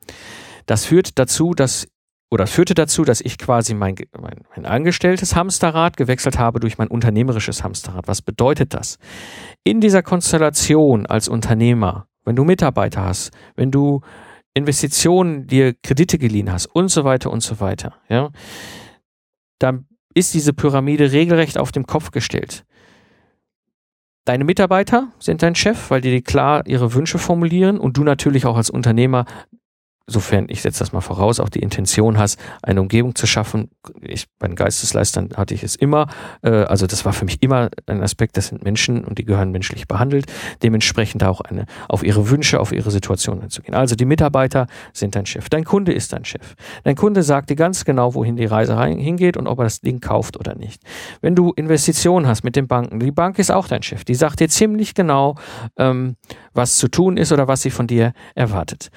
das 0.65 0.85
führt 0.85 1.19
dazu, 1.19 1.53
dass 1.53 1.87
oder 2.31 2.47
führte 2.47 2.73
dazu, 2.73 3.03
dass 3.03 3.21
ich 3.21 3.37
quasi 3.37 3.75
mein, 3.75 3.95
mein, 4.19 4.41
mein 4.55 4.65
angestelltes 4.65 5.35
Hamsterrad 5.35 5.95
gewechselt 5.95 6.39
habe 6.39 6.59
durch 6.59 6.77
mein 6.77 6.87
unternehmerisches 6.87 7.63
Hamsterrad. 7.63 8.07
Was 8.07 8.21
bedeutet 8.21 8.73
das? 8.73 8.97
In 9.63 9.79
dieser 9.79 10.01
Konstellation 10.01 11.05
als 11.05 11.27
Unternehmer 11.27 12.07
wenn 12.25 12.35
du 12.35 12.43
Mitarbeiter 12.43 13.03
hast, 13.03 13.31
wenn 13.55 13.71
du 13.71 14.01
Investitionen, 14.53 15.47
dir 15.47 15.73
Kredite 15.83 16.17
geliehen 16.17 16.51
hast 16.51 16.65
und 16.67 16.89
so 16.89 17.03
weiter 17.03 17.31
und 17.31 17.41
so 17.41 17.59
weiter, 17.59 17.95
ja, 18.09 18.31
dann 19.59 19.87
ist 20.13 20.33
diese 20.33 20.53
Pyramide 20.53 21.11
regelrecht 21.11 21.57
auf 21.57 21.71
dem 21.71 21.85
Kopf 21.85 22.11
gestellt. 22.11 22.65
Deine 24.25 24.43
Mitarbeiter 24.43 25.11
sind 25.19 25.43
dein 25.43 25.53
Chef, 25.55 25.91
weil 25.91 26.01
die 26.01 26.21
klar 26.21 26.65
ihre 26.65 26.93
Wünsche 26.93 27.19
formulieren 27.19 27.79
und 27.79 27.97
du 27.97 28.03
natürlich 28.03 28.45
auch 28.45 28.57
als 28.57 28.71
Unternehmer 28.71 29.25
sofern 30.07 30.45
ich 30.49 30.61
setze 30.61 30.79
das 30.79 30.91
mal 30.91 31.01
voraus, 31.01 31.39
auch 31.39 31.49
die 31.49 31.59
Intention 31.59 32.17
hast, 32.17 32.39
eine 32.61 32.81
Umgebung 32.81 33.15
zu 33.15 33.25
schaffen. 33.25 33.71
Ich, 34.01 34.27
bei 34.37 34.47
den 34.47 34.55
Geistesleistern 34.55 35.29
hatte 35.35 35.53
ich 35.53 35.63
es 35.63 35.75
immer. 35.75 36.07
Äh, 36.43 36.49
also 36.49 36.85
das 36.85 37.05
war 37.05 37.13
für 37.13 37.25
mich 37.25 37.41
immer 37.41 37.69
ein 37.87 38.03
Aspekt, 38.03 38.37
das 38.37 38.47
sind 38.47 38.63
Menschen 38.63 39.03
und 39.03 39.17
die 39.17 39.25
gehören 39.25 39.51
menschlich 39.51 39.87
behandelt. 39.87 40.25
Dementsprechend 40.61 41.23
auch 41.23 41.41
eine, 41.41 41.65
auf 41.89 42.03
ihre 42.03 42.29
Wünsche, 42.29 42.59
auf 42.59 42.71
ihre 42.71 42.91
Situation 42.91 43.41
einzugehen. 43.41 43.73
Also 43.73 43.95
die 43.95 44.05
Mitarbeiter 44.05 44.67
sind 44.93 45.15
dein 45.15 45.25
Chef. 45.25 45.49
Dein 45.49 45.63
Kunde 45.63 45.91
ist 45.91 46.13
dein 46.13 46.23
Chef. 46.23 46.55
Dein 46.83 46.95
Kunde 46.95 47.23
sagt 47.23 47.49
dir 47.49 47.55
ganz 47.55 47.83
genau, 47.83 48.13
wohin 48.13 48.35
die 48.35 48.45
Reise 48.45 48.79
hingeht 48.83 49.37
und 49.37 49.47
ob 49.47 49.59
er 49.59 49.63
das 49.63 49.81
Ding 49.81 50.01
kauft 50.01 50.37
oder 50.37 50.55
nicht. 50.55 50.83
Wenn 51.21 51.35
du 51.35 51.51
Investitionen 51.55 52.27
hast 52.27 52.43
mit 52.43 52.55
den 52.55 52.67
Banken, 52.67 52.99
die 52.99 53.11
Bank 53.11 53.39
ist 53.39 53.51
auch 53.51 53.67
dein 53.67 53.81
Chef. 53.81 54.03
Die 54.03 54.15
sagt 54.15 54.39
dir 54.39 54.49
ziemlich 54.49 54.93
genau, 54.93 55.35
ähm, 55.77 56.15
was 56.53 56.77
zu 56.77 56.87
tun 56.87 57.17
ist 57.17 57.31
oder 57.31 57.47
was 57.47 57.63
sie 57.63 57.71
von 57.71 57.87
dir 57.87 58.13
erwartet. 58.35 58.89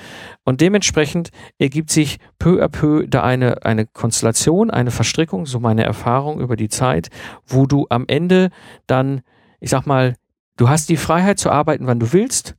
Und 0.44 0.60
dementsprechend 0.60 0.97
ergibt 1.58 1.90
sich 1.90 2.18
peu 2.38 2.62
à 2.62 2.68
peu 2.68 3.06
da 3.06 3.22
eine, 3.22 3.64
eine 3.64 3.86
Konstellation, 3.86 4.70
eine 4.70 4.90
Verstrickung, 4.90 5.46
so 5.46 5.60
meine 5.60 5.84
Erfahrung 5.84 6.40
über 6.40 6.56
die 6.56 6.68
Zeit, 6.68 7.10
wo 7.46 7.66
du 7.66 7.86
am 7.90 8.04
Ende 8.06 8.50
dann, 8.86 9.22
ich 9.60 9.70
sag 9.70 9.86
mal, 9.86 10.16
du 10.56 10.68
hast 10.68 10.88
die 10.88 10.96
Freiheit 10.96 11.38
zu 11.38 11.50
arbeiten, 11.50 11.86
wann 11.86 12.00
du 12.00 12.12
willst. 12.12 12.56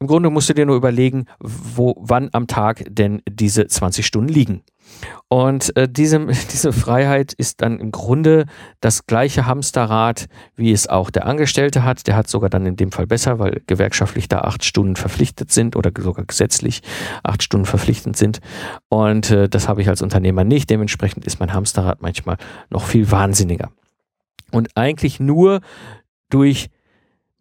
Im 0.00 0.06
Grunde 0.06 0.30
musst 0.30 0.48
du 0.48 0.54
dir 0.54 0.66
nur 0.66 0.76
überlegen, 0.76 1.26
wo, 1.40 1.94
wann 1.98 2.30
am 2.32 2.46
Tag 2.46 2.84
denn 2.88 3.22
diese 3.28 3.66
20 3.66 4.06
Stunden 4.06 4.32
liegen. 4.32 4.62
Und 5.28 5.76
äh, 5.76 5.88
diese, 5.88 6.26
diese 6.52 6.72
Freiheit 6.72 7.32
ist 7.32 7.62
dann 7.62 7.78
im 7.78 7.92
Grunde 7.92 8.46
das 8.80 9.06
gleiche 9.06 9.46
Hamsterrad, 9.46 10.26
wie 10.56 10.72
es 10.72 10.88
auch 10.88 11.10
der 11.10 11.26
Angestellte 11.26 11.84
hat. 11.84 12.06
Der 12.06 12.16
hat 12.16 12.28
sogar 12.28 12.50
dann 12.50 12.66
in 12.66 12.76
dem 12.76 12.92
Fall 12.92 13.06
besser, 13.06 13.38
weil 13.38 13.62
gewerkschaftlich 13.66 14.28
da 14.28 14.40
acht 14.40 14.64
Stunden 14.64 14.96
verpflichtet 14.96 15.52
sind 15.52 15.76
oder 15.76 15.90
sogar 15.96 16.24
gesetzlich 16.24 16.82
acht 17.22 17.42
Stunden 17.42 17.66
verpflichtend 17.66 18.16
sind. 18.16 18.40
Und 18.88 19.30
äh, 19.30 19.48
das 19.48 19.68
habe 19.68 19.82
ich 19.82 19.88
als 19.88 20.02
Unternehmer 20.02 20.44
nicht. 20.44 20.70
Dementsprechend 20.70 21.24
ist 21.24 21.40
mein 21.40 21.52
Hamsterrad 21.52 22.02
manchmal 22.02 22.36
noch 22.70 22.84
viel 22.84 23.10
wahnsinniger. 23.10 23.70
Und 24.50 24.76
eigentlich 24.76 25.20
nur 25.20 25.60
durch 26.28 26.70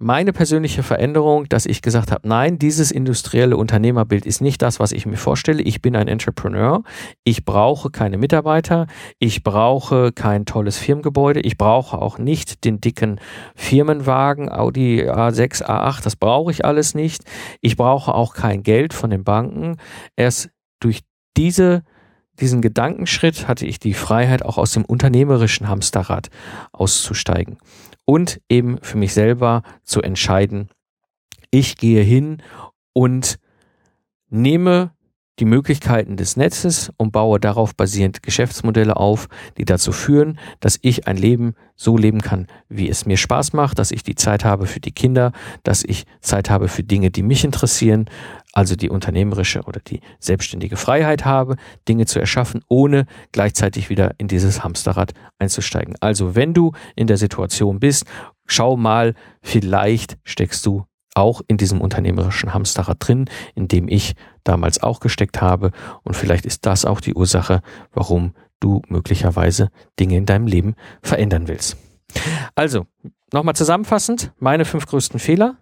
meine 0.01 0.31
persönliche 0.31 0.81
Veränderung, 0.81 1.49
dass 1.49 1.65
ich 1.65 1.81
gesagt 1.81 2.11
habe, 2.11 2.25
nein, 2.25 2.57
dieses 2.57 2.89
industrielle 2.89 3.57
Unternehmerbild 3.57 4.25
ist 4.25 4.39
nicht 4.39 4.61
das, 4.61 4.79
was 4.79 4.93
ich 4.93 5.05
mir 5.05 5.17
vorstelle. 5.17 5.61
Ich 5.61 5.81
bin 5.81 5.95
ein 5.97 6.07
Entrepreneur. 6.07 6.83
Ich 7.25 7.43
brauche 7.43 7.91
keine 7.91 8.17
Mitarbeiter. 8.17 8.87
Ich 9.19 9.43
brauche 9.43 10.13
kein 10.13 10.45
tolles 10.45 10.77
Firmengebäude. 10.77 11.41
Ich 11.41 11.57
brauche 11.57 12.01
auch 12.01 12.17
nicht 12.17 12.63
den 12.63 12.79
dicken 12.79 13.19
Firmenwagen, 13.55 14.49
Audi 14.49 15.03
A6, 15.03 15.65
A8. 15.65 16.01
Das 16.01 16.15
brauche 16.15 16.51
ich 16.51 16.63
alles 16.63 16.95
nicht. 16.95 17.23
Ich 17.59 17.75
brauche 17.75 18.13
auch 18.13 18.33
kein 18.33 18.63
Geld 18.63 18.93
von 18.93 19.09
den 19.09 19.25
Banken. 19.25 19.75
Erst 20.15 20.49
durch 20.79 21.01
diese 21.35 21.83
diesen 22.39 22.61
Gedankenschritt 22.61 23.49
hatte 23.49 23.65
ich 23.65 23.79
die 23.79 23.93
Freiheit, 23.93 24.45
auch 24.45 24.57
aus 24.57 24.71
dem 24.71 24.85
unternehmerischen 24.85 25.67
Hamsterrad 25.67 26.29
auszusteigen 26.71 27.57
und 28.09 28.41
eben 28.49 28.79
für 28.81 28.97
mich 28.97 29.13
selber 29.13 29.61
zu 29.83 30.01
entscheiden, 30.01 30.69
ich 31.51 31.77
gehe 31.77 32.01
hin 32.01 32.41
und 32.91 33.37
nehme 34.29 34.95
die 35.39 35.45
Möglichkeiten 35.45 36.17
des 36.17 36.35
Netzes 36.37 36.91
und 36.97 37.11
baue 37.11 37.39
darauf 37.39 37.75
basierend 37.75 38.21
Geschäftsmodelle 38.21 38.97
auf, 38.97 39.27
die 39.57 39.65
dazu 39.65 39.91
führen, 39.91 40.37
dass 40.59 40.77
ich 40.81 41.07
ein 41.07 41.17
Leben 41.17 41.55
so 41.75 41.97
leben 41.97 42.21
kann, 42.21 42.47
wie 42.67 42.89
es 42.89 43.05
mir 43.05 43.15
Spaß 43.15 43.53
macht, 43.53 43.79
dass 43.79 43.91
ich 43.91 44.03
die 44.03 44.15
Zeit 44.15 44.43
habe 44.43 44.67
für 44.67 44.81
die 44.81 44.91
Kinder, 44.91 45.31
dass 45.63 45.83
ich 45.83 46.05
Zeit 46.19 46.49
habe 46.49 46.67
für 46.67 46.83
Dinge, 46.83 47.09
die 47.09 47.23
mich 47.23 47.45
interessieren, 47.45 48.09
also 48.51 48.75
die 48.75 48.89
unternehmerische 48.89 49.61
oder 49.61 49.79
die 49.79 50.01
selbstständige 50.19 50.75
Freiheit 50.75 51.23
habe, 51.23 51.55
Dinge 51.87 52.05
zu 52.05 52.19
erschaffen, 52.19 52.61
ohne 52.67 53.05
gleichzeitig 53.31 53.89
wieder 53.89 54.15
in 54.17 54.27
dieses 54.27 54.63
Hamsterrad 54.63 55.13
einzusteigen. 55.37 55.95
Also 56.01 56.35
wenn 56.35 56.53
du 56.53 56.73
in 56.95 57.07
der 57.07 57.17
Situation 57.17 57.79
bist, 57.79 58.05
schau 58.45 58.75
mal, 58.75 59.13
vielleicht 59.41 60.17
steckst 60.25 60.65
du 60.65 60.83
auch 61.15 61.41
in 61.47 61.57
diesem 61.57 61.81
unternehmerischen 61.81 62.53
Hamsterrad 62.53 62.97
drin, 62.99 63.29
in 63.55 63.67
dem 63.67 63.87
ich 63.87 64.15
damals 64.49 64.81
auch 64.81 64.99
gesteckt 64.99 65.41
habe. 65.41 65.71
Und 66.03 66.15
vielleicht 66.15 66.45
ist 66.45 66.65
das 66.65 66.83
auch 66.83 66.99
die 66.99 67.13
Ursache, 67.13 67.61
warum 67.93 68.33
du 68.59 68.81
möglicherweise 68.87 69.69
Dinge 69.99 70.17
in 70.17 70.25
deinem 70.25 70.47
Leben 70.47 70.75
verändern 71.01 71.47
willst. 71.47 71.77
Also, 72.55 72.87
nochmal 73.31 73.55
zusammenfassend, 73.55 74.33
meine 74.39 74.65
fünf 74.65 74.87
größten 74.87 75.19
Fehler. 75.19 75.57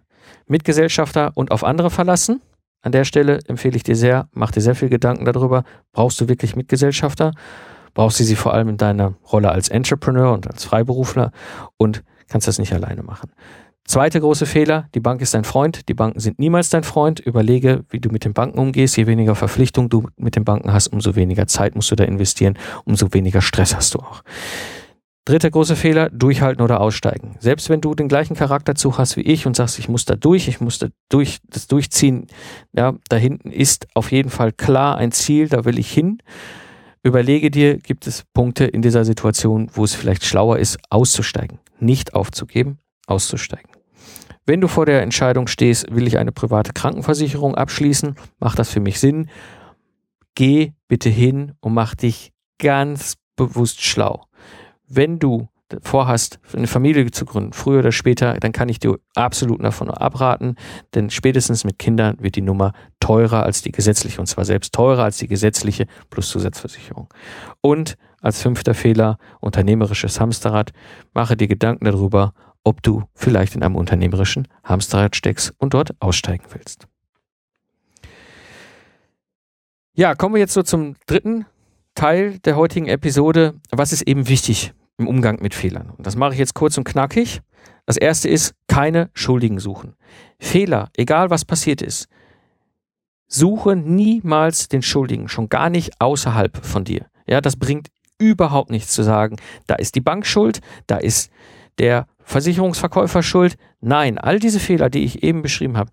Mitgesellschafter 0.46 1.32
und 1.34 1.50
auf 1.50 1.62
andere 1.62 1.90
verlassen. 1.90 2.40
An 2.80 2.92
der 2.92 3.04
Stelle 3.04 3.40
empfehle 3.46 3.76
ich 3.76 3.82
dir 3.82 3.96
sehr, 3.96 4.28
mach 4.32 4.50
dir 4.50 4.60
sehr 4.62 4.74
viel 4.74 4.88
Gedanken 4.88 5.24
darüber, 5.24 5.64
brauchst 5.92 6.20
du 6.20 6.28
wirklich 6.28 6.56
Mitgesellschafter? 6.56 7.32
Brauchst 7.92 8.20
du 8.20 8.24
sie 8.24 8.36
vor 8.36 8.54
allem 8.54 8.68
in 8.68 8.76
deiner 8.76 9.14
Rolle 9.30 9.50
als 9.50 9.68
Entrepreneur 9.68 10.32
und 10.32 10.46
als 10.46 10.64
Freiberufler 10.64 11.32
und 11.76 12.02
kannst 12.28 12.46
das 12.46 12.58
nicht 12.58 12.72
alleine 12.72 13.02
machen. 13.02 13.32
Zweite 13.88 14.20
große 14.20 14.44
Fehler, 14.44 14.86
die 14.94 15.00
Bank 15.00 15.22
ist 15.22 15.32
dein 15.32 15.44
Freund, 15.44 15.88
die 15.88 15.94
Banken 15.94 16.20
sind 16.20 16.38
niemals 16.38 16.68
dein 16.68 16.84
Freund. 16.84 17.20
Überlege, 17.20 17.86
wie 17.88 18.00
du 18.00 18.10
mit 18.10 18.26
den 18.26 18.34
Banken 18.34 18.58
umgehst. 18.58 18.98
Je 18.98 19.06
weniger 19.06 19.34
Verpflichtung 19.34 19.88
du 19.88 20.08
mit 20.18 20.36
den 20.36 20.44
Banken 20.44 20.74
hast, 20.74 20.88
umso 20.88 21.16
weniger 21.16 21.46
Zeit 21.46 21.74
musst 21.74 21.90
du 21.90 21.96
da 21.96 22.04
investieren, 22.04 22.58
umso 22.84 23.14
weniger 23.14 23.40
Stress 23.40 23.74
hast 23.74 23.94
du 23.94 24.00
auch. 24.00 24.22
Dritter 25.24 25.50
große 25.50 25.74
Fehler, 25.74 26.10
durchhalten 26.10 26.62
oder 26.62 26.82
aussteigen. 26.82 27.36
Selbst 27.38 27.70
wenn 27.70 27.80
du 27.80 27.94
den 27.94 28.08
gleichen 28.08 28.36
Charakterzug 28.36 28.98
hast 28.98 29.16
wie 29.16 29.22
ich 29.22 29.46
und 29.46 29.56
sagst, 29.56 29.78
ich 29.78 29.88
muss 29.88 30.04
da 30.04 30.16
durch, 30.16 30.48
ich 30.48 30.60
muss 30.60 30.78
da 30.78 30.88
durch, 31.08 31.38
das 31.48 31.66
durchziehen, 31.66 32.26
ja, 32.74 32.94
da 33.08 33.16
hinten 33.16 33.50
ist 33.50 33.86
auf 33.94 34.12
jeden 34.12 34.28
Fall 34.28 34.52
klar 34.52 34.98
ein 34.98 35.12
Ziel, 35.12 35.48
da 35.48 35.64
will 35.64 35.78
ich 35.78 35.90
hin. 35.90 36.18
Überlege 37.02 37.50
dir, 37.50 37.78
gibt 37.78 38.06
es 38.06 38.24
Punkte 38.34 38.66
in 38.66 38.82
dieser 38.82 39.06
Situation, 39.06 39.70
wo 39.72 39.84
es 39.84 39.94
vielleicht 39.94 40.26
schlauer 40.26 40.58
ist, 40.58 40.78
auszusteigen, 40.90 41.58
nicht 41.80 42.12
aufzugeben, 42.12 42.80
auszusteigen. 43.06 43.77
Wenn 44.48 44.62
du 44.62 44.66
vor 44.66 44.86
der 44.86 45.02
Entscheidung 45.02 45.46
stehst, 45.46 45.94
will 45.94 46.06
ich 46.06 46.16
eine 46.16 46.32
private 46.32 46.72
Krankenversicherung 46.72 47.54
abschließen, 47.54 48.14
macht 48.40 48.58
das 48.58 48.70
für 48.70 48.80
mich 48.80 48.98
Sinn. 48.98 49.28
Geh 50.34 50.72
bitte 50.88 51.10
hin 51.10 51.52
und 51.60 51.74
mach 51.74 51.94
dich 51.94 52.32
ganz 52.58 53.16
bewusst 53.36 53.82
schlau 53.82 54.24
wenn 54.88 55.18
du 55.18 55.48
vorhast, 55.82 56.40
eine 56.54 56.66
Familie 56.66 57.10
zu 57.10 57.26
gründen, 57.26 57.52
früher 57.52 57.80
oder 57.80 57.92
später, 57.92 58.38
dann 58.40 58.52
kann 58.52 58.70
ich 58.70 58.78
dir 58.78 58.98
absolut 59.14 59.62
davon 59.62 59.90
abraten, 59.90 60.56
denn 60.94 61.10
spätestens 61.10 61.64
mit 61.64 61.78
Kindern 61.78 62.16
wird 62.20 62.36
die 62.36 62.42
Nummer 62.42 62.72
teurer 63.00 63.42
als 63.42 63.60
die 63.60 63.70
gesetzliche 63.70 64.18
und 64.18 64.26
zwar 64.26 64.46
selbst 64.46 64.72
teurer 64.72 65.04
als 65.04 65.18
die 65.18 65.28
gesetzliche 65.28 65.86
plus 66.08 66.30
Zusatzversicherung. 66.30 67.12
Und 67.60 67.98
als 68.22 68.40
fünfter 68.40 68.72
Fehler, 68.72 69.18
unternehmerisches 69.40 70.18
Hamsterrad, 70.20 70.72
mache 71.12 71.36
dir 71.36 71.48
Gedanken 71.48 71.84
darüber, 71.84 72.32
ob 72.68 72.82
du 72.82 73.04
vielleicht 73.14 73.54
in 73.54 73.62
einem 73.62 73.76
unternehmerischen 73.76 74.46
Hamsterrad 74.62 75.16
steckst 75.16 75.52
und 75.58 75.74
dort 75.74 76.00
aussteigen 76.00 76.44
willst. 76.52 76.86
Ja, 79.94 80.14
kommen 80.14 80.34
wir 80.34 80.40
jetzt 80.40 80.54
so 80.54 80.62
zum 80.62 80.94
dritten 81.06 81.46
Teil 81.94 82.38
der 82.40 82.56
heutigen 82.56 82.86
Episode. 82.86 83.54
Was 83.72 83.92
ist 83.92 84.02
eben 84.02 84.28
wichtig 84.28 84.72
im 84.98 85.06
Umgang 85.06 85.40
mit 85.40 85.54
Fehlern. 85.54 85.90
Und 85.96 86.06
das 86.06 86.16
mache 86.16 86.32
ich 86.32 86.38
jetzt 86.38 86.54
kurz 86.54 86.76
und 86.76 86.84
knackig. 86.84 87.40
Das 87.86 87.96
erste 87.96 88.28
ist, 88.28 88.54
keine 88.66 89.10
Schuldigen 89.14 89.60
suchen. 89.60 89.94
Fehler, 90.38 90.90
egal 90.96 91.30
was 91.30 91.44
passiert 91.44 91.80
ist, 91.80 92.08
suche 93.28 93.76
niemals 93.76 94.68
den 94.68 94.82
Schuldigen, 94.82 95.28
schon 95.28 95.48
gar 95.48 95.70
nicht 95.70 96.00
außerhalb 96.00 96.64
von 96.64 96.84
dir. 96.84 97.06
Ja, 97.26 97.40
das 97.40 97.56
bringt 97.56 97.88
überhaupt 98.18 98.70
nichts 98.70 98.92
zu 98.92 99.02
sagen, 99.02 99.36
da 99.66 99.76
ist 99.76 99.94
die 99.94 100.00
Bank 100.00 100.26
schuld, 100.26 100.60
da 100.86 100.96
ist 100.96 101.30
der 101.78 102.06
Versicherungsverkäufer 102.28 103.22
schuld. 103.22 103.56
Nein, 103.80 104.18
all 104.18 104.38
diese 104.38 104.60
Fehler, 104.60 104.90
die 104.90 105.02
ich 105.02 105.22
eben 105.22 105.40
beschrieben 105.40 105.78
habe, 105.78 105.90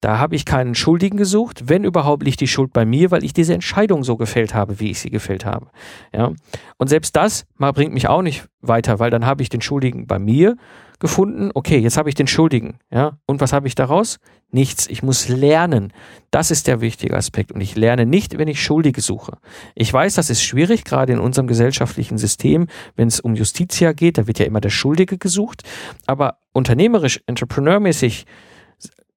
da 0.00 0.18
habe 0.18 0.34
ich 0.34 0.44
keinen 0.46 0.74
Schuldigen 0.74 1.18
gesucht. 1.18 1.64
Wenn 1.66 1.84
überhaupt 1.84 2.22
liegt 2.22 2.40
die 2.40 2.48
Schuld 2.48 2.72
bei 2.72 2.86
mir, 2.86 3.10
weil 3.10 3.22
ich 3.22 3.34
diese 3.34 3.52
Entscheidung 3.52 4.02
so 4.02 4.16
gefällt 4.16 4.54
habe, 4.54 4.80
wie 4.80 4.90
ich 4.90 5.00
sie 5.00 5.10
gefällt 5.10 5.44
habe. 5.44 5.66
Ja. 6.14 6.32
Und 6.78 6.88
selbst 6.88 7.16
das 7.16 7.44
mal 7.56 7.72
bringt 7.72 7.92
mich 7.92 8.08
auch 8.08 8.22
nicht 8.22 8.48
weiter, 8.62 8.98
weil 8.98 9.10
dann 9.10 9.26
habe 9.26 9.42
ich 9.42 9.50
den 9.50 9.60
Schuldigen 9.60 10.06
bei 10.06 10.18
mir 10.18 10.56
gefunden. 11.00 11.50
Okay, 11.52 11.78
jetzt 11.78 11.98
habe 11.98 12.08
ich 12.08 12.14
den 12.14 12.26
Schuldigen. 12.26 12.78
Ja. 12.90 13.18
Und 13.26 13.40
was 13.42 13.52
habe 13.52 13.66
ich 13.66 13.74
daraus? 13.74 14.18
Nichts. 14.50 14.86
Ich 14.86 15.02
muss 15.02 15.28
lernen. 15.28 15.92
Das 16.30 16.50
ist 16.50 16.66
der 16.66 16.80
wichtige 16.80 17.16
Aspekt. 17.16 17.52
Und 17.52 17.60
ich 17.60 17.76
lerne 17.76 18.06
nicht, 18.06 18.38
wenn 18.38 18.48
ich 18.48 18.62
Schuldige 18.62 19.02
suche. 19.02 19.36
Ich 19.74 19.92
weiß, 19.92 20.14
das 20.14 20.30
ist 20.30 20.42
schwierig, 20.42 20.84
gerade 20.84 21.12
in 21.12 21.18
unserem 21.18 21.46
gesellschaftlichen 21.46 22.16
System, 22.16 22.68
wenn 22.96 23.08
es 23.08 23.20
um 23.20 23.34
Justitia 23.34 23.92
geht. 23.92 24.16
Da 24.16 24.26
wird 24.26 24.38
ja 24.38 24.46
immer 24.46 24.60
der 24.60 24.70
Schuldige 24.70 25.18
gesucht. 25.18 25.62
Aber 26.06 26.38
unternehmerisch, 26.52 27.20
entrepreneurmäßig, 27.26 28.26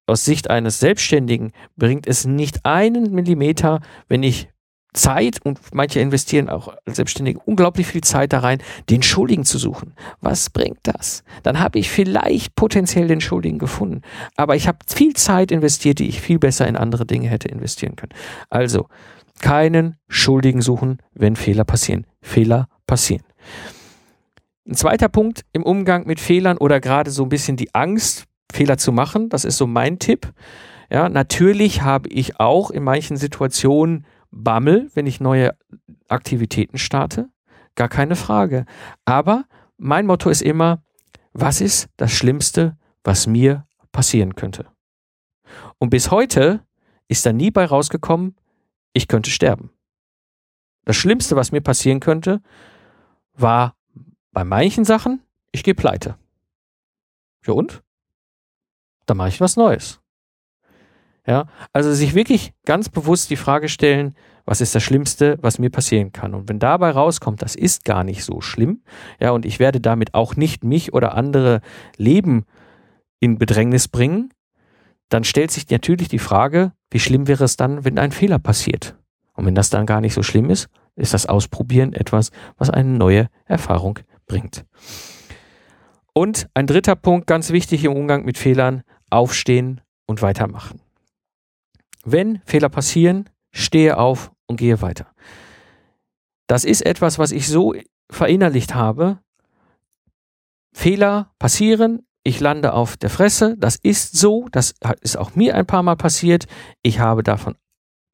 aus 0.06 0.24
Sicht 0.24 0.50
eines 0.50 0.80
Selbstständigen 0.80 1.52
bringt 1.76 2.06
es 2.06 2.26
nicht 2.26 2.64
einen 2.64 3.12
Millimeter, 3.12 3.80
wenn 4.08 4.22
ich 4.22 4.48
Zeit 4.94 5.40
und 5.44 5.58
manche 5.74 6.00
investieren 6.00 6.48
auch 6.48 6.68
als 6.86 6.96
Selbstständige 6.96 7.40
unglaublich 7.44 7.86
viel 7.86 8.02
Zeit 8.02 8.32
da 8.32 8.38
rein, 8.38 8.62
den 8.88 9.02
Schuldigen 9.02 9.44
zu 9.44 9.58
suchen. 9.58 9.94
Was 10.20 10.50
bringt 10.50 10.78
das? 10.84 11.24
Dann 11.42 11.58
habe 11.58 11.78
ich 11.80 11.90
vielleicht 11.90 12.54
potenziell 12.54 13.08
den 13.08 13.20
Schuldigen 13.20 13.58
gefunden, 13.58 14.02
aber 14.36 14.54
ich 14.54 14.68
habe 14.68 14.78
viel 14.86 15.14
Zeit 15.14 15.50
investiert, 15.50 15.98
die 15.98 16.08
ich 16.08 16.20
viel 16.20 16.38
besser 16.38 16.66
in 16.68 16.76
andere 16.76 17.06
Dinge 17.06 17.28
hätte 17.28 17.48
investieren 17.48 17.96
können. 17.96 18.14
Also 18.50 18.86
keinen 19.40 19.96
Schuldigen 20.08 20.62
suchen, 20.62 20.98
wenn 21.12 21.34
Fehler 21.34 21.64
passieren. 21.64 22.06
Fehler 22.22 22.68
passieren. 22.86 23.24
Ein 24.66 24.74
zweiter 24.74 25.08
Punkt 25.08 25.44
im 25.52 25.64
Umgang 25.64 26.06
mit 26.06 26.20
Fehlern 26.20 26.56
oder 26.56 26.80
gerade 26.80 27.10
so 27.10 27.24
ein 27.24 27.28
bisschen 27.28 27.56
die 27.56 27.74
Angst 27.74 28.26
Fehler 28.52 28.78
zu 28.78 28.92
machen. 28.92 29.28
Das 29.28 29.44
ist 29.44 29.56
so 29.56 29.66
mein 29.66 29.98
Tipp. 29.98 30.32
Ja, 30.90 31.08
natürlich 31.08 31.82
habe 31.82 32.08
ich 32.08 32.38
auch 32.38 32.70
in 32.70 32.84
manchen 32.84 33.16
Situationen 33.16 34.06
Bammel, 34.30 34.90
wenn 34.94 35.06
ich 35.06 35.20
neue 35.20 35.56
Aktivitäten 36.08 36.78
starte. 36.78 37.28
Gar 37.74 37.88
keine 37.88 38.16
Frage. 38.16 38.66
Aber 39.04 39.44
mein 39.76 40.06
Motto 40.06 40.30
ist 40.30 40.42
immer, 40.42 40.82
was 41.32 41.60
ist 41.60 41.88
das 41.96 42.12
Schlimmste, 42.12 42.76
was 43.02 43.26
mir 43.26 43.66
passieren 43.92 44.34
könnte? 44.34 44.66
Und 45.78 45.90
bis 45.90 46.10
heute 46.10 46.64
ist 47.08 47.26
da 47.26 47.32
nie 47.32 47.50
bei 47.50 47.64
rausgekommen, 47.64 48.36
ich 48.92 49.08
könnte 49.08 49.30
sterben. 49.30 49.70
Das 50.84 50.96
Schlimmste, 50.96 51.36
was 51.36 51.52
mir 51.52 51.60
passieren 51.60 52.00
könnte, 52.00 52.40
war 53.34 53.76
bei 54.32 54.44
manchen 54.44 54.84
Sachen, 54.84 55.22
ich 55.52 55.64
gehe 55.64 55.74
pleite. 55.74 56.16
Ja 57.46 57.54
und? 57.54 57.83
Dann 59.06 59.16
mache 59.16 59.28
ich 59.28 59.40
was 59.40 59.56
Neues. 59.56 60.00
Ja, 61.26 61.46
also 61.72 61.92
sich 61.92 62.14
wirklich 62.14 62.52
ganz 62.66 62.90
bewusst 62.90 63.30
die 63.30 63.36
Frage 63.36 63.68
stellen, 63.68 64.14
was 64.44 64.60
ist 64.60 64.74
das 64.74 64.82
Schlimmste, 64.82 65.38
was 65.40 65.58
mir 65.58 65.70
passieren 65.70 66.12
kann? 66.12 66.34
Und 66.34 66.50
wenn 66.50 66.58
dabei 66.58 66.90
rauskommt, 66.90 67.40
das 67.40 67.54
ist 67.54 67.84
gar 67.84 68.04
nicht 68.04 68.24
so 68.24 68.42
schlimm, 68.42 68.82
ja, 69.20 69.30
und 69.30 69.46
ich 69.46 69.58
werde 69.58 69.80
damit 69.80 70.12
auch 70.12 70.36
nicht 70.36 70.64
mich 70.64 70.92
oder 70.92 71.14
andere 71.14 71.62
Leben 71.96 72.44
in 73.20 73.38
Bedrängnis 73.38 73.88
bringen, 73.88 74.34
dann 75.08 75.24
stellt 75.24 75.50
sich 75.50 75.70
natürlich 75.70 76.08
die 76.08 76.18
Frage, 76.18 76.72
wie 76.90 77.00
schlimm 77.00 77.26
wäre 77.26 77.44
es 77.44 77.56
dann, 77.56 77.84
wenn 77.84 77.98
ein 77.98 78.12
Fehler 78.12 78.38
passiert? 78.38 78.96
Und 79.32 79.46
wenn 79.46 79.54
das 79.54 79.70
dann 79.70 79.86
gar 79.86 80.00
nicht 80.00 80.14
so 80.14 80.22
schlimm 80.22 80.50
ist, 80.50 80.68
ist 80.96 81.14
das 81.14 81.26
Ausprobieren 81.26 81.92
etwas, 81.92 82.30
was 82.56 82.70
eine 82.70 82.90
neue 82.90 83.28
Erfahrung 83.46 83.98
bringt. 84.26 84.64
Und 86.12 86.48
ein 86.54 86.66
dritter 86.66 86.94
Punkt, 86.94 87.26
ganz 87.26 87.50
wichtig 87.50 87.84
im 87.84 87.92
Umgang 87.92 88.24
mit 88.24 88.38
Fehlern, 88.38 88.82
aufstehen 89.14 89.80
und 90.06 90.22
weitermachen. 90.22 90.80
Wenn 92.04 92.40
Fehler 92.44 92.68
passieren, 92.68 93.30
stehe 93.52 93.96
auf 93.96 94.32
und 94.46 94.56
gehe 94.56 94.82
weiter. 94.82 95.06
Das 96.46 96.64
ist 96.64 96.84
etwas, 96.84 97.18
was 97.18 97.32
ich 97.32 97.48
so 97.48 97.74
verinnerlicht 98.10 98.74
habe. 98.74 99.20
Fehler 100.74 101.32
passieren, 101.38 102.06
ich 102.24 102.40
lande 102.40 102.72
auf 102.72 102.96
der 102.96 103.10
Fresse, 103.10 103.56
das 103.58 103.76
ist 103.76 104.18
so, 104.18 104.48
das 104.50 104.74
ist 105.00 105.16
auch 105.16 105.34
mir 105.34 105.54
ein 105.54 105.66
paar 105.66 105.82
Mal 105.82 105.96
passiert. 105.96 106.46
Ich 106.82 106.98
habe 106.98 107.22
davon 107.22 107.54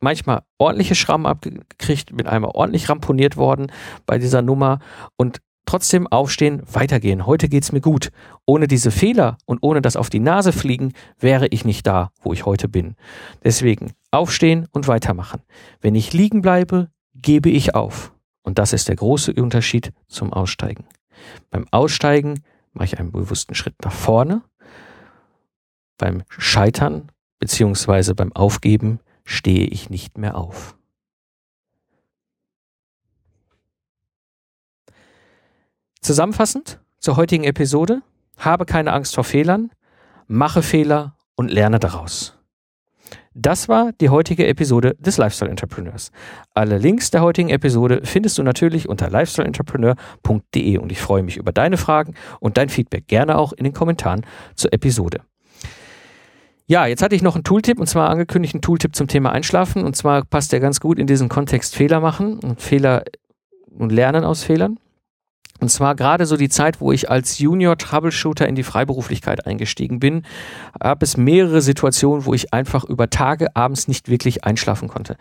manchmal 0.00 0.42
ordentliche 0.58 0.94
Schrammen 0.94 1.26
abgekriegt, 1.26 2.16
bin 2.16 2.26
einmal 2.26 2.52
ordentlich 2.54 2.88
ramponiert 2.88 3.36
worden 3.36 3.72
bei 4.06 4.18
dieser 4.18 4.42
Nummer 4.42 4.80
und 5.16 5.40
trotzdem 5.66 6.06
aufstehen, 6.06 6.62
weitergehen. 6.70 7.26
Heute 7.26 7.48
geht's 7.48 7.72
mir 7.72 7.80
gut. 7.80 8.10
Ohne 8.44 8.66
diese 8.66 8.90
Fehler 8.90 9.38
und 9.46 9.58
ohne 9.62 9.82
das 9.82 9.96
auf 9.96 10.10
die 10.10 10.20
Nase 10.20 10.52
fliegen, 10.52 10.92
wäre 11.18 11.46
ich 11.48 11.64
nicht 11.64 11.86
da, 11.86 12.10
wo 12.22 12.32
ich 12.32 12.46
heute 12.46 12.68
bin. 12.68 12.96
Deswegen 13.44 13.92
aufstehen 14.10 14.66
und 14.72 14.88
weitermachen. 14.88 15.42
Wenn 15.80 15.94
ich 15.94 16.12
liegen 16.12 16.42
bleibe, 16.42 16.90
gebe 17.14 17.50
ich 17.50 17.74
auf. 17.74 18.12
Und 18.42 18.58
das 18.58 18.72
ist 18.72 18.88
der 18.88 18.96
große 18.96 19.32
Unterschied 19.34 19.92
zum 20.08 20.32
Aussteigen. 20.32 20.84
Beim 21.50 21.66
Aussteigen 21.70 22.42
mache 22.72 22.86
ich 22.86 22.98
einen 22.98 23.12
bewussten 23.12 23.54
Schritt 23.54 23.74
nach 23.84 23.92
vorne. 23.92 24.42
Beim 25.98 26.22
Scheitern 26.28 27.10
beziehungsweise 27.38 28.14
beim 28.14 28.32
Aufgeben 28.32 29.00
stehe 29.24 29.66
ich 29.66 29.90
nicht 29.90 30.18
mehr 30.18 30.36
auf. 30.36 30.76
Zusammenfassend 36.00 36.80
zur 36.98 37.16
heutigen 37.16 37.44
Episode, 37.44 38.02
habe 38.38 38.64
keine 38.64 38.92
Angst 38.92 39.14
vor 39.14 39.24
Fehlern, 39.24 39.70
mache 40.26 40.62
Fehler 40.62 41.16
und 41.36 41.50
lerne 41.50 41.78
daraus. 41.78 42.36
Das 43.34 43.68
war 43.68 43.92
die 43.92 44.08
heutige 44.08 44.46
Episode 44.46 44.96
des 44.98 45.18
Lifestyle 45.18 45.50
Entrepreneurs. 45.50 46.10
Alle 46.52 46.78
Links 46.78 47.10
der 47.10 47.22
heutigen 47.22 47.50
Episode 47.50 48.00
findest 48.02 48.38
du 48.38 48.42
natürlich 48.42 48.88
unter 48.88 49.08
lifestyleentrepreneur.de 49.08 50.78
und 50.78 50.90
ich 50.90 51.00
freue 51.00 51.22
mich 51.22 51.36
über 51.36 51.52
deine 51.52 51.76
Fragen 51.76 52.14
und 52.40 52.56
dein 52.56 52.70
Feedback 52.70 53.06
gerne 53.06 53.38
auch 53.38 53.52
in 53.52 53.64
den 53.64 53.72
Kommentaren 53.72 54.26
zur 54.56 54.72
Episode. 54.72 55.20
Ja, 56.66 56.86
jetzt 56.86 57.02
hatte 57.02 57.14
ich 57.14 57.22
noch 57.22 57.34
einen 57.34 57.44
Tooltip 57.44 57.78
und 57.78 57.88
zwar 57.88 58.08
angekündigt 58.10 58.54
einen 58.54 58.62
Tooltip 58.62 58.96
zum 58.96 59.06
Thema 59.06 59.32
Einschlafen 59.32 59.84
und 59.84 59.96
zwar 59.96 60.24
passt 60.24 60.52
der 60.52 60.60
ganz 60.60 60.80
gut 60.80 60.98
in 60.98 61.06
diesen 61.06 61.28
Kontext 61.28 61.76
Fehler 61.76 62.00
machen 62.00 62.38
und 62.38 62.60
Fehler 62.60 63.04
und 63.70 63.92
Lernen 63.92 64.24
aus 64.24 64.42
Fehlern. 64.42 64.78
Und 65.60 65.68
zwar 65.68 65.94
gerade 65.94 66.26
so 66.26 66.36
die 66.36 66.48
Zeit, 66.48 66.80
wo 66.80 66.90
ich 66.90 67.10
als 67.10 67.38
Junior 67.38 67.76
Troubleshooter 67.76 68.48
in 68.48 68.54
die 68.54 68.62
Freiberuflichkeit 68.62 69.46
eingestiegen 69.46 70.00
bin, 70.00 70.22
gab 70.78 71.02
es 71.02 71.16
mehrere 71.16 71.60
Situationen, 71.60 72.24
wo 72.24 72.34
ich 72.34 72.52
einfach 72.52 72.84
über 72.84 73.10
Tage 73.10 73.54
abends 73.54 73.86
nicht 73.86 74.08
wirklich 74.08 74.44
einschlafen 74.44 74.88
konnte. 74.88 75.16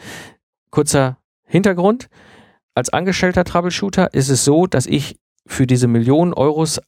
Kurzer 0.72 1.18
Hintergrund. 1.46 2.10
Als 2.76 2.90
angestellter 2.92 3.44
Troubleshooter 3.44 4.14
ist 4.14 4.30
es 4.30 4.46
so, 4.46 4.66
dass 4.66 4.86
ich 4.86 5.18
für 5.46 5.68
diese 5.68 5.88
Millionen 5.88 6.34
Euros 6.34 6.80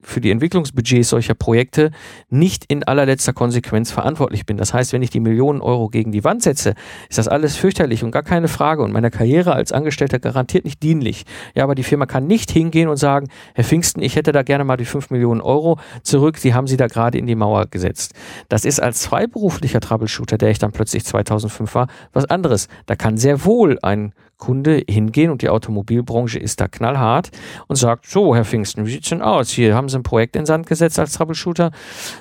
für 0.00 0.20
die 0.20 0.30
Entwicklungsbudgets 0.30 1.08
solcher 1.08 1.34
Projekte 1.34 1.90
nicht 2.30 2.64
in 2.68 2.84
allerletzter 2.84 3.32
Konsequenz 3.32 3.90
verantwortlich 3.90 4.46
bin. 4.46 4.56
Das 4.56 4.72
heißt, 4.72 4.92
wenn 4.92 5.02
ich 5.02 5.10
die 5.10 5.20
Millionen 5.20 5.60
Euro 5.60 5.88
gegen 5.88 6.12
die 6.12 6.22
Wand 6.22 6.42
setze, 6.42 6.74
ist 7.08 7.18
das 7.18 7.26
alles 7.26 7.56
fürchterlich 7.56 8.04
und 8.04 8.12
gar 8.12 8.22
keine 8.22 8.48
Frage 8.48 8.82
und 8.82 8.92
meiner 8.92 9.10
Karriere 9.10 9.54
als 9.54 9.72
Angestellter 9.72 10.20
garantiert 10.20 10.64
nicht 10.64 10.82
dienlich. 10.82 11.24
Ja, 11.54 11.64
aber 11.64 11.74
die 11.74 11.82
Firma 11.82 12.06
kann 12.06 12.26
nicht 12.26 12.50
hingehen 12.50 12.88
und 12.88 12.96
sagen, 12.96 13.28
Herr 13.54 13.64
Pfingsten, 13.64 14.00
ich 14.00 14.14
hätte 14.14 14.30
da 14.30 14.42
gerne 14.42 14.64
mal 14.64 14.76
die 14.76 14.84
5 14.84 15.10
Millionen 15.10 15.40
Euro 15.40 15.78
zurück, 16.02 16.38
Sie 16.38 16.54
haben 16.54 16.68
sie 16.68 16.76
da 16.76 16.86
gerade 16.86 17.18
in 17.18 17.26
die 17.26 17.34
Mauer 17.34 17.66
gesetzt. 17.66 18.14
Das 18.48 18.64
ist 18.64 18.80
als 18.80 19.04
freiberuflicher 19.06 19.80
Troubleshooter, 19.80 20.38
der 20.38 20.50
ich 20.50 20.58
dann 20.58 20.72
plötzlich 20.72 21.04
2005 21.04 21.74
war, 21.74 21.88
was 22.12 22.24
anderes. 22.26 22.68
Da 22.86 22.94
kann 22.94 23.18
sehr 23.18 23.44
wohl 23.44 23.78
ein 23.82 24.12
Kunde 24.38 24.82
hingehen 24.88 25.30
und 25.30 25.42
die 25.42 25.48
Automobilbranche 25.48 26.38
ist 26.38 26.60
da 26.60 26.68
knallhart 26.68 27.30
und 27.66 27.76
sagt, 27.76 28.06
so, 28.06 28.34
Herr 28.34 28.44
Pfingsten, 28.44 28.86
wie 28.86 28.92
sieht's 28.92 29.08
denn 29.08 29.20
aus? 29.20 29.50
Hier 29.50 29.74
haben 29.74 29.88
Sie 29.88 29.98
ein 29.98 30.04
Projekt 30.04 30.36
in 30.36 30.46
Sand 30.46 30.66
gesetzt 30.66 30.98
als 30.98 31.12
Troubleshooter. 31.12 31.72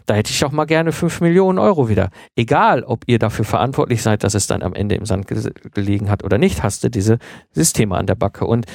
Da 0.05 0.15
hätte 0.15 0.32
ich 0.32 0.43
auch 0.43 0.51
mal 0.51 0.65
gerne 0.65 0.91
fünf 0.91 1.22
Millionen 1.22 1.59
Euro 1.59 1.89
wieder. 1.89 2.09
Egal, 2.36 2.84
ob 2.84 3.03
ihr 3.07 3.20
dafür 3.20 3.45
verantwortlich 3.45 4.01
seid, 4.01 4.24
dass 4.24 4.34
es 4.34 4.47
dann 4.47 4.63
am 4.63 4.74
Ende 4.74 4.95
im 4.95 5.05
Sand 5.05 5.28
gelegen 5.28 6.09
hat 6.09 6.24
oder 6.24 6.38
nicht, 6.38 6.63
hast 6.63 6.84
du 6.84 6.89
diese 6.89 7.20
Systeme 7.51 7.95
an 7.95 8.07
der 8.07 8.15
Backe. 8.15 8.45
Und 8.45 8.65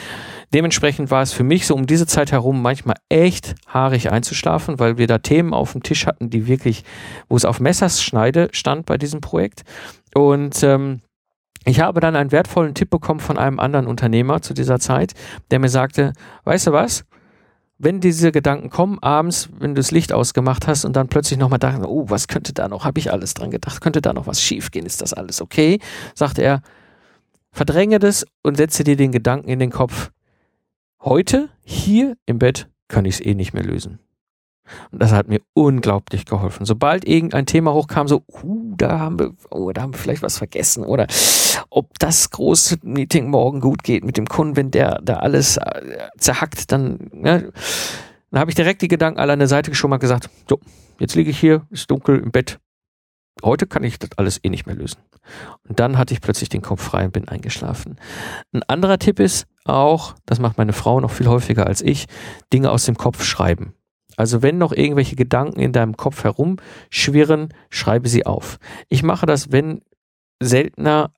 dementsprechend 0.55 1.11
war 1.11 1.22
es 1.22 1.32
für 1.32 1.45
mich 1.45 1.66
so 1.66 1.74
um 1.74 1.86
diese 1.86 2.07
Zeit 2.07 2.32
herum 2.32 2.62
manchmal 2.62 2.97
echt 3.09 3.55
haarig 3.66 4.11
einzuschlafen, 4.11 4.78
weil 4.78 4.99
wir 4.99 5.09
da 5.09 5.18
Themen 5.18 5.53
auf 5.53 5.72
dem 5.72 5.82
Tisch 5.82 6.07
hatten, 6.07 6.30
die 6.30 6.47
wirklich, 6.47 6.84
wo 7.28 7.36
es 7.36 7.45
auf 7.45 7.59
Messerschneide 7.61 8.49
stand 8.53 8.86
bei 8.86 8.99
diesem 8.99 9.20
Projekt. 9.20 9.64
Und 10.14 10.62
ähm, 10.62 11.01
ich 11.64 11.80
habe 11.80 12.00
dann 12.00 12.16
einen 12.16 12.32
wertvollen 12.32 12.74
Tipp 12.74 12.90
bekommen 12.90 13.20
von 13.20 13.38
einem 13.38 13.60
anderen 13.60 13.86
Unternehmer 13.86 14.42
zu 14.42 14.54
dieser 14.54 14.80
Zeit, 14.80 15.14
der 15.50 15.58
mir 15.58 15.68
sagte, 15.68 16.12
weißt 16.44 16.68
du 16.68 16.72
was? 16.72 17.04
Wenn 17.78 18.00
diese 18.00 18.30
Gedanken 18.30 18.70
kommen 18.70 18.98
abends, 19.00 19.48
wenn 19.58 19.74
du 19.74 19.80
das 19.80 19.90
Licht 19.90 20.12
ausgemacht 20.12 20.66
hast 20.68 20.84
und 20.84 20.94
dann 20.94 21.08
plötzlich 21.08 21.38
nochmal 21.38 21.58
dachten, 21.58 21.84
oh, 21.84 22.08
was 22.08 22.28
könnte 22.28 22.52
da 22.52 22.68
noch, 22.68 22.84
habe 22.84 23.00
ich 23.00 23.12
alles 23.12 23.34
dran 23.34 23.50
gedacht, 23.50 23.80
könnte 23.80 24.00
da 24.00 24.12
noch 24.12 24.26
was 24.26 24.40
schiefgehen, 24.40 24.86
ist 24.86 25.02
das 25.02 25.12
alles 25.12 25.40
okay? 25.40 25.80
Sagte 26.14 26.42
er, 26.42 26.62
verdränge 27.50 27.98
das 27.98 28.24
und 28.42 28.56
setze 28.56 28.84
dir 28.84 28.96
den 28.96 29.10
Gedanken 29.10 29.48
in 29.48 29.58
den 29.58 29.70
Kopf, 29.70 30.10
heute, 31.00 31.48
hier 31.64 32.16
im 32.26 32.38
Bett, 32.38 32.68
kann 32.86 33.04
ich 33.04 33.16
es 33.16 33.20
eh 33.20 33.34
nicht 33.34 33.52
mehr 33.52 33.64
lösen. 33.64 33.98
Und 34.90 35.02
das 35.02 35.12
hat 35.12 35.28
mir 35.28 35.40
unglaublich 35.54 36.24
geholfen. 36.24 36.64
Sobald 36.66 37.06
irgendein 37.06 37.46
Thema 37.46 37.72
hochkam, 37.72 38.08
so, 38.08 38.22
uh, 38.42 38.74
da 38.76 38.98
haben 38.98 39.18
wir, 39.18 39.32
oh, 39.50 39.72
da 39.72 39.82
haben 39.82 39.94
wir 39.94 39.98
vielleicht 39.98 40.22
was 40.22 40.38
vergessen 40.38 40.84
oder 40.84 41.06
ob 41.70 41.98
das 41.98 42.30
große 42.30 42.78
Meeting 42.82 43.28
morgen 43.30 43.60
gut 43.60 43.82
geht 43.82 44.04
mit 44.04 44.16
dem 44.16 44.26
Kunden, 44.26 44.56
wenn 44.56 44.70
der 44.70 45.00
da 45.02 45.16
alles 45.16 45.56
äh, 45.56 45.80
zerhackt, 46.18 46.72
dann, 46.72 47.10
ne, 47.12 47.52
dann 48.30 48.40
habe 48.40 48.50
ich 48.50 48.54
direkt 48.54 48.82
die 48.82 48.88
Gedanken 48.88 49.20
alle 49.20 49.32
an 49.32 49.38
der 49.38 49.48
Seite 49.48 49.70
geschoben 49.70 49.94
und 49.94 50.00
gesagt, 50.00 50.30
so, 50.48 50.60
jetzt 50.98 51.14
liege 51.14 51.30
ich 51.30 51.38
hier, 51.38 51.66
ist 51.70 51.90
dunkel 51.90 52.18
im 52.18 52.30
Bett. 52.30 52.58
Heute 53.42 53.66
kann 53.66 53.82
ich 53.82 53.98
das 53.98 54.10
alles 54.16 54.40
eh 54.42 54.50
nicht 54.50 54.66
mehr 54.66 54.76
lösen. 54.76 54.98
Und 55.68 55.80
dann 55.80 55.98
hatte 55.98 56.14
ich 56.14 56.20
plötzlich 56.20 56.48
den 56.48 56.62
Kopf 56.62 56.82
frei 56.82 57.04
und 57.04 57.12
bin 57.12 57.28
eingeschlafen. 57.28 57.96
Ein 58.52 58.62
anderer 58.64 58.98
Tipp 58.98 59.20
ist 59.20 59.46
auch, 59.64 60.14
das 60.26 60.38
macht 60.38 60.58
meine 60.58 60.72
Frau 60.72 61.00
noch 61.00 61.10
viel 61.10 61.28
häufiger 61.28 61.66
als 61.66 61.80
ich, 61.82 62.06
Dinge 62.52 62.70
aus 62.70 62.84
dem 62.84 62.96
Kopf 62.96 63.22
schreiben. 63.24 63.74
Also 64.22 64.40
wenn 64.40 64.56
noch 64.56 64.70
irgendwelche 64.70 65.16
Gedanken 65.16 65.58
in 65.58 65.72
deinem 65.72 65.96
Kopf 65.96 66.22
herumschwirren, 66.22 67.48
schreibe 67.70 68.08
sie 68.08 68.24
auf. 68.24 68.60
Ich 68.88 69.02
mache 69.02 69.26
das, 69.26 69.50
wenn 69.50 69.82
seltener 70.40 71.12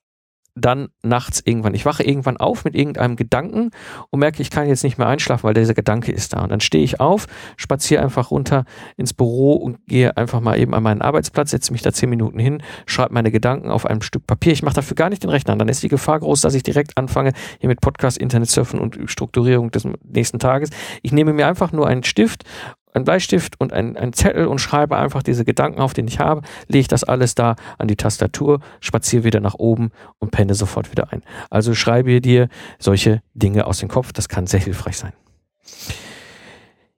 dann 0.55 0.87
nachts 1.03 1.41
irgendwann. 1.45 1.75
Ich 1.75 1.85
wache 1.85 2.03
irgendwann 2.03 2.37
auf 2.37 2.63
mit 2.63 2.75
irgendeinem 2.75 3.15
Gedanken 3.15 3.69
und 4.09 4.19
merke, 4.21 4.41
ich 4.41 4.49
kann 4.49 4.67
jetzt 4.67 4.83
nicht 4.83 4.97
mehr 4.97 5.07
einschlafen, 5.07 5.43
weil 5.43 5.53
dieser 5.53 5.75
Gedanke 5.75 6.11
ist 6.11 6.33
da. 6.33 6.43
Und 6.43 6.49
dann 6.49 6.61
stehe 6.61 6.83
ich 6.83 6.99
auf, 6.99 7.27
spaziere 7.57 8.01
einfach 8.01 8.31
runter 8.31 8.63
ins 8.97 9.13
Büro 9.13 9.53
und 9.53 9.85
gehe 9.85 10.17
einfach 10.17 10.39
mal 10.39 10.57
eben 10.57 10.73
an 10.73 10.81
meinen 10.81 11.01
Arbeitsplatz, 11.01 11.51
setze 11.51 11.73
mich 11.73 11.81
da 11.81 11.91
zehn 11.91 12.09
Minuten 12.09 12.39
hin, 12.39 12.63
schreibe 12.87 13.13
meine 13.13 13.31
Gedanken 13.31 13.69
auf 13.69 13.85
einem 13.85 14.01
Stück 14.01 14.25
Papier. 14.25 14.53
Ich 14.53 14.63
mache 14.63 14.75
dafür 14.75 14.95
gar 14.95 15.11
nicht 15.11 15.21
den 15.21 15.29
Rechner 15.29 15.53
an. 15.53 15.59
Dann 15.59 15.69
ist 15.69 15.83
die 15.83 15.89
Gefahr 15.89 16.21
groß, 16.21 16.41
dass 16.41 16.55
ich 16.55 16.63
direkt 16.63 16.97
anfange 16.97 17.33
hier 17.59 17.69
mit 17.69 17.81
Podcast, 17.81 18.17
Internet 18.17 18.49
surfen 18.49 18.79
und 18.79 18.97
Strukturierung 19.05 19.69
des 19.71 19.85
nächsten 20.03 20.39
Tages. 20.39 20.69
Ich 21.03 21.11
nehme 21.11 21.33
mir 21.33 21.47
einfach 21.47 21.71
nur 21.73 21.87
einen 21.87 22.03
Stift 22.03 22.45
einen 22.95 23.05
Bleistift 23.05 23.59
und 23.59 23.73
einen, 23.73 23.97
einen 23.97 24.13
Zettel 24.13 24.47
und 24.47 24.59
schreibe 24.59 24.97
einfach 24.97 25.23
diese 25.23 25.45
Gedanken 25.45 25.79
auf, 25.79 25.93
den 25.93 26.07
ich 26.07 26.19
habe, 26.19 26.41
lege 26.67 26.87
das 26.87 27.03
alles 27.03 27.35
da 27.35 27.55
an 27.77 27.87
die 27.87 27.95
Tastatur, 27.95 28.59
spaziere 28.79 29.23
wieder 29.23 29.39
nach 29.39 29.55
oben 29.55 29.91
und 30.19 30.31
penne 30.31 30.55
sofort 30.55 30.91
wieder 30.91 31.11
ein. 31.11 31.21
Also 31.49 31.73
schreibe 31.73 32.21
dir 32.21 32.47
solche 32.79 33.21
Dinge 33.33 33.67
aus 33.67 33.79
dem 33.79 33.89
Kopf, 33.89 34.13
das 34.13 34.29
kann 34.29 34.47
sehr 34.47 34.59
hilfreich 34.59 34.97
sein. 34.97 35.13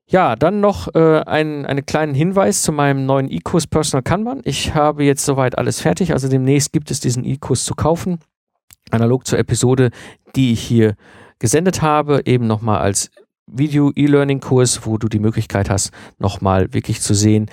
Ja, 0.10 0.38
dann 0.38 0.62
noch 0.62 0.96
äh, 0.96 1.22
ein, 1.26 1.66
einen 1.66 1.86
kleinen 1.86 2.14
Hinweis 2.14 2.62
zu 2.62 2.72
meinem 2.72 3.06
neuen 3.06 3.30
E-Kurs 3.30 3.68
Personal 3.68 4.04
Kanban. 4.04 4.40
Ich 4.46 4.74
habe 4.74 5.04
jetzt 5.04 5.26
soweit 5.26 5.58
alles 5.58 5.82
fertig, 5.82 6.14
also 6.14 6.30
demnächst 6.30 6.72
gibt 6.72 6.92
es 6.92 7.02
diesen 7.02 7.26
E-Kurs 7.26 7.66
zu 7.66 7.76
kaufen. 7.76 8.20
Analog 8.90 9.28
zur 9.28 9.38
Episode, 9.38 9.90
die 10.38 10.54
ich 10.54 10.62
hier 10.62 10.96
gesendet 11.40 11.82
habe, 11.82 12.22
eben 12.26 12.48
nochmal 12.48 12.80
als 12.80 13.12
Video-E-Learning-Kurs, 13.48 14.86
wo 14.86 14.98
du 14.98 15.08
die 15.08 15.20
Möglichkeit 15.20 15.70
hast, 15.70 15.92
nochmal 16.20 16.74
wirklich 16.74 17.02
zu 17.02 17.14
sehen, 17.14 17.50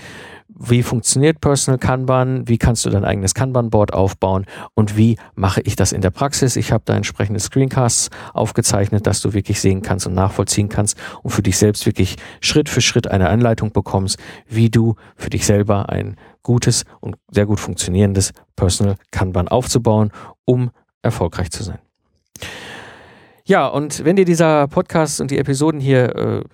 wie 0.57 0.83
funktioniert 0.83 1.41
Personal 1.41 1.79
Kanban, 1.79 2.47
wie 2.47 2.59
kannst 2.59 2.85
du 2.85 2.91
dein 2.91 3.05
eigenes 3.05 3.35
Kanban-Board 3.35 3.93
aufbauen 3.93 4.47
und 4.75 4.97
wie 4.97 5.17
mache 5.35 5.61
ich 5.63 5.75
das 5.75 5.93
in 5.93 6.01
der 6.01 6.11
Praxis. 6.11 6.57
Ich 6.57 6.71
habe 6.71 6.85
da 6.87 6.95
entsprechende 6.95 7.41
Screencasts 7.41 8.11
aufgezeichnet, 8.33 9.07
dass 9.07 9.21
du 9.21 9.33
wirklich 9.33 9.61
sehen 9.61 9.83
kannst 9.83 10.07
und 10.07 10.15
nachvollziehen 10.15 10.69
kannst 10.69 10.97
und 11.23 11.31
für 11.31 11.43
dich 11.43 11.59
selbst 11.59 11.87
wirklich 11.87 12.17
Schritt 12.41 12.69
für 12.69 12.81
Schritt 12.81 13.09
eine 13.09 13.31
Anleitung 13.31 13.73
bekommst, 13.73 14.19
wie 14.47 14.71
du 14.71 14.95
für 15.17 15.31
dich 15.31 15.47
selber 15.47 15.89
ein 15.89 16.17
gutes 16.43 16.85
und 17.01 17.17
sehr 17.31 17.47
gut 17.47 17.59
funktionierendes 17.59 18.33
Personal 18.55 18.97
Kanban 19.11 19.49
aufzubauen, 19.49 20.13
um 20.45 20.71
erfolgreich 21.03 21.51
zu 21.51 21.65
sein. 21.65 21.79
Ja, 23.47 23.67
und 23.67 24.05
wenn 24.05 24.17
dir 24.17 24.25
dieser 24.25 24.69
Podcast 24.69 25.21
und 25.21 25.31
die 25.31 25.39
Episoden 25.39 25.79
hier 25.79 26.17
äh, 26.17 26.45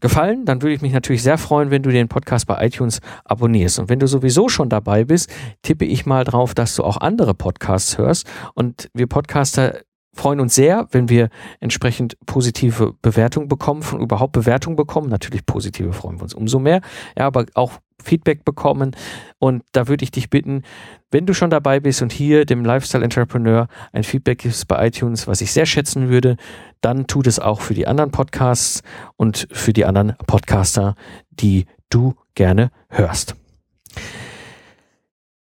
gefallen, 0.00 0.44
dann 0.44 0.62
würde 0.62 0.74
ich 0.74 0.82
mich 0.82 0.92
natürlich 0.92 1.22
sehr 1.22 1.36
freuen, 1.36 1.70
wenn 1.70 1.82
du 1.82 1.90
den 1.90 2.08
Podcast 2.08 2.46
bei 2.46 2.64
iTunes 2.64 3.00
abonnierst. 3.24 3.80
Und 3.80 3.88
wenn 3.88 3.98
du 3.98 4.06
sowieso 4.06 4.48
schon 4.48 4.68
dabei 4.68 5.04
bist, 5.04 5.30
tippe 5.62 5.84
ich 5.84 6.06
mal 6.06 6.22
drauf, 6.22 6.54
dass 6.54 6.76
du 6.76 6.84
auch 6.84 6.98
andere 6.98 7.34
Podcasts 7.34 7.98
hörst. 7.98 8.26
Und 8.54 8.88
wir 8.94 9.08
Podcaster 9.08 9.80
freuen 10.14 10.40
uns 10.40 10.54
sehr, 10.54 10.88
wenn 10.90 11.08
wir 11.08 11.28
entsprechend 11.60 12.16
positive 12.26 12.94
Bewertungen 13.02 13.48
bekommen, 13.48 13.82
von 13.82 14.00
überhaupt 14.00 14.32
Bewertungen 14.32 14.76
bekommen. 14.76 15.08
Natürlich 15.08 15.46
positive 15.46 15.92
freuen 15.92 16.18
wir 16.18 16.24
uns 16.24 16.34
umso 16.34 16.58
mehr. 16.58 16.80
Ja, 17.16 17.26
aber 17.26 17.46
auch 17.54 17.80
Feedback 18.02 18.44
bekommen. 18.44 18.96
Und 19.38 19.62
da 19.72 19.88
würde 19.88 20.04
ich 20.04 20.10
dich 20.10 20.30
bitten, 20.30 20.62
wenn 21.10 21.26
du 21.26 21.34
schon 21.34 21.50
dabei 21.50 21.80
bist 21.80 22.02
und 22.02 22.12
hier 22.12 22.44
dem 22.44 22.64
Lifestyle 22.64 23.04
Entrepreneur 23.04 23.68
ein 23.92 24.04
Feedback 24.04 24.38
gibst 24.38 24.68
bei 24.68 24.86
iTunes, 24.86 25.26
was 25.26 25.40
ich 25.40 25.52
sehr 25.52 25.66
schätzen 25.66 26.08
würde, 26.08 26.36
dann 26.80 27.06
tu 27.06 27.22
das 27.22 27.38
auch 27.38 27.60
für 27.60 27.74
die 27.74 27.86
anderen 27.86 28.10
Podcasts 28.10 28.82
und 29.16 29.48
für 29.50 29.72
die 29.72 29.84
anderen 29.84 30.14
Podcaster, 30.26 30.94
die 31.30 31.66
du 31.90 32.14
gerne 32.34 32.70
hörst. 32.88 33.34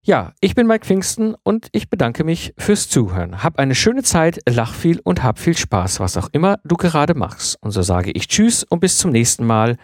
Ja, 0.07 0.31
ich 0.39 0.55
bin 0.55 0.67
Mike 0.67 0.85
Pfingsten 0.85 1.35
und 1.43 1.67
ich 1.73 1.89
bedanke 1.89 2.23
mich 2.23 2.53
fürs 2.57 2.87
Zuhören. 2.87 3.43
Hab 3.43 3.59
eine 3.59 3.75
schöne 3.75 4.03
Zeit, 4.03 4.39
lach 4.47 4.73
viel 4.73 5.01
und 5.03 5.21
hab 5.21 5.37
viel 5.37 5.57
Spaß, 5.57 5.99
was 5.99 6.15
auch 6.15 6.29
immer 6.31 6.59
du 6.63 6.77
gerade 6.77 7.13
machst. 7.13 7.61
Und 7.61 7.71
so 7.71 7.81
sage 7.81 8.11
ich 8.11 8.29
Tschüss 8.29 8.63
und 8.63 8.79
bis 8.79 8.99
zum 8.99 9.11
nächsten 9.11 9.45
Mal 9.45 9.75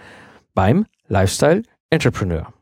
beim 0.54 0.86
Lifestyle 1.10 1.64
Entrepreneur. 1.90 2.54